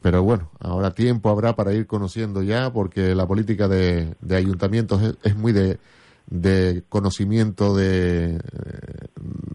Pero 0.00 0.22
bueno, 0.22 0.52
ahora 0.60 0.92
tiempo 0.92 1.30
habrá 1.30 1.56
para 1.56 1.72
ir 1.72 1.88
conociendo 1.88 2.44
ya, 2.44 2.72
porque 2.72 3.16
la 3.16 3.26
política 3.26 3.66
de, 3.66 4.14
ayuntamientos 4.30 5.16
es, 5.24 5.34
muy 5.34 5.52
de, 5.52 5.80
de 6.28 6.84
conocimiento 6.88 7.74
de, 7.74 8.38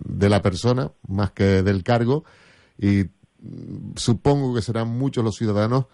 de 0.10 0.30
la 0.30 0.42
persona, 0.42 0.92
más 1.08 1.32
que 1.32 1.64
del 1.64 1.84
cargo, 1.84 2.26
y 2.78 3.06
mm, 3.40 3.94
supongo 3.96 4.54
que 4.54 4.62
serán 4.62 4.90
muchos 4.90 5.24
los 5.24 5.38
ciudadanos 5.38 5.86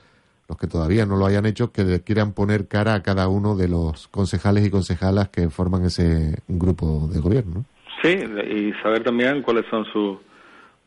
los 0.47 0.57
que 0.57 0.67
todavía 0.67 1.05
no 1.05 1.17
lo 1.17 1.25
hayan 1.25 1.45
hecho, 1.45 1.71
que 1.71 2.01
quieran 2.01 2.33
poner 2.33 2.67
cara 2.67 2.93
a 2.93 3.03
cada 3.03 3.27
uno 3.27 3.55
de 3.55 3.67
los 3.67 4.07
concejales 4.09 4.65
y 4.65 4.69
concejalas 4.69 5.29
que 5.29 5.49
forman 5.49 5.85
ese 5.85 6.39
grupo 6.47 7.09
de 7.11 7.19
gobierno. 7.19 7.65
Sí, 8.01 8.09
y 8.09 8.71
saber 8.83 9.03
también 9.03 9.41
cuáles 9.41 9.65
son 9.69 9.85
sus 9.91 10.19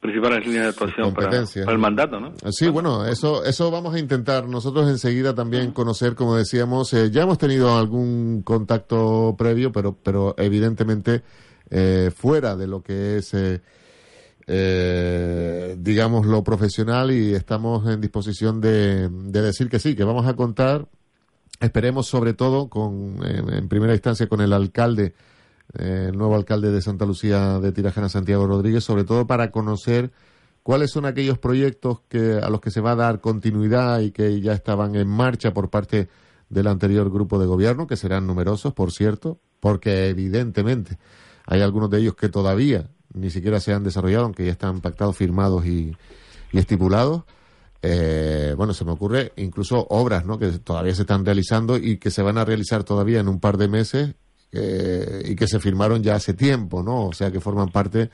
principales 0.00 0.46
líneas 0.46 0.64
de 0.64 0.68
actuación 0.68 1.12
para, 1.12 1.44
el 1.72 1.78
mandato, 1.78 2.20
¿no? 2.20 2.32
Sí, 2.50 2.68
bueno, 2.68 3.04
eso 3.04 3.44
eso 3.44 3.70
vamos 3.70 3.94
a 3.94 3.98
intentar 3.98 4.46
nosotros 4.46 4.88
enseguida 4.88 5.34
también 5.34 5.72
conocer, 5.72 6.14
como 6.14 6.36
decíamos, 6.36 6.92
eh, 6.94 7.10
ya 7.10 7.22
hemos 7.22 7.38
tenido 7.38 7.76
algún 7.76 8.42
contacto 8.42 9.34
previo, 9.36 9.72
pero 9.72 9.96
pero 10.00 10.34
evidentemente 10.38 11.22
eh, 11.70 12.10
fuera 12.14 12.54
de 12.54 12.66
lo 12.68 12.82
que 12.82 13.16
es 13.16 13.34
eh, 13.34 13.60
eh, 14.50 15.76
digamos, 15.78 16.24
lo 16.24 16.42
profesional 16.42 17.10
y 17.10 17.34
estamos 17.34 17.86
en 17.86 18.00
disposición 18.00 18.62
de, 18.62 19.10
decir 19.10 19.68
que 19.68 19.78
sí, 19.78 19.94
que 19.94 20.04
vamos 20.04 20.26
a 20.26 20.34
contar, 20.34 20.88
esperemos 21.60 22.06
sobre 22.06 22.32
todo 22.32 22.70
con, 22.70 23.18
en, 23.22 23.68
primera 23.68 23.92
instancia 23.92 24.26
con 24.26 24.40
el 24.40 24.54
alcalde, 24.54 25.14
eh, 25.78 26.06
el 26.08 26.16
nuevo 26.16 26.34
alcalde 26.34 26.72
de 26.72 26.80
Santa 26.80 27.04
Lucía 27.04 27.58
de 27.58 27.72
Tirajana, 27.72 28.08
Santiago 28.08 28.46
Rodríguez, 28.46 28.82
sobre 28.84 29.04
todo 29.04 29.26
para 29.26 29.50
conocer 29.50 30.12
cuáles 30.62 30.92
son 30.92 31.04
aquellos 31.04 31.38
proyectos 31.38 32.00
que, 32.08 32.40
a 32.42 32.48
los 32.48 32.62
que 32.62 32.70
se 32.70 32.80
va 32.80 32.92
a 32.92 32.96
dar 32.96 33.20
continuidad 33.20 34.00
y 34.00 34.12
que 34.12 34.40
ya 34.40 34.54
estaban 34.54 34.96
en 34.96 35.08
marcha 35.08 35.52
por 35.52 35.68
parte 35.68 36.08
del 36.48 36.68
anterior 36.68 37.10
grupo 37.10 37.38
de 37.38 37.44
gobierno, 37.44 37.86
que 37.86 37.96
serán 37.96 38.26
numerosos, 38.26 38.72
por 38.72 38.92
cierto, 38.92 39.38
porque 39.60 40.08
evidentemente 40.08 40.98
hay 41.44 41.60
algunos 41.60 41.90
de 41.90 41.98
ellos 41.98 42.14
que 42.14 42.30
todavía 42.30 42.88
ni 43.14 43.30
siquiera 43.30 43.60
se 43.60 43.72
han 43.72 43.84
desarrollado, 43.84 44.24
aunque 44.24 44.44
ya 44.44 44.52
están 44.52 44.80
pactados, 44.80 45.16
firmados 45.16 45.66
y, 45.66 45.96
estipulados. 46.52 47.24
Eh, 47.82 48.54
bueno, 48.56 48.74
se 48.74 48.84
me 48.84 48.90
ocurre 48.90 49.32
incluso 49.36 49.86
obras 49.90 50.26
¿no? 50.26 50.38
que 50.38 50.48
todavía 50.58 50.94
se 50.94 51.02
están 51.02 51.24
realizando 51.24 51.76
y 51.76 51.98
que 51.98 52.10
se 52.10 52.22
van 52.22 52.36
a 52.36 52.44
realizar 52.44 52.82
todavía 52.82 53.20
en 53.20 53.28
un 53.28 53.38
par 53.38 53.56
de 53.56 53.68
meses 53.68 54.14
eh, 54.50 55.22
y 55.24 55.36
que 55.36 55.46
se 55.46 55.60
firmaron 55.60 56.02
ya 56.02 56.16
hace 56.16 56.34
tiempo, 56.34 56.82
¿no? 56.82 57.06
O 57.06 57.12
sea, 57.12 57.30
que 57.30 57.38
forman 57.38 57.68
parte 57.68 58.10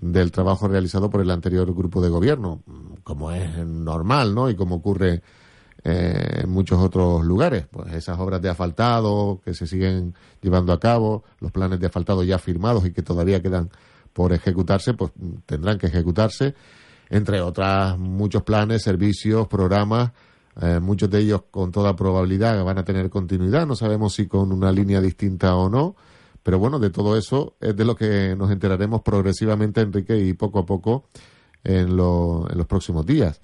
del 0.00 0.32
trabajo 0.32 0.66
realizado 0.66 1.10
por 1.10 1.20
el 1.20 1.30
anterior 1.30 1.74
grupo 1.74 2.00
de 2.00 2.08
gobierno, 2.08 2.62
como 3.04 3.32
es 3.32 3.58
normal, 3.66 4.34
¿no? 4.34 4.48
Y 4.48 4.54
como 4.54 4.76
ocurre 4.76 5.22
en 5.84 6.48
muchos 6.48 6.78
otros 6.80 7.24
lugares. 7.24 7.66
Pues 7.70 7.92
esas 7.92 8.18
obras 8.18 8.40
de 8.40 8.48
asfaltado 8.48 9.40
que 9.44 9.52
se 9.52 9.66
siguen 9.66 10.14
llevando 10.40 10.72
a 10.72 10.80
cabo, 10.80 11.24
los 11.40 11.50
planes 11.50 11.80
de 11.80 11.86
asfaltado 11.86 12.22
ya 12.22 12.38
firmados 12.38 12.86
y 12.86 12.92
que 12.92 13.02
todavía 13.02 13.42
quedan 13.42 13.70
por 14.12 14.32
ejecutarse, 14.32 14.94
pues 14.94 15.12
tendrán 15.46 15.78
que 15.78 15.86
ejecutarse, 15.86 16.54
entre 17.10 17.40
otras 17.40 17.98
muchos 17.98 18.42
planes, 18.42 18.82
servicios, 18.82 19.48
programas, 19.48 20.12
eh, 20.60 20.80
muchos 20.80 21.08
de 21.10 21.20
ellos 21.20 21.42
con 21.50 21.72
toda 21.72 21.96
probabilidad 21.96 22.62
van 22.64 22.78
a 22.78 22.84
tener 22.84 23.08
continuidad, 23.10 23.66
no 23.66 23.74
sabemos 23.74 24.14
si 24.14 24.26
con 24.26 24.52
una 24.52 24.70
línea 24.70 25.00
distinta 25.00 25.54
o 25.56 25.68
no, 25.68 25.96
pero 26.42 26.58
bueno, 26.58 26.78
de 26.78 26.90
todo 26.90 27.16
eso 27.16 27.54
es 27.60 27.76
de 27.76 27.84
lo 27.84 27.94
que 27.94 28.34
nos 28.36 28.50
enteraremos 28.50 29.02
progresivamente, 29.02 29.80
Enrique, 29.80 30.18
y 30.18 30.32
poco 30.34 30.58
a 30.58 30.66
poco 30.66 31.04
en, 31.64 31.88
en 31.88 31.96
los 31.96 32.66
próximos 32.66 33.06
días. 33.06 33.40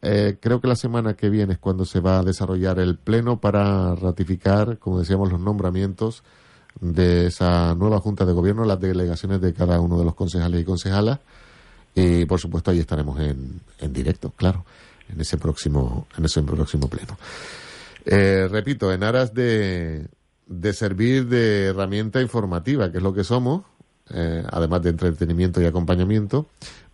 Eh, 0.00 0.38
creo 0.40 0.60
que 0.60 0.68
la 0.68 0.76
semana 0.76 1.14
que 1.14 1.28
viene 1.28 1.54
es 1.54 1.58
cuando 1.58 1.84
se 1.84 2.00
va 2.00 2.20
a 2.20 2.22
desarrollar 2.22 2.78
el 2.78 2.98
pleno 2.98 3.40
para 3.40 3.94
ratificar, 3.96 4.78
como 4.78 5.00
decíamos, 5.00 5.32
los 5.32 5.40
nombramientos 5.40 6.22
de 6.80 7.26
esa 7.26 7.74
nueva 7.74 8.00
Junta 8.00 8.24
de 8.24 8.32
Gobierno, 8.32 8.64
las 8.64 8.80
delegaciones 8.80 9.40
de 9.40 9.52
cada 9.52 9.80
uno 9.80 9.98
de 9.98 10.04
los 10.04 10.14
concejales 10.14 10.60
y 10.60 10.64
concejalas. 10.64 11.18
Y 11.94 12.24
por 12.26 12.38
supuesto 12.38 12.70
ahí 12.70 12.78
estaremos 12.78 13.18
en, 13.20 13.60
en 13.78 13.92
directo, 13.92 14.30
claro, 14.36 14.64
en 15.08 15.20
ese 15.20 15.36
próximo, 15.36 16.06
en 16.16 16.24
ese 16.24 16.42
próximo 16.42 16.88
pleno. 16.88 17.18
Eh, 18.04 18.48
repito, 18.50 18.92
en 18.92 19.02
aras 19.02 19.34
de, 19.34 20.06
de 20.46 20.72
servir 20.72 21.26
de 21.26 21.66
herramienta 21.66 22.20
informativa, 22.22 22.90
que 22.90 22.98
es 22.98 23.02
lo 23.02 23.12
que 23.12 23.24
somos, 23.24 23.64
eh, 24.10 24.44
además 24.50 24.82
de 24.82 24.90
entretenimiento 24.90 25.60
y 25.60 25.66
acompañamiento, 25.66 26.46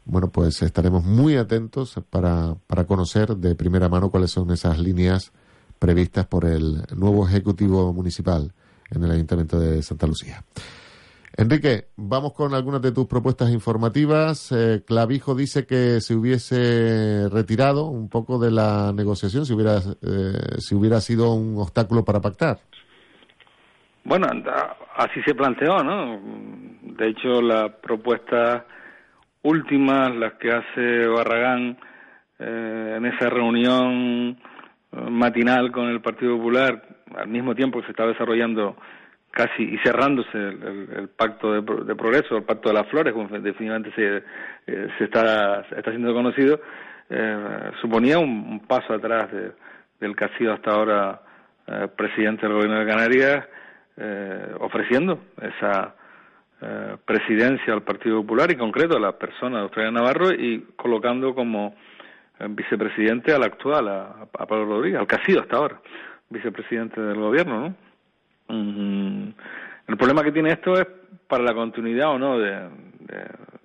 bueno, 0.07 0.29
pues 0.29 0.61
estaremos 0.63 1.05
muy 1.05 1.37
atentos 1.37 1.95
para, 2.11 2.57
para 2.67 2.85
conocer 2.85 3.37
de 3.37 3.55
primera 3.55 3.89
mano 3.89 4.11
cuáles 4.11 4.33
son 4.33 4.51
esas 4.51 4.79
líneas 4.79 5.33
previstas 5.79 6.27
por 6.27 6.45
el 6.45 6.85
nuevo 6.95 7.27
Ejecutivo 7.27 7.93
Municipal 7.93 8.53
en 8.91 9.05
el 9.05 9.11
Ayuntamiento 9.11 9.59
de 9.59 9.83
Santa 9.83 10.07
Lucía. 10.07 10.43
Enrique, 11.37 11.89
vamos 11.97 12.33
con 12.33 12.55
algunas 12.55 12.81
de 12.81 12.93
tus 12.93 13.07
propuestas 13.07 13.51
informativas. 13.51 14.53
Eh, 14.53 14.83
Clavijo 14.87 15.35
dice 15.35 15.67
que 15.67 16.01
se 16.01 16.15
hubiese 16.15 17.29
retirado 17.29 17.87
un 17.87 18.09
poco 18.09 18.39
de 18.39 18.53
la 18.53 18.93
negociación 18.95 19.45
si 19.45 19.53
hubiera, 19.53 19.79
eh, 19.79 20.59
si 20.59 20.77
hubiera 20.77 21.01
sido 21.01 21.35
un 21.35 21.59
obstáculo 21.59 22.05
para 22.05 22.21
pactar. 22.21 22.59
Bueno, 24.05 24.29
así 24.97 25.21
se 25.27 25.35
planteó, 25.35 25.83
¿no? 25.83 26.21
De 26.83 27.09
hecho, 27.09 27.41
la 27.43 27.69
propuesta 27.69 28.67
últimas, 29.43 30.15
las 30.15 30.35
que 30.35 30.51
hace 30.51 31.07
Barragán 31.07 31.79
eh, 32.39 32.95
en 32.97 33.07
esa 33.07 33.31
reunión 33.31 34.37
eh, 34.93 35.11
matinal 35.11 35.71
con 35.71 35.89
el 35.89 36.01
Partido 36.01 36.37
Popular, 36.37 36.94
al 37.17 37.29
mismo 37.29 37.55
tiempo 37.55 37.81
que 37.81 37.87
se 37.87 37.93
está 37.93 38.07
desarrollando 38.07 38.77
casi 39.31 39.63
y 39.65 39.79
cerrándose 39.79 40.39
el, 40.39 41.09
pacto 41.17 41.53
de, 41.53 41.95
progreso, 41.97 42.37
el 42.37 42.45
pacto 42.45 42.69
de 42.69 42.75
las 42.75 42.87
flores, 42.89 43.13
como 43.13 43.29
definitivamente 43.29 43.93
se, 43.97 44.23
eh, 44.67 44.89
se 44.97 45.05
está, 45.05 45.61
está 45.77 45.91
siendo 45.91 46.15
conocido, 46.15 46.61
suponía 47.81 48.19
un, 48.19 48.61
paso 48.67 48.95
atrás 48.95 49.29
del 50.01 50.17
que 50.17 50.25
ha 50.25 50.39
sido 50.39 50.53
hasta 50.53 50.71
ahora 50.71 51.21
presidente 51.97 52.47
del 52.47 52.55
gobierno 52.55 52.79
de 52.81 52.87
Canarias, 52.87 53.45
ofreciendo 54.61 55.19
esa 55.41 55.95
eh, 56.67 56.97
presidencia 57.05 57.75
al 57.75 57.83
Partido 57.83 58.23
Popular 58.23 58.51
y 58.51 58.57
concreto 58.57 58.97
a 58.97 59.01
la 59.01 59.19
persona 59.19 59.57
de 59.57 59.63
Australia 59.65 59.91
Navarro 59.91 60.33
y 60.33 60.65
colocando 60.77 61.35
como 61.35 61.75
eh, 62.39 62.47
vicepresidente 62.49 63.35
al 63.35 63.43
actual, 63.43 63.89
a, 63.89 64.27
Pablo 64.33 64.65
Rodríguez, 64.65 65.01
al 65.01 65.07
que 65.07 65.17
ha 65.17 65.25
sido 65.25 65.43
hasta 65.43 65.57
ahora 65.57 65.81
vicepresidente 66.35 67.01
del 67.01 67.19
gobierno, 67.19 67.61
¿no? 67.61 67.75
el 69.87 69.97
problema 69.97 70.23
que 70.23 70.33
tiene 70.33 70.51
esto 70.51 70.75
es 70.75 70.87
para 71.27 71.43
la 71.43 71.55
continuidad 71.55 72.11
o 72.11 72.19
no 72.19 72.39
de, 72.39 72.69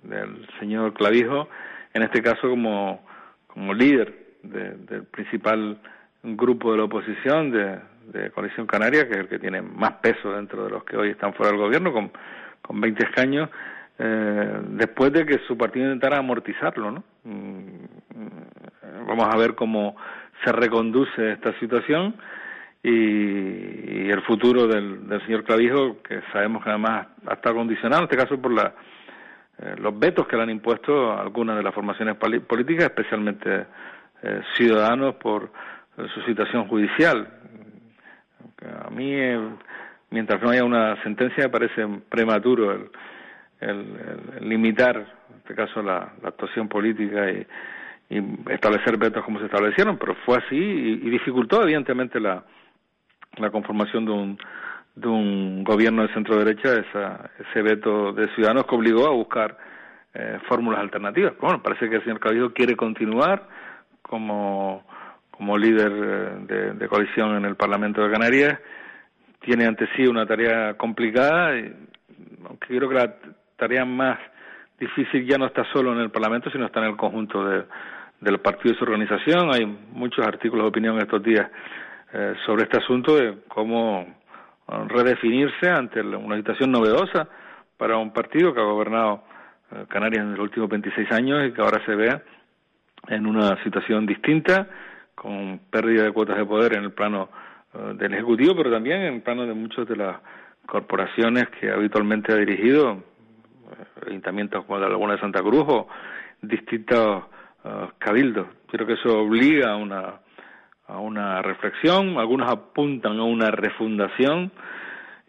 del 0.02 0.46
señor 0.58 0.94
Clavijo, 0.94 1.48
en 1.92 2.02
este 2.02 2.22
caso 2.22 2.48
como, 2.48 3.04
como 3.46 3.74
líder 3.74 4.38
del 4.42 5.04
principal 5.04 5.78
grupo 6.22 6.72
de 6.72 6.78
la 6.78 6.84
oposición 6.84 7.50
de, 7.50 7.78
de 8.12 8.30
Coalición 8.30 8.66
Canaria, 8.66 9.06
que 9.06 9.12
es 9.12 9.18
el 9.18 9.28
que 9.28 9.38
tiene 9.38 9.60
más 9.60 9.92
peso 9.94 10.32
dentro 10.32 10.64
de 10.64 10.70
los 10.70 10.84
que 10.84 10.96
hoy 10.96 11.10
están 11.10 11.34
fuera 11.34 11.52
del 11.52 11.60
gobierno, 11.60 11.92
con 11.92 12.10
con 12.62 12.80
20 12.80 13.04
escaños, 13.04 13.50
eh, 13.98 14.60
después 14.70 15.12
de 15.12 15.26
que 15.26 15.38
su 15.46 15.56
partido 15.56 15.86
intentara 15.86 16.18
amortizarlo, 16.18 16.90
¿no? 16.90 17.04
Mm, 17.24 19.06
vamos 19.06 19.26
a 19.28 19.36
ver 19.36 19.54
cómo 19.54 19.96
se 20.44 20.52
reconduce 20.52 21.32
esta 21.32 21.58
situación 21.58 22.14
y, 22.82 24.10
el 24.10 24.22
futuro 24.22 24.66
del, 24.66 25.06
señor 25.26 25.44
Clavijo, 25.44 26.02
que 26.02 26.20
sabemos 26.32 26.64
que 26.64 26.70
además 26.70 27.06
ha 27.26 27.34
estado 27.34 27.56
condicionado, 27.56 28.02
en 28.02 28.04
este 28.10 28.16
caso 28.16 28.40
por 28.40 28.52
la, 28.52 28.74
eh, 29.58 29.74
los 29.78 29.98
vetos 29.98 30.26
que 30.26 30.36
le 30.36 30.42
han 30.42 30.50
impuesto 30.50 31.12
algunas 31.12 31.56
de 31.56 31.62
las 31.62 31.74
formaciones 31.74 32.16
políticas, 32.16 32.84
especialmente 32.84 33.66
eh, 34.22 34.40
ciudadanos, 34.56 35.14
por 35.16 35.50
su 36.14 36.22
situación 36.22 36.66
judicial. 36.66 37.28
A 38.86 38.90
mí 38.90 39.14
mientras 40.10 40.42
no 40.42 40.50
haya 40.50 40.64
una 40.64 41.00
sentencia, 41.02 41.44
me 41.44 41.50
parece 41.50 41.86
prematuro 42.08 42.72
el, 42.72 42.90
el, 43.60 44.48
limitar, 44.48 44.96
en 44.96 45.36
este 45.36 45.54
caso, 45.54 45.82
la, 45.82 46.12
actuación 46.24 46.68
política 46.68 47.30
y, 47.30 47.46
establecer 48.48 48.96
vetos 48.98 49.24
como 49.24 49.38
se 49.38 49.44
establecieron, 49.44 49.96
pero 49.96 50.16
fue 50.26 50.38
así 50.38 50.56
y, 50.56 51.10
dificultó, 51.10 51.62
evidentemente, 51.62 52.18
la, 52.18 52.42
la 53.36 53.50
conformación 53.50 54.04
de 54.04 54.12
un, 54.12 54.38
de 54.94 55.08
un 55.08 55.64
gobierno 55.64 56.02
de 56.02 56.12
centro 56.14 56.36
derecha, 56.36 56.72
esa, 56.74 57.30
ese 57.38 57.62
veto 57.62 58.12
de 58.12 58.28
ciudadanos 58.34 58.66
que 58.66 58.74
obligó 58.74 59.06
a 59.06 59.14
buscar 59.14 59.56
eh, 60.14 60.38
fórmulas 60.48 60.80
alternativas. 60.80 61.34
Bueno, 61.40 61.62
parece 61.62 61.88
que 61.88 61.96
el 61.96 62.02
señor 62.02 62.20
Cabildo 62.20 62.52
quiere 62.52 62.76
continuar 62.76 63.48
como, 64.02 64.84
como 65.30 65.56
líder 65.56 65.92
eh, 65.92 66.30
de, 66.46 66.72
de 66.74 66.88
coalición 66.88 67.36
en 67.36 67.44
el 67.44 67.56
Parlamento 67.56 68.02
de 68.02 68.10
Canarias 68.10 68.58
tiene 69.40 69.66
ante 69.66 69.88
sí 69.96 70.06
una 70.06 70.26
tarea 70.26 70.74
complicada, 70.74 71.52
aunque 72.46 72.66
creo 72.66 72.88
que 72.88 72.94
la 72.94 73.14
tarea 73.56 73.84
más 73.84 74.18
difícil 74.78 75.26
ya 75.26 75.38
no 75.38 75.46
está 75.46 75.64
solo 75.72 75.92
en 75.92 76.00
el 76.00 76.10
Parlamento, 76.10 76.50
sino 76.50 76.66
está 76.66 76.80
en 76.80 76.90
el 76.90 76.96
conjunto 76.96 77.44
de, 77.44 77.64
del 78.20 78.38
partido 78.40 78.74
y 78.74 78.78
su 78.78 78.84
organización. 78.84 79.52
Hay 79.52 79.66
muchos 79.66 80.26
artículos 80.26 80.64
de 80.64 80.68
opinión 80.68 80.98
estos 80.98 81.22
días 81.22 81.50
eh, 82.12 82.34
sobre 82.46 82.64
este 82.64 82.78
asunto 82.78 83.16
de 83.16 83.38
cómo 83.48 84.06
redefinirse 84.86 85.68
ante 85.68 86.00
una 86.00 86.36
situación 86.36 86.70
novedosa 86.70 87.28
para 87.76 87.96
un 87.96 88.12
partido 88.12 88.54
que 88.54 88.60
ha 88.60 88.64
gobernado 88.64 89.24
eh, 89.72 89.84
Canarias 89.88 90.22
en 90.24 90.32
los 90.32 90.40
últimos 90.40 90.68
26 90.68 91.10
años 91.12 91.46
y 91.46 91.52
que 91.52 91.60
ahora 91.60 91.84
se 91.84 91.94
vea 91.94 92.22
en 93.08 93.26
una 93.26 93.62
situación 93.62 94.06
distinta, 94.06 94.68
con 95.14 95.60
pérdida 95.70 96.04
de 96.04 96.12
cuotas 96.12 96.36
de 96.36 96.44
poder 96.44 96.76
en 96.76 96.84
el 96.84 96.92
plano 96.92 97.28
eh, 97.74 97.92
del 97.94 98.14
Ejecutivo, 98.14 98.54
pero 98.56 98.70
también 98.70 99.02
en 99.02 99.20
plano 99.20 99.46
de 99.46 99.54
muchas 99.54 99.86
de 99.86 99.96
las 99.96 100.16
corporaciones 100.66 101.48
que 101.50 101.70
habitualmente 101.70 102.32
ha 102.32 102.36
dirigido, 102.36 102.92
eh, 102.92 104.08
ayuntamientos 104.08 104.64
como 104.64 104.78
la 104.78 104.88
Laguna 104.88 105.14
de 105.14 105.20
Santa 105.20 105.40
Cruz 105.40 105.64
o 105.68 105.88
distintos 106.42 107.24
eh, 107.64 107.88
cabildos. 107.98 108.46
Creo 108.68 108.86
que 108.86 108.94
eso 108.94 109.20
obliga 109.20 109.72
a 109.72 109.76
una, 109.76 110.20
a 110.90 110.98
una 110.98 111.42
reflexión, 111.42 112.18
algunos 112.18 112.50
apuntan 112.50 113.18
a 113.18 113.24
una 113.24 113.50
refundación, 113.50 114.50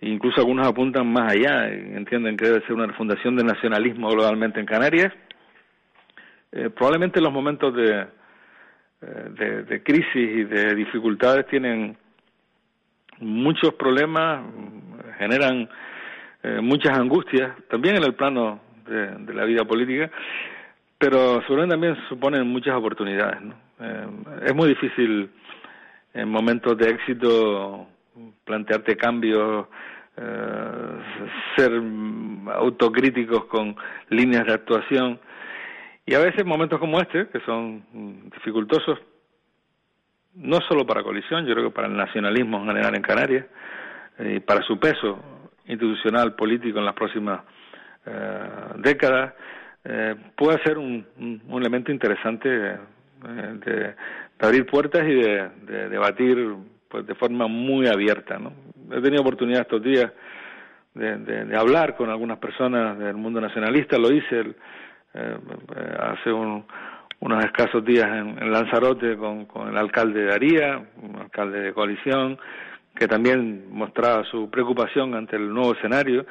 incluso 0.01 0.41
algunos 0.41 0.68
apuntan 0.68 1.12
más 1.12 1.32
allá, 1.32 1.70
entienden 1.70 2.36
que 2.36 2.45
debe 2.45 2.62
ser 2.62 2.74
una 2.74 2.88
refundación 2.88 3.36
de 3.36 3.43
nacionalismo 3.43 4.09
globalmente 4.09 4.59
en 4.59 4.66
Canarias. 4.66 5.14
probablemente 6.76 7.22
los 7.22 7.32
momentos 7.32 7.74
de, 7.76 8.07
de, 9.01 9.84
crisis 9.84 10.16
y 10.16 10.43
de 10.43 10.76
dificultades 10.76 11.47
tienen 11.47 11.97
muchos 13.20 13.74
problemas, 13.74 14.43
generan 15.18 15.70
eh, 16.43 16.59
muchas 16.62 16.97
angustias, 16.97 17.53
también 17.70 17.95
en 17.95 18.03
el 18.03 18.14
plano 18.14 18.59
de, 18.88 19.34
la 19.34 19.45
vida 19.45 19.64
política, 19.64 20.12
pero 20.97 21.41
sobre 21.47 21.68
también 21.68 21.95
suponen 22.09 22.47
muchas 22.47 22.76
oportunidades. 22.76 23.39
Eh, 23.80 24.07
es 24.45 24.55
muy 24.55 24.70
difícil 24.70 25.30
en 26.14 26.30
momentos 26.30 26.78
de 26.78 26.89
éxito 26.89 27.88
plantearte 28.43 28.97
cambios, 28.97 29.68
eh, 30.18 30.99
ser 31.55 31.72
autocríticos 32.53 33.45
con 33.45 33.76
líneas 34.09 34.45
de 34.45 34.53
actuación. 34.53 35.20
Y 36.05 36.16
a 36.16 36.20
veces 36.20 36.45
momentos 36.45 36.80
como 36.80 36.99
este, 36.99 37.28
que 37.30 37.39
son 37.41 37.84
dificultosos, 38.32 38.99
no 40.34 40.59
solo 40.68 40.86
para 40.86 41.03
coalición, 41.03 41.45
yo 41.45 41.53
creo 41.53 41.70
que 41.70 41.76
para 41.76 41.88
el 41.88 41.95
nacionalismo 41.95 42.57
en 42.59 42.68
general 42.68 42.95
en 42.95 43.01
Canarias, 43.01 43.45
y 44.20 44.36
eh, 44.36 44.41
para 44.41 44.62
su 44.64 44.80
peso 44.80 45.20
institucional, 45.66 46.36
político 46.36 46.80
en 46.80 46.86
las 46.86 46.95
próximas 46.95 47.41
eh, 48.05 48.49
décadas, 48.78 49.34
eh, 49.84 50.16
puede 50.36 50.62
ser 50.64 50.78
un, 50.78 51.05
elemento 51.51 51.91
interesante 51.91 52.49
de, 52.49 53.95
abrir 54.41 54.65
puertas 54.65 55.07
y 55.07 55.13
de, 55.13 55.49
debatir 55.89 56.55
pues 56.89 57.05
de 57.05 57.15
forma 57.15 57.47
muy 57.47 57.87
abierta. 57.87 58.37
¿no? 58.37 58.53
He 58.91 59.01
tenido 59.01 59.21
oportunidad 59.21 59.61
estos 59.61 59.81
días 59.81 60.11
de, 60.93 61.17
de, 61.17 61.57
hablar 61.57 61.95
con 61.95 62.09
algunas 62.09 62.37
personas 62.39 62.97
del 62.99 63.15
mundo 63.15 63.39
nacionalista, 63.39 63.97
lo 63.97 64.11
hice 64.11 64.55
eh, 65.13 65.37
hace 65.99 66.33
unos 66.33 66.65
escasos 67.45 67.85
días 67.85 68.07
en, 68.07 68.51
Lanzarote 68.51 69.15
con, 69.15 69.45
con, 69.45 69.69
el 69.69 69.77
alcalde 69.77 70.25
de 70.25 70.33
Aría, 70.33 70.83
un 71.01 71.15
alcalde 71.17 71.61
de 71.61 71.73
coalición, 71.73 72.37
que 72.95 73.07
también 73.07 73.71
mostraba 73.71 74.25
su 74.25 74.49
preocupación 74.49 75.15
ante 75.15 75.37
el 75.37 75.53
nuevo 75.53 75.73
escenario 75.73 76.25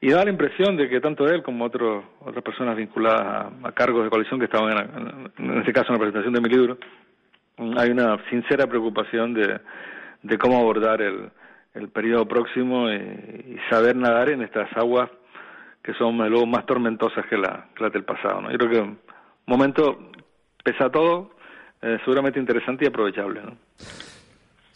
y 0.00 0.10
da 0.10 0.24
la 0.24 0.30
impresión 0.30 0.76
de 0.76 0.88
que 0.88 1.00
tanto 1.00 1.26
él 1.28 1.42
como 1.42 1.64
otros 1.64 2.04
otras 2.20 2.42
personas 2.42 2.76
vinculadas 2.76 3.52
a, 3.62 3.72
cargos 3.72 4.02
de 4.02 4.10
coalición 4.10 4.40
que 4.40 4.46
estaban 4.46 4.72
en, 5.38 5.50
en, 5.50 5.58
este 5.58 5.72
caso 5.72 5.88
en 5.88 5.94
la 5.94 5.98
presentación 6.00 6.34
de 6.34 6.40
mi 6.40 6.48
libro 6.48 6.78
hay 7.56 7.90
una 7.90 8.18
sincera 8.30 8.66
preocupación 8.66 9.34
de, 9.34 9.60
de 10.22 10.38
cómo 10.38 10.58
abordar 10.58 11.02
el, 11.02 11.30
el 11.74 11.88
periodo 11.88 12.26
próximo 12.26 12.90
y, 12.90 13.58
saber 13.70 13.96
nadar 13.96 14.30
en 14.30 14.42
estas 14.42 14.68
aguas 14.76 15.10
que 15.82 15.92
son 15.94 16.16
luego 16.16 16.46
más 16.46 16.64
tormentosas 16.66 17.26
que, 17.26 17.36
la, 17.36 17.66
las 17.78 17.92
del 17.92 18.04
pasado. 18.04 18.40
¿no? 18.40 18.50
Yo 18.50 18.58
creo 18.58 18.70
que 18.70 18.80
un 18.80 18.98
momento, 19.46 20.10
pese 20.62 20.82
a 20.82 20.90
todo, 20.90 21.32
eh, 21.82 21.98
seguramente 22.04 22.40
interesante 22.40 22.84
y 22.84 22.88
aprovechable. 22.88 23.42
¿no? 23.42 23.56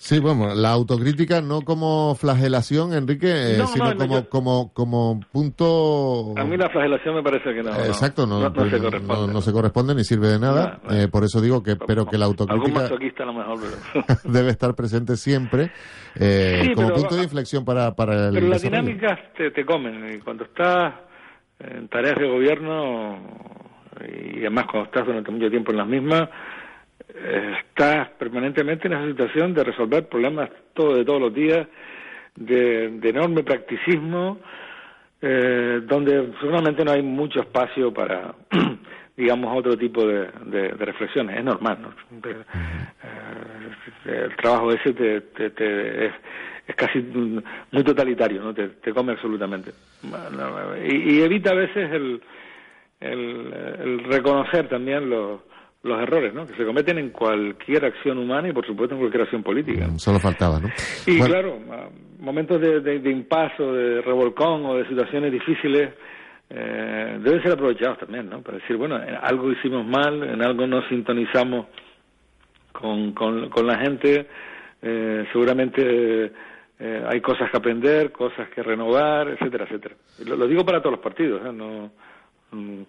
Sí, 0.01 0.21
bueno, 0.21 0.55
la 0.55 0.71
autocrítica 0.71 1.41
no 1.41 1.63
como 1.63 2.15
flagelación, 2.15 2.93
Enrique, 2.93 3.27
eh, 3.27 3.67
sino 3.67 3.97
como, 3.97 4.29
como, 4.29 4.73
como 4.73 5.21
punto... 5.33 6.35
A 6.37 6.45
mí 6.45 6.57
la 6.57 6.71
flagelación 6.71 7.17
me 7.17 7.23
parece 7.25 7.53
que 7.53 7.65
no. 7.65 7.71
Exacto, 7.71 8.25
no, 8.25 8.41
no, 8.41 8.53
pues, 8.53 8.71
se, 8.71 8.79
corresponde. 8.79 9.33
no 9.33 9.41
se, 9.41 9.53
corresponde. 9.53 9.95
ni 9.97 10.05
sirve 10.05 10.29
de 10.29 10.39
nada. 10.39 10.79
Eh, 10.89 11.09
por 11.11 11.25
eso 11.25 11.41
digo 11.41 11.65
que 11.65 11.75
pero 11.75 12.07
que 12.07 12.17
la 12.17 12.27
autocrítica... 12.27 13.25
a 13.25 13.27
lo 13.27 13.33
mejor, 13.33 13.59
debe 14.25 14.51
estar 14.51 14.73
presente 14.77 15.17
siempre 15.17 15.73
eh, 16.15 16.71
como 16.77 16.91
punto 16.91 17.17
de 17.17 17.25
inflexión 17.25 17.65
para, 17.65 17.97
para 17.97 18.29
el 18.29 18.35
Pero 18.35 18.47
las 18.47 18.63
dinámicas 18.63 19.19
te, 19.37 19.51
te 19.51 19.67
comen. 19.67 20.15
Y 20.15 20.19
cuando 20.21 20.45
estás 20.45 20.95
en 21.59 21.89
tareas 21.89 22.17
de 22.17 22.29
gobierno 22.29 23.19
y 24.07 24.39
además 24.43 24.67
cuando 24.71 24.87
estás 24.87 25.07
durante 25.07 25.33
mucho 25.33 25.51
tiempo 25.51 25.73
en 25.73 25.79
las 25.79 25.89
mismas 25.89 26.29
estás 27.25 28.09
permanentemente 28.11 28.87
en 28.87 28.95
esa 28.95 29.07
situación 29.07 29.55
de 29.55 29.65
resolver 29.65 30.09
problemas 30.09 30.51
todo, 30.75 30.97
de 30.97 31.05
todos 31.05 31.21
los 31.21 31.35
días, 31.35 31.67
de, 32.37 33.01
enorme 33.03 33.43
practicismo, 33.43 34.39
eh, 35.21 35.81
donde 35.85 36.33
seguramente 36.41 36.85
no 36.85 36.93
hay 36.93 37.03
mucho 37.03 37.41
espacio 37.41 37.93
para, 37.93 38.35
digamos, 39.17 39.57
otro 39.57 39.77
tipo 39.77 40.07
de, 40.07 40.71
reflexiones. 40.79 41.39
Es 41.39 41.45
normal, 41.45 41.79
¿no? 41.83 41.93
Eh, 42.29 42.45
el 44.05 44.37
trabajo 44.37 44.73
ese 44.73 44.93
te, 44.93 45.21
te, 45.51 46.07
es, 46.07 46.13
casi 46.77 47.01
muy 47.01 47.83
totalitario, 47.83 48.43
¿no? 48.43 48.55
Te, 48.55 48.93
come 48.93 49.13
absolutamente. 49.13 49.73
Y, 50.87 51.17
y, 51.17 51.23
evita 51.23 51.51
a 51.51 51.55
veces 51.55 51.91
el, 51.91 52.23
el, 53.01 53.55
el 53.81 54.05
reconocer 54.05 54.69
también 54.69 55.11
los 55.11 55.41
los 55.83 56.01
errores 56.01 56.35
¿no? 56.35 56.47
que 56.47 56.55
se 56.55 56.65
cometen 56.65 56.99
en 56.99 57.11
cualquier 57.11 57.85
acción 57.85 58.19
humana 58.19 58.49
y 58.49 58.53
por 58.53 58.67
supuesto 58.67 58.95
en 58.95 59.01
cualquier 59.01 59.23
acción 59.23 59.43
política. 59.43 59.87
Mm, 59.87 59.99
solo 59.99 60.19
faltaba, 60.19 60.59
¿no? 60.61 60.69
Y 61.07 61.21
claro, 61.21 61.59
momentos 62.19 62.61
de, 62.61 62.81
de, 62.81 62.99
de 62.99 63.11
impaso, 63.11 63.73
de 63.73 64.03
revolcón 64.03 64.67
o 64.67 64.75
de 64.77 64.89
situaciones 64.89 65.33
difíciles 65.33 65.91
eh, 66.51 67.19
deben 67.23 67.43
ser 67.43 67.53
aprovechados 67.53 67.99
también, 67.99 68.29
¿no? 68.29 68.41
Para 68.41 68.59
decir, 68.59 68.77
bueno, 68.77 68.97
en 69.03 69.15
algo 69.15 69.53
hicimos 69.53 69.87
mal, 69.87 70.23
en 70.23 70.43
algo 70.43 70.67
no 70.67 70.83
sintonizamos 70.89 71.67
con, 72.73 73.13
con, 73.13 73.67
la 73.67 73.79
gente, 73.79 74.27
eh, 74.81 75.27
seguramente 75.33 76.33
eh, 76.79 77.05
hay 77.07 77.21
cosas 77.21 77.51
que 77.51 77.57
aprender, 77.57 78.13
cosas 78.13 78.49
que 78.51 78.63
renovar, 78.63 79.29
etcétera, 79.29 79.65
etcétera. 79.65 79.95
Lo, 80.27 80.37
lo 80.37 80.47
digo 80.47 80.65
para 80.65 80.81
todos 80.81 80.93
los 80.93 81.03
partidos, 81.03 81.45
¿eh? 81.45 81.53
No, 81.53 81.91
mm, 82.53 82.83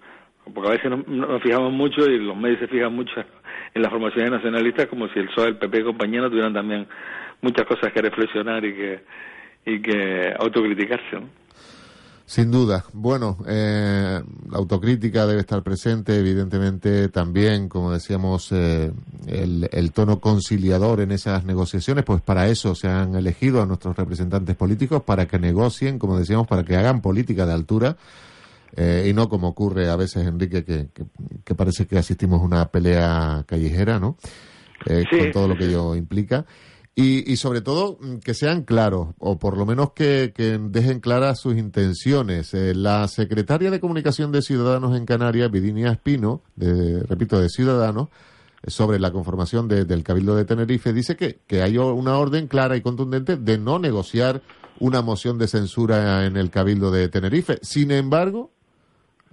porque 0.54 0.70
a 0.70 0.72
veces 0.74 0.92
nos, 1.08 1.42
fijamos 1.42 1.72
mucho 1.72 2.06
y 2.06 2.20
los 2.20 2.36
medios 2.36 2.60
se 2.60 2.68
fijan 2.68 2.94
mucho 2.94 3.14
en 3.74 3.82
las 3.82 3.92
formaciones 3.92 4.32
nacionalistas 4.32 4.88
como 4.88 5.08
si 5.10 5.20
el 5.20 5.28
PSOE, 5.28 5.50
el 5.50 5.58
PP 5.58 5.80
y 5.80 5.84
compañía 5.84 6.30
tuvieran 6.30 6.54
también 6.54 6.88
muchas 7.42 7.66
cosas 7.66 7.92
que 7.94 8.02
reflexionar 8.02 8.64
y 8.66 8.74
que, 8.74 9.04
y 9.66 9.82
que 9.82 10.34
autocriticarse. 10.38 11.18
Sin 12.30 12.52
duda. 12.52 12.86
Bueno, 12.94 13.38
eh, 13.48 14.22
la 14.52 14.58
autocrítica 14.60 15.26
debe 15.26 15.40
estar 15.40 15.64
presente, 15.64 16.16
evidentemente 16.16 17.10
también, 17.10 17.68
como 17.68 17.92
decíamos, 17.92 18.52
eh, 18.52 18.92
el, 19.26 19.92
tono 19.94 20.20
conciliador 20.20 21.00
en 21.00 21.12
esas 21.12 21.44
negociaciones, 21.44 22.06
pues 22.06 22.22
para 22.22 22.48
eso 22.48 22.76
se 22.76 22.88
han 22.88 23.16
elegido 23.16 23.64
a 23.64 23.66
nuestros 23.66 23.98
representantes 23.98 24.56
políticos, 24.56 25.02
para 25.02 25.28
que 25.28 25.40
negocien, 25.40 25.98
como 25.98 26.20
decíamos, 26.20 26.46
para 26.46 26.64
que 26.64 26.76
hagan 26.76 27.02
política 27.02 27.48
de 27.48 27.54
altura 27.54 27.98
eh, 28.76 29.08
y 29.10 29.14
no 29.14 29.30
como 29.30 29.48
ocurre 29.50 29.90
a 29.90 29.96
veces, 29.96 30.26
Enrique, 30.28 30.64
que, 30.64 30.90
que, 31.44 31.56
parece 31.56 31.88
que 31.88 31.98
asistimos 31.98 32.42
a 32.42 32.46
una 32.46 32.66
pelea 32.70 33.44
callejera, 33.48 34.00
¿no? 34.00 34.18
Eh, 34.86 35.04
con 35.10 35.32
todo 35.32 35.48
lo 35.48 35.58
que 35.58 35.66
ello 35.66 35.96
implica. 35.96 36.46
Y, 36.96 37.32
y, 37.32 37.38
sobre 37.38 37.62
todo 37.62 37.98
mm, 38.02 38.18
que 38.18 38.34
sean 38.34 38.64
claros, 38.64 39.10
o 39.20 39.40
por 39.40 39.58
lo 39.58 39.66
menos 39.66 39.94
que, 39.94 40.34
que 40.36 40.58
dejen 40.58 41.00
claras 41.00 41.40
sus 41.40 41.56
intenciones. 41.56 42.54
Eh, 42.54 42.74
la 42.76 43.08
secretaria 43.08 43.72
de 43.72 43.80
Comunicación 43.80 44.32
de 44.32 44.42
Ciudadanos 44.42 44.98
en 44.98 45.06
Canarias, 45.06 45.50
Vidinia 45.50 45.92
Espino, 45.92 46.42
de, 46.56 47.04
repito, 47.04 47.40
de 47.40 47.50
Ciudadanos, 47.50 48.10
sobre 48.68 49.00
la 49.00 49.12
conformación 49.12 49.70
del 49.70 50.04
Cabildo 50.04 50.36
de 50.36 50.44
Tenerife, 50.44 50.92
dice 50.92 51.16
que, 51.16 51.40
que 51.48 51.62
hay 51.62 51.78
una 51.78 52.18
orden 52.18 52.48
clara 52.48 52.76
y 52.76 52.82
contundente 52.82 53.38
de 53.38 53.58
no 53.58 53.80
negociar 53.80 54.42
una 54.80 55.02
moción 55.02 55.38
de 55.38 55.48
censura 55.48 56.26
en 56.26 56.36
el 56.36 56.50
Cabildo 56.50 56.92
de 56.92 57.08
Tenerife. 57.08 57.60
Sin 57.62 57.92
embargo, 57.92 58.52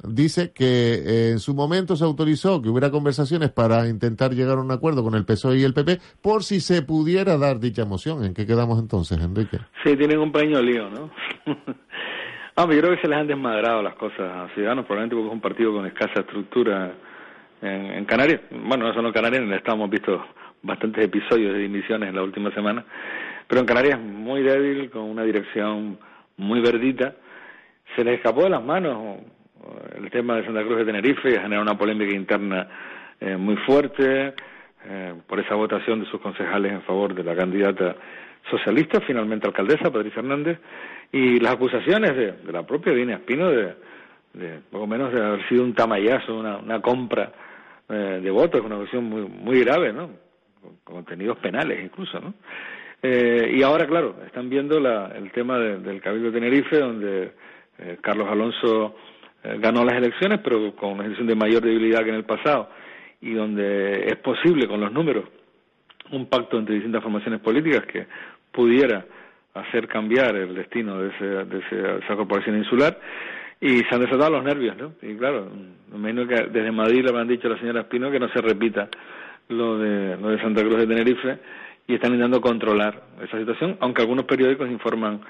dice 0.02 0.52
que 0.52 0.64
eh, 0.94 1.30
en 1.32 1.38
su 1.38 1.54
momento 1.54 1.96
se 1.96 2.04
autorizó 2.04 2.60
que 2.62 2.68
hubiera 2.68 2.90
conversaciones 2.90 3.50
para 3.50 3.88
intentar 3.88 4.32
llegar 4.32 4.58
a 4.58 4.60
un 4.60 4.70
acuerdo 4.70 5.02
con 5.02 5.14
el 5.14 5.24
PSOE 5.24 5.58
y 5.58 5.64
el 5.64 5.74
PP 5.74 5.98
por 6.22 6.42
si 6.42 6.60
se 6.60 6.82
pudiera 6.82 7.36
dar 7.38 7.58
dicha 7.58 7.84
moción. 7.84 8.24
¿En 8.24 8.34
qué 8.34 8.46
quedamos 8.46 8.78
entonces, 8.78 9.18
Enrique? 9.18 9.58
Sí, 9.84 9.96
tienen 9.96 10.18
un 10.18 10.32
pequeño 10.32 10.60
lío, 10.62 10.90
¿no? 10.90 11.10
ah, 12.56 12.66
yo 12.70 12.80
creo 12.80 12.94
que 12.94 13.00
se 13.00 13.08
les 13.08 13.18
han 13.18 13.26
desmadrado 13.26 13.82
las 13.82 13.94
cosas 13.94 14.20
a 14.20 14.48
Ciudadanos, 14.54 14.84
probablemente 14.86 15.16
porque 15.16 15.28
es 15.28 15.34
un 15.34 15.40
partido 15.40 15.72
con 15.72 15.86
escasa 15.86 16.20
estructura 16.20 16.94
en, 17.62 18.04
Canarias. 18.04 18.40
Bueno, 18.50 18.86
no 18.86 18.94
solo 18.94 19.12
Canarias, 19.12 19.42
en 19.42 19.48
el 19.48 19.58
Estado 19.58 19.88
visto 19.88 20.24
bastantes 20.62 21.04
episodios 21.04 21.52
de 21.54 21.60
dimisiones 21.60 22.08
en 22.08 22.16
la 22.16 22.22
última 22.22 22.52
semana, 22.52 22.84
pero 23.46 23.60
en 23.60 23.66
Canarias 23.66 24.00
muy 24.00 24.42
débil, 24.42 24.90
con 24.90 25.02
una 25.02 25.22
dirección 25.22 25.98
muy 26.36 26.60
verdita. 26.60 27.14
Se 27.94 28.04
les 28.04 28.16
escapó 28.16 28.42
de 28.42 28.50
las 28.50 28.64
manos 28.64 29.18
el 29.96 30.10
tema 30.10 30.36
de 30.36 30.44
Santa 30.44 30.62
Cruz 30.62 30.78
de 30.78 30.84
Tenerife 30.84 31.28
ha 31.36 31.42
generado 31.42 31.62
una 31.62 31.78
polémica 31.78 32.14
interna 32.14 32.68
eh, 33.20 33.36
muy 33.36 33.56
fuerte 33.56 34.34
eh, 34.88 35.14
por 35.26 35.40
esa 35.40 35.54
votación 35.54 36.00
de 36.00 36.10
sus 36.10 36.20
concejales 36.20 36.72
en 36.72 36.82
favor 36.82 37.14
de 37.14 37.24
la 37.24 37.34
candidata 37.34 37.96
socialista, 38.50 39.00
finalmente 39.00 39.46
alcaldesa, 39.46 39.90
Patricia 39.90 40.20
Hernández, 40.20 40.58
y 41.10 41.40
las 41.40 41.54
acusaciones 41.54 42.16
de, 42.16 42.52
la 42.52 42.64
propia 42.64 42.92
Dina 42.92 43.14
Espino 43.14 43.50
de, 43.50 43.74
de, 44.34 44.60
poco 44.70 44.86
menos 44.86 45.12
de 45.12 45.24
haber 45.24 45.48
sido 45.48 45.64
un 45.64 45.74
tamallazo, 45.74 46.38
una, 46.38 46.58
una 46.58 46.80
compra 46.80 47.32
eh, 47.88 48.20
de 48.22 48.30
votos, 48.30 48.60
una 48.64 48.76
cuestión 48.76 49.04
muy, 49.04 49.60
grave, 49.64 49.92
¿no? 49.92 50.10
Con 50.84 50.96
contenidos 50.96 51.38
penales 51.38 51.82
incluso, 51.82 52.20
¿no? 52.20 52.34
y 53.02 53.62
ahora, 53.62 53.86
claro, 53.86 54.16
están 54.26 54.50
viendo 54.50 54.80
la, 54.80 55.12
el 55.14 55.30
tema 55.30 55.58
del 55.60 56.00
Cabildo 56.00 56.32
de 56.32 56.40
Tenerife, 56.40 56.80
donde 56.80 57.30
Carlos 58.00 58.26
Alonso 58.28 58.96
eh, 58.96 59.15
ganó 59.58 59.84
las 59.84 59.94
elecciones, 59.94 60.40
pero 60.42 60.74
con 60.76 60.92
una 60.92 61.04
elección 61.04 61.26
de 61.26 61.34
mayor 61.34 61.62
debilidad 61.62 62.02
que 62.02 62.10
en 62.10 62.16
el 62.16 62.24
pasado, 62.24 62.68
y 63.20 63.32
donde 63.32 64.06
es 64.06 64.16
posible 64.16 64.66
con 64.66 64.80
los 64.80 64.92
números 64.92 65.24
un 66.12 66.26
pacto 66.26 66.58
entre 66.58 66.76
distintas 66.76 67.02
formaciones 67.02 67.40
políticas 67.40 67.84
que 67.86 68.06
pudiera 68.52 69.04
hacer 69.54 69.88
cambiar 69.88 70.36
el 70.36 70.54
destino 70.54 70.98
de, 70.98 71.08
ese, 71.08 71.24
de, 71.24 71.98
esa 72.04 72.16
corporación 72.16 72.58
insular 72.58 72.98
y 73.60 73.78
se 73.80 73.94
han 73.94 74.02
desatado 74.02 74.30
los 74.30 74.44
nervios, 74.44 74.76
¿no? 74.76 74.92
Y 75.02 75.16
claro, 75.16 75.48
me 75.90 75.96
imagino 75.96 76.26
que 76.26 76.48
desde 76.50 76.70
Madrid 76.70 77.04
le 77.04 77.18
han 77.18 77.26
dicho 77.26 77.48
a 77.48 77.52
la 77.52 77.58
señora 77.58 77.80
Espino 77.80 78.10
que 78.10 78.20
no 78.20 78.28
se 78.28 78.40
repita 78.40 78.88
lo 79.48 79.78
de, 79.78 80.16
lo 80.18 80.28
de 80.28 80.40
Santa 80.40 80.62
Cruz 80.62 80.76
de 80.76 80.86
Tenerife 80.86 81.38
y 81.86 81.94
están 81.94 82.12
intentando 82.12 82.40
controlar 82.40 83.02
esa 83.22 83.38
situación, 83.38 83.76
aunque 83.80 84.02
algunos 84.02 84.26
periódicos 84.26 84.68
informan 84.70 85.20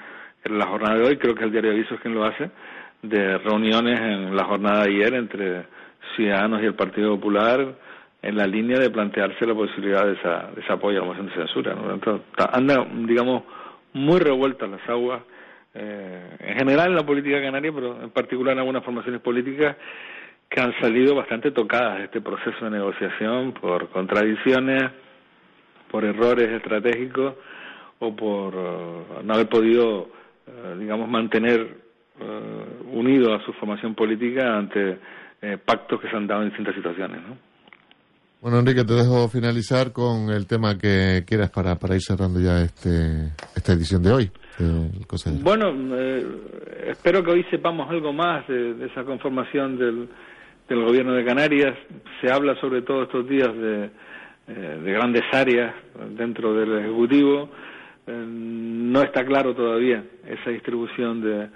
en 0.43 0.57
la 0.57 0.67
jornada 0.67 0.97
de 0.97 1.07
hoy, 1.07 1.17
creo 1.17 1.35
que 1.35 1.43
el 1.43 1.51
diario 1.51 1.71
Aviso 1.71 1.95
es 1.95 2.01
quien 2.01 2.15
lo 2.15 2.25
hace, 2.25 2.49
de 3.01 3.37
reuniones 3.37 3.99
en 3.99 4.35
la 4.35 4.45
jornada 4.45 4.83
de 4.83 4.89
ayer 4.89 5.13
entre 5.13 5.65
Ciudadanos 6.15 6.61
y 6.61 6.65
el 6.65 6.75
Partido 6.75 7.15
Popular 7.15 7.75
en 8.21 8.35
la 8.35 8.47
línea 8.47 8.79
de 8.79 8.89
plantearse 8.89 9.45
la 9.45 9.53
posibilidad 9.53 10.05
de, 10.05 10.13
esa, 10.13 10.49
de 10.53 10.61
ese 10.61 10.73
apoyo 10.73 10.97
a 10.97 11.01
la 11.01 11.07
moción 11.07 11.27
de 11.27 11.33
censura. 11.33 11.75
¿no? 11.75 11.93
Entonces, 11.93 12.25
anda, 12.51 12.85
digamos, 13.05 13.43
muy 13.93 14.19
revueltas 14.19 14.69
las 14.69 14.89
aguas, 14.89 15.21
eh, 15.73 16.37
en 16.39 16.57
general 16.57 16.89
en 16.89 16.95
la 16.95 17.05
política 17.05 17.41
canaria, 17.41 17.71
pero 17.71 18.01
en 18.03 18.09
particular 18.09 18.53
en 18.53 18.59
algunas 18.59 18.83
formaciones 18.83 19.21
políticas 19.21 19.77
que 20.49 20.61
han 20.61 20.73
salido 20.79 21.13
bastante 21.13 21.51
tocadas 21.51 21.99
de 21.99 22.05
este 22.05 22.21
proceso 22.21 22.65
de 22.65 22.71
negociación 22.71 23.53
por 23.53 23.89
contradicciones, 23.89 24.91
por 25.91 26.03
errores 26.03 26.49
estratégicos 26.49 27.35
o 27.99 28.15
por 28.15 28.53
no 28.55 29.33
haber 29.33 29.47
podido, 29.49 30.09
digamos, 30.77 31.09
mantener 31.09 31.86
unido 32.91 33.33
a 33.33 33.43
su 33.45 33.53
formación 33.53 33.93
política 33.93 34.57
ante 34.57 34.97
pactos 35.65 36.01
que 36.01 36.09
se 36.09 36.15
han 36.15 36.27
dado 36.27 36.41
en 36.41 36.49
distintas 36.49 36.75
situaciones. 36.75 37.21
¿no? 37.21 37.37
Bueno, 38.39 38.59
Enrique, 38.59 38.83
te 38.83 38.93
dejo 38.93 39.27
finalizar 39.29 39.91
con 39.91 40.29
el 40.29 40.45
tema 40.45 40.77
que 40.77 41.23
quieras 41.25 41.49
para, 41.49 41.75
para 41.75 41.95
ir 41.95 42.01
cerrando 42.01 42.39
ya 42.39 42.61
este, 42.61 43.33
esta 43.55 43.73
edición 43.73 44.03
de 44.03 44.11
hoy. 44.11 44.31
bueno, 45.41 45.73
eh, 45.97 46.23
espero 46.87 47.23
que 47.23 47.31
hoy 47.31 47.43
sepamos 47.49 47.89
algo 47.89 48.13
más 48.13 48.47
de, 48.47 48.85
esa 48.85 49.03
conformación 49.05 49.79
del, 49.79 50.07
del, 50.69 50.85
gobierno 50.85 51.13
de 51.13 51.25
Canarias. 51.25 51.75
Se 52.21 52.31
habla 52.31 52.53
sobre 52.61 52.83
todo 52.83 53.03
estos 53.03 53.27
días 53.27 53.51
de, 53.55 53.89
eh, 54.49 54.81
de 54.83 54.91
grandes 54.91 55.23
áreas 55.33 55.73
dentro 56.15 56.53
del 56.53 56.77
Ejecutivo. 56.77 57.49
Eh, 58.05 58.11
no 58.11 59.01
está 59.01 59.25
claro 59.25 59.55
todavía 59.55 60.03
esa 60.27 60.51
distribución 60.51 61.21
de, 61.21 61.49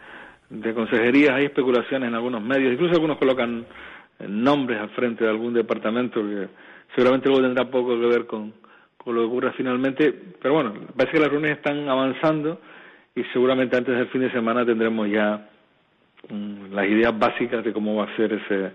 de 0.52 0.74
consejerías. 0.74 1.36
Hay 1.36 1.46
especulaciones 1.46 2.10
en 2.10 2.16
algunos 2.16 2.42
medios, 2.42 2.74
incluso 2.74 2.94
algunos 2.94 3.18
colocan 3.18 3.66
nombres 4.28 4.80
al 4.80 4.90
frente 4.90 5.24
de 5.24 5.30
algún 5.30 5.54
departamento 5.54 6.22
que 6.22 6.48
seguramente 6.96 7.30
luego 7.30 7.44
tendrá 7.44 7.66
poco 7.66 8.00
que 8.00 8.06
ver 8.06 8.26
con, 8.28 8.54
con 8.98 9.16
lo 9.16 9.22
que 9.22 9.28
ocurra 9.28 9.54
finalmente, 9.54 10.14
pero 10.42 10.56
bueno, 10.56 10.74
parece 10.96 11.14
que 11.14 11.20
las 11.20 11.30
reuniones 11.30 11.58
están 11.58 11.88
avanzando 11.88 12.60
y 13.16 13.24
seguramente 13.34 13.78
antes 13.78 13.96
del 13.96 14.08
fin 14.10 14.22
de 14.22 14.32
semana 14.32 14.66
tendremos 14.66 15.10
ya 15.10 15.50
mm, 16.30 16.74
las 16.74 16.86
ideas 16.86 17.18
básicas 17.18 17.64
de 17.64 17.74
cómo 17.74 17.96
va 17.96 18.06
a 18.06 18.16
ser 18.16 18.34
ese, 18.34 18.72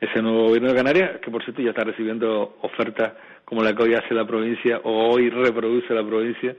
ese 0.00 0.22
nuevo 0.22 0.44
gobierno 0.46 0.68
de 0.68 0.74
Canarias, 0.74 1.10
que 1.20 1.30
por 1.30 1.42
cierto 1.44 1.62
ya 1.62 1.70
está 1.70 1.84
recibiendo 1.84 2.56
ofertas 2.62 3.12
como 3.44 3.62
la 3.62 3.74
que 3.74 3.82
hoy 3.82 3.94
hace 3.94 4.14
la 4.14 4.26
provincia 4.26 4.80
o 4.84 5.10
hoy 5.10 5.30
reproduce 5.30 5.92
la 5.92 6.06
provincia 6.06 6.54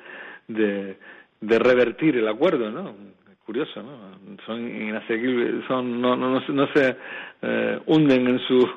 de, 0.48 0.98
de 1.40 1.60
revertir 1.60 2.18
el 2.18 2.28
acuerdo, 2.28 2.70
¿no? 2.72 2.96
Curioso, 3.50 3.82
¿no? 3.82 4.38
Son 4.46 4.60
inasequibles, 4.60 5.66
son, 5.68 6.00
no, 6.00 6.16
no, 6.16 6.40
no, 6.40 6.68
se 6.68 6.96
eh, 7.42 7.80
hunden 7.88 8.28
en 8.28 8.40
sus 8.42 8.68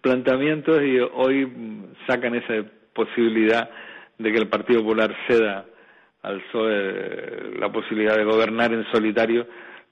planteamientos 0.00 0.82
y 0.82 0.98
hoy 1.00 1.52
sacan 2.06 2.36
esa 2.36 2.64
posibilidad 2.94 3.68
de 4.16 4.32
que 4.32 4.38
el 4.38 4.48
Partido 4.48 4.80
Popular 4.80 5.14
ceda 5.28 5.66
al 6.22 6.40
PSOE 6.44 7.58
la 7.58 7.70
posibilidad 7.70 8.16
de 8.16 8.24
gobernar 8.24 8.72
en 8.72 8.90
solitario 8.90 9.46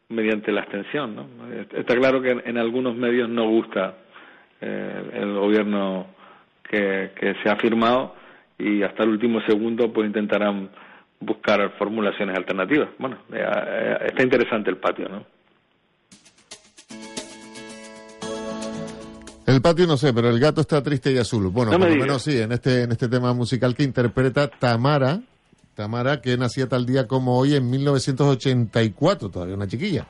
mediante 0.08 0.52
la 0.52 0.62
abstención. 0.62 1.16
¿no? 1.16 1.26
Está 1.76 1.94
claro 1.96 2.22
que 2.22 2.30
en, 2.30 2.56
algunos 2.56 2.96
medios 2.96 3.28
no 3.28 3.46
gusta 3.46 3.94
eh, 4.58 5.02
el 5.16 5.34
gobierno 5.34 6.06
que, 6.66 7.10
que 7.14 7.34
se 7.42 7.50
ha 7.50 7.56
firmado 7.56 8.14
y 8.58 8.82
hasta 8.84 9.02
el 9.02 9.10
último 9.10 9.42
segundo 9.42 9.92
pues 9.92 10.06
intentarán 10.06 10.70
buscar 11.20 11.70
formulaciones 11.78 12.36
alternativas. 12.36 12.88
Bueno, 12.98 13.18
eh, 13.32 13.44
eh, 13.44 13.96
está 14.06 14.22
interesante 14.22 14.70
el 14.70 14.78
patio, 14.78 15.08
¿no? 15.08 15.24
El 19.46 19.60
patio 19.60 19.86
no 19.86 19.96
sé, 19.96 20.12
pero 20.12 20.30
el 20.30 20.38
gato 20.38 20.60
está 20.60 20.82
triste 20.82 21.12
y 21.12 21.18
azul. 21.18 21.48
Bueno, 21.48 21.72
por 21.72 21.80
lo 21.80 21.96
menos 21.96 22.22
sí, 22.22 22.40
en 22.40 22.52
este, 22.52 22.82
en 22.82 22.92
este 22.92 23.08
tema 23.08 23.34
musical 23.34 23.74
que 23.74 23.82
interpreta 23.82 24.48
Tamara, 24.48 25.20
Tamara, 25.74 26.20
que 26.20 26.36
nacía 26.36 26.68
tal 26.68 26.86
día 26.86 27.08
como 27.08 27.36
hoy 27.36 27.56
en 27.56 27.68
1984, 27.68 29.28
todavía 29.28 29.56
una 29.56 29.66
chiquilla. 29.66 30.06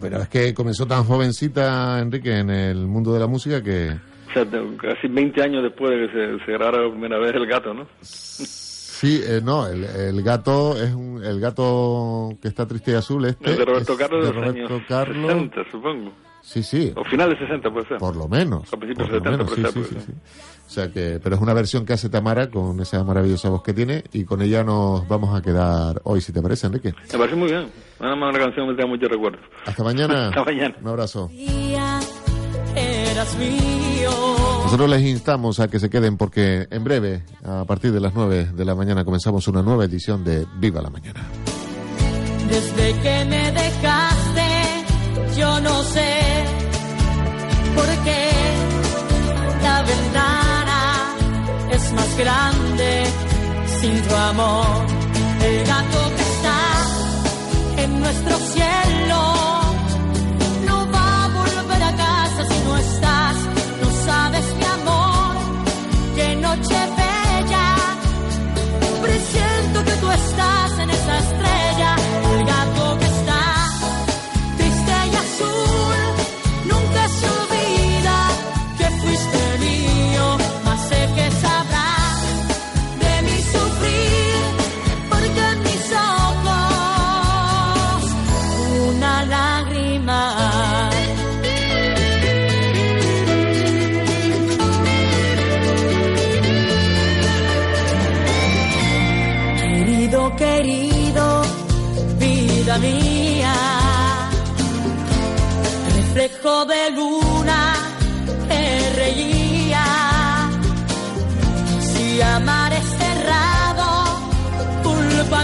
Pero 0.00 0.18
es 0.18 0.28
que 0.28 0.52
comenzó 0.54 0.86
tan 0.86 1.04
jovencita, 1.04 2.00
Enrique, 2.00 2.36
en 2.36 2.50
el 2.50 2.88
mundo 2.88 3.14
de 3.14 3.20
la 3.20 3.28
música 3.28 3.62
que... 3.62 3.92
O 4.28 4.32
sea, 4.32 4.44
casi 4.82 5.06
20 5.06 5.40
años 5.40 5.62
después 5.62 5.92
de 5.92 6.08
que 6.08 6.12
se, 6.12 6.44
se 6.44 6.52
grabara 6.52 6.82
la 6.82 6.90
primera 6.90 7.18
vez 7.18 7.34
el 7.34 7.46
gato, 7.46 7.72
¿no? 7.72 7.86
Sí, 8.98 9.22
eh, 9.24 9.40
no, 9.40 9.64
el, 9.68 9.84
el, 9.84 10.22
gato 10.24 10.76
es 10.76 10.92
un, 10.92 11.22
el 11.24 11.38
gato 11.38 12.30
que 12.42 12.48
está 12.48 12.66
triste 12.66 12.90
y 12.90 12.94
azul. 12.94 13.26
Este 13.26 13.54
de 13.54 13.64
Roberto 13.64 13.96
Carlos 13.96 14.26
de, 14.26 14.32
Roberto 14.32 14.74
años 14.74 14.82
Carlos. 14.88 15.30
60, 15.30 15.70
supongo. 15.70 16.12
Sí, 16.42 16.64
sí. 16.64 16.92
O 16.96 17.04
final 17.04 17.30
de 17.30 17.38
60 17.38 17.70
puede 17.70 17.86
ser. 17.86 17.98
Por 17.98 18.16
lo 18.16 18.26
menos. 18.26 18.72
A 18.72 18.76
principios 18.76 19.08
de 19.08 19.18
70 19.20 19.46
sí, 19.54 19.84
sí, 19.84 19.96
sí, 20.04 20.12
O 20.66 20.68
sea 20.68 20.90
que, 20.90 21.20
pero 21.22 21.36
es 21.36 21.40
una 21.40 21.54
versión 21.54 21.86
que 21.86 21.92
hace 21.92 22.08
Tamara 22.08 22.50
con 22.50 22.80
esa 22.80 23.04
maravillosa 23.04 23.50
voz 23.50 23.62
que 23.62 23.72
tiene 23.72 24.02
y 24.12 24.24
con 24.24 24.42
ella 24.42 24.64
nos 24.64 25.06
vamos 25.06 25.32
a 25.38 25.42
quedar 25.42 26.00
hoy, 26.02 26.20
si 26.20 26.32
te 26.32 26.42
parece, 26.42 26.66
Enrique. 26.66 26.92
Me 27.12 27.18
parece 27.18 27.36
muy 27.36 27.50
bien. 27.50 27.70
Nada 28.00 28.16
más 28.16 28.34
una 28.34 28.46
canción 28.46 28.66
me 28.66 28.74
da 28.74 28.84
muchos 28.84 29.08
recuerdos. 29.08 29.42
Hasta 29.64 29.84
mañana. 29.84 30.28
Hasta 30.30 30.44
mañana. 30.44 30.74
Un 30.82 30.88
abrazo. 30.88 31.30
Nosotros 34.68 34.90
les 34.90 35.02
instamos 35.08 35.60
a 35.60 35.68
que 35.68 35.80
se 35.80 35.88
queden 35.88 36.18
porque 36.18 36.68
en 36.70 36.84
breve, 36.84 37.22
a 37.42 37.64
partir 37.64 37.90
de 37.90 38.00
las 38.00 38.12
9 38.12 38.50
de 38.52 38.64
la 38.66 38.74
mañana, 38.74 39.02
comenzamos 39.02 39.48
una 39.48 39.62
nueva 39.62 39.86
edición 39.86 40.22
de 40.24 40.46
Viva 40.58 40.82
la 40.82 40.90
Mañana. 40.90 41.26
Desde 42.50 43.00
que 43.00 43.24
me 43.24 43.50
dejaste, 43.50 44.46
yo 45.38 45.60
no 45.62 45.82
sé 45.84 46.44
por 47.74 47.86
qué 48.04 48.30
la 49.62 49.82
ventana 49.84 51.16
es 51.72 51.92
más 51.94 52.18
grande 52.18 53.04
sin 53.80 54.02
tu 54.02 54.14
amor. 54.14 54.66
El 55.46 55.66
gato 55.66 56.12
que 56.14 56.22
está 56.22 57.84
en 57.84 58.00
nuestro 58.00 58.36
cielo 58.36 58.87
mía, 66.58 66.97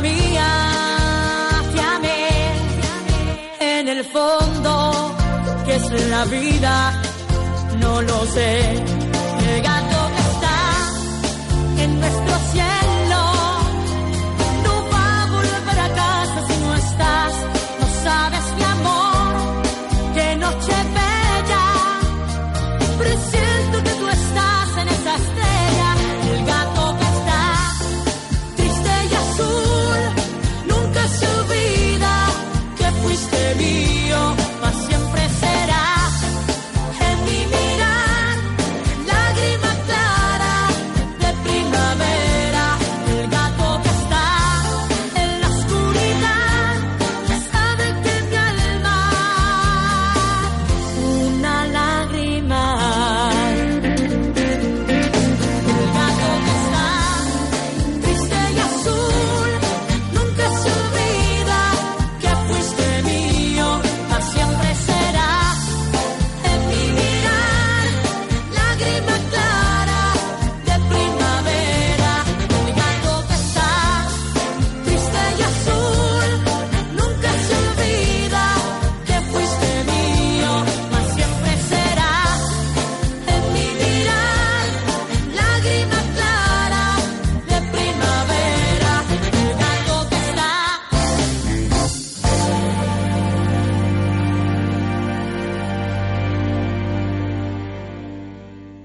mía, 0.00 0.48
te 1.72 1.80
en 3.78 3.86
el 3.88 4.04
fondo, 4.04 5.14
que 5.64 5.76
es 5.76 5.90
la 6.10 6.24
vida, 6.24 6.92
no 7.78 8.02
lo 8.02 8.26
sé. 8.26 8.72
El 8.72 9.62
gato 9.62 10.10
que 10.14 10.22
está 10.32 10.58
en 11.82 12.00
nuestro 12.00 12.34
cielo. 12.52 12.84
be 18.14 18.43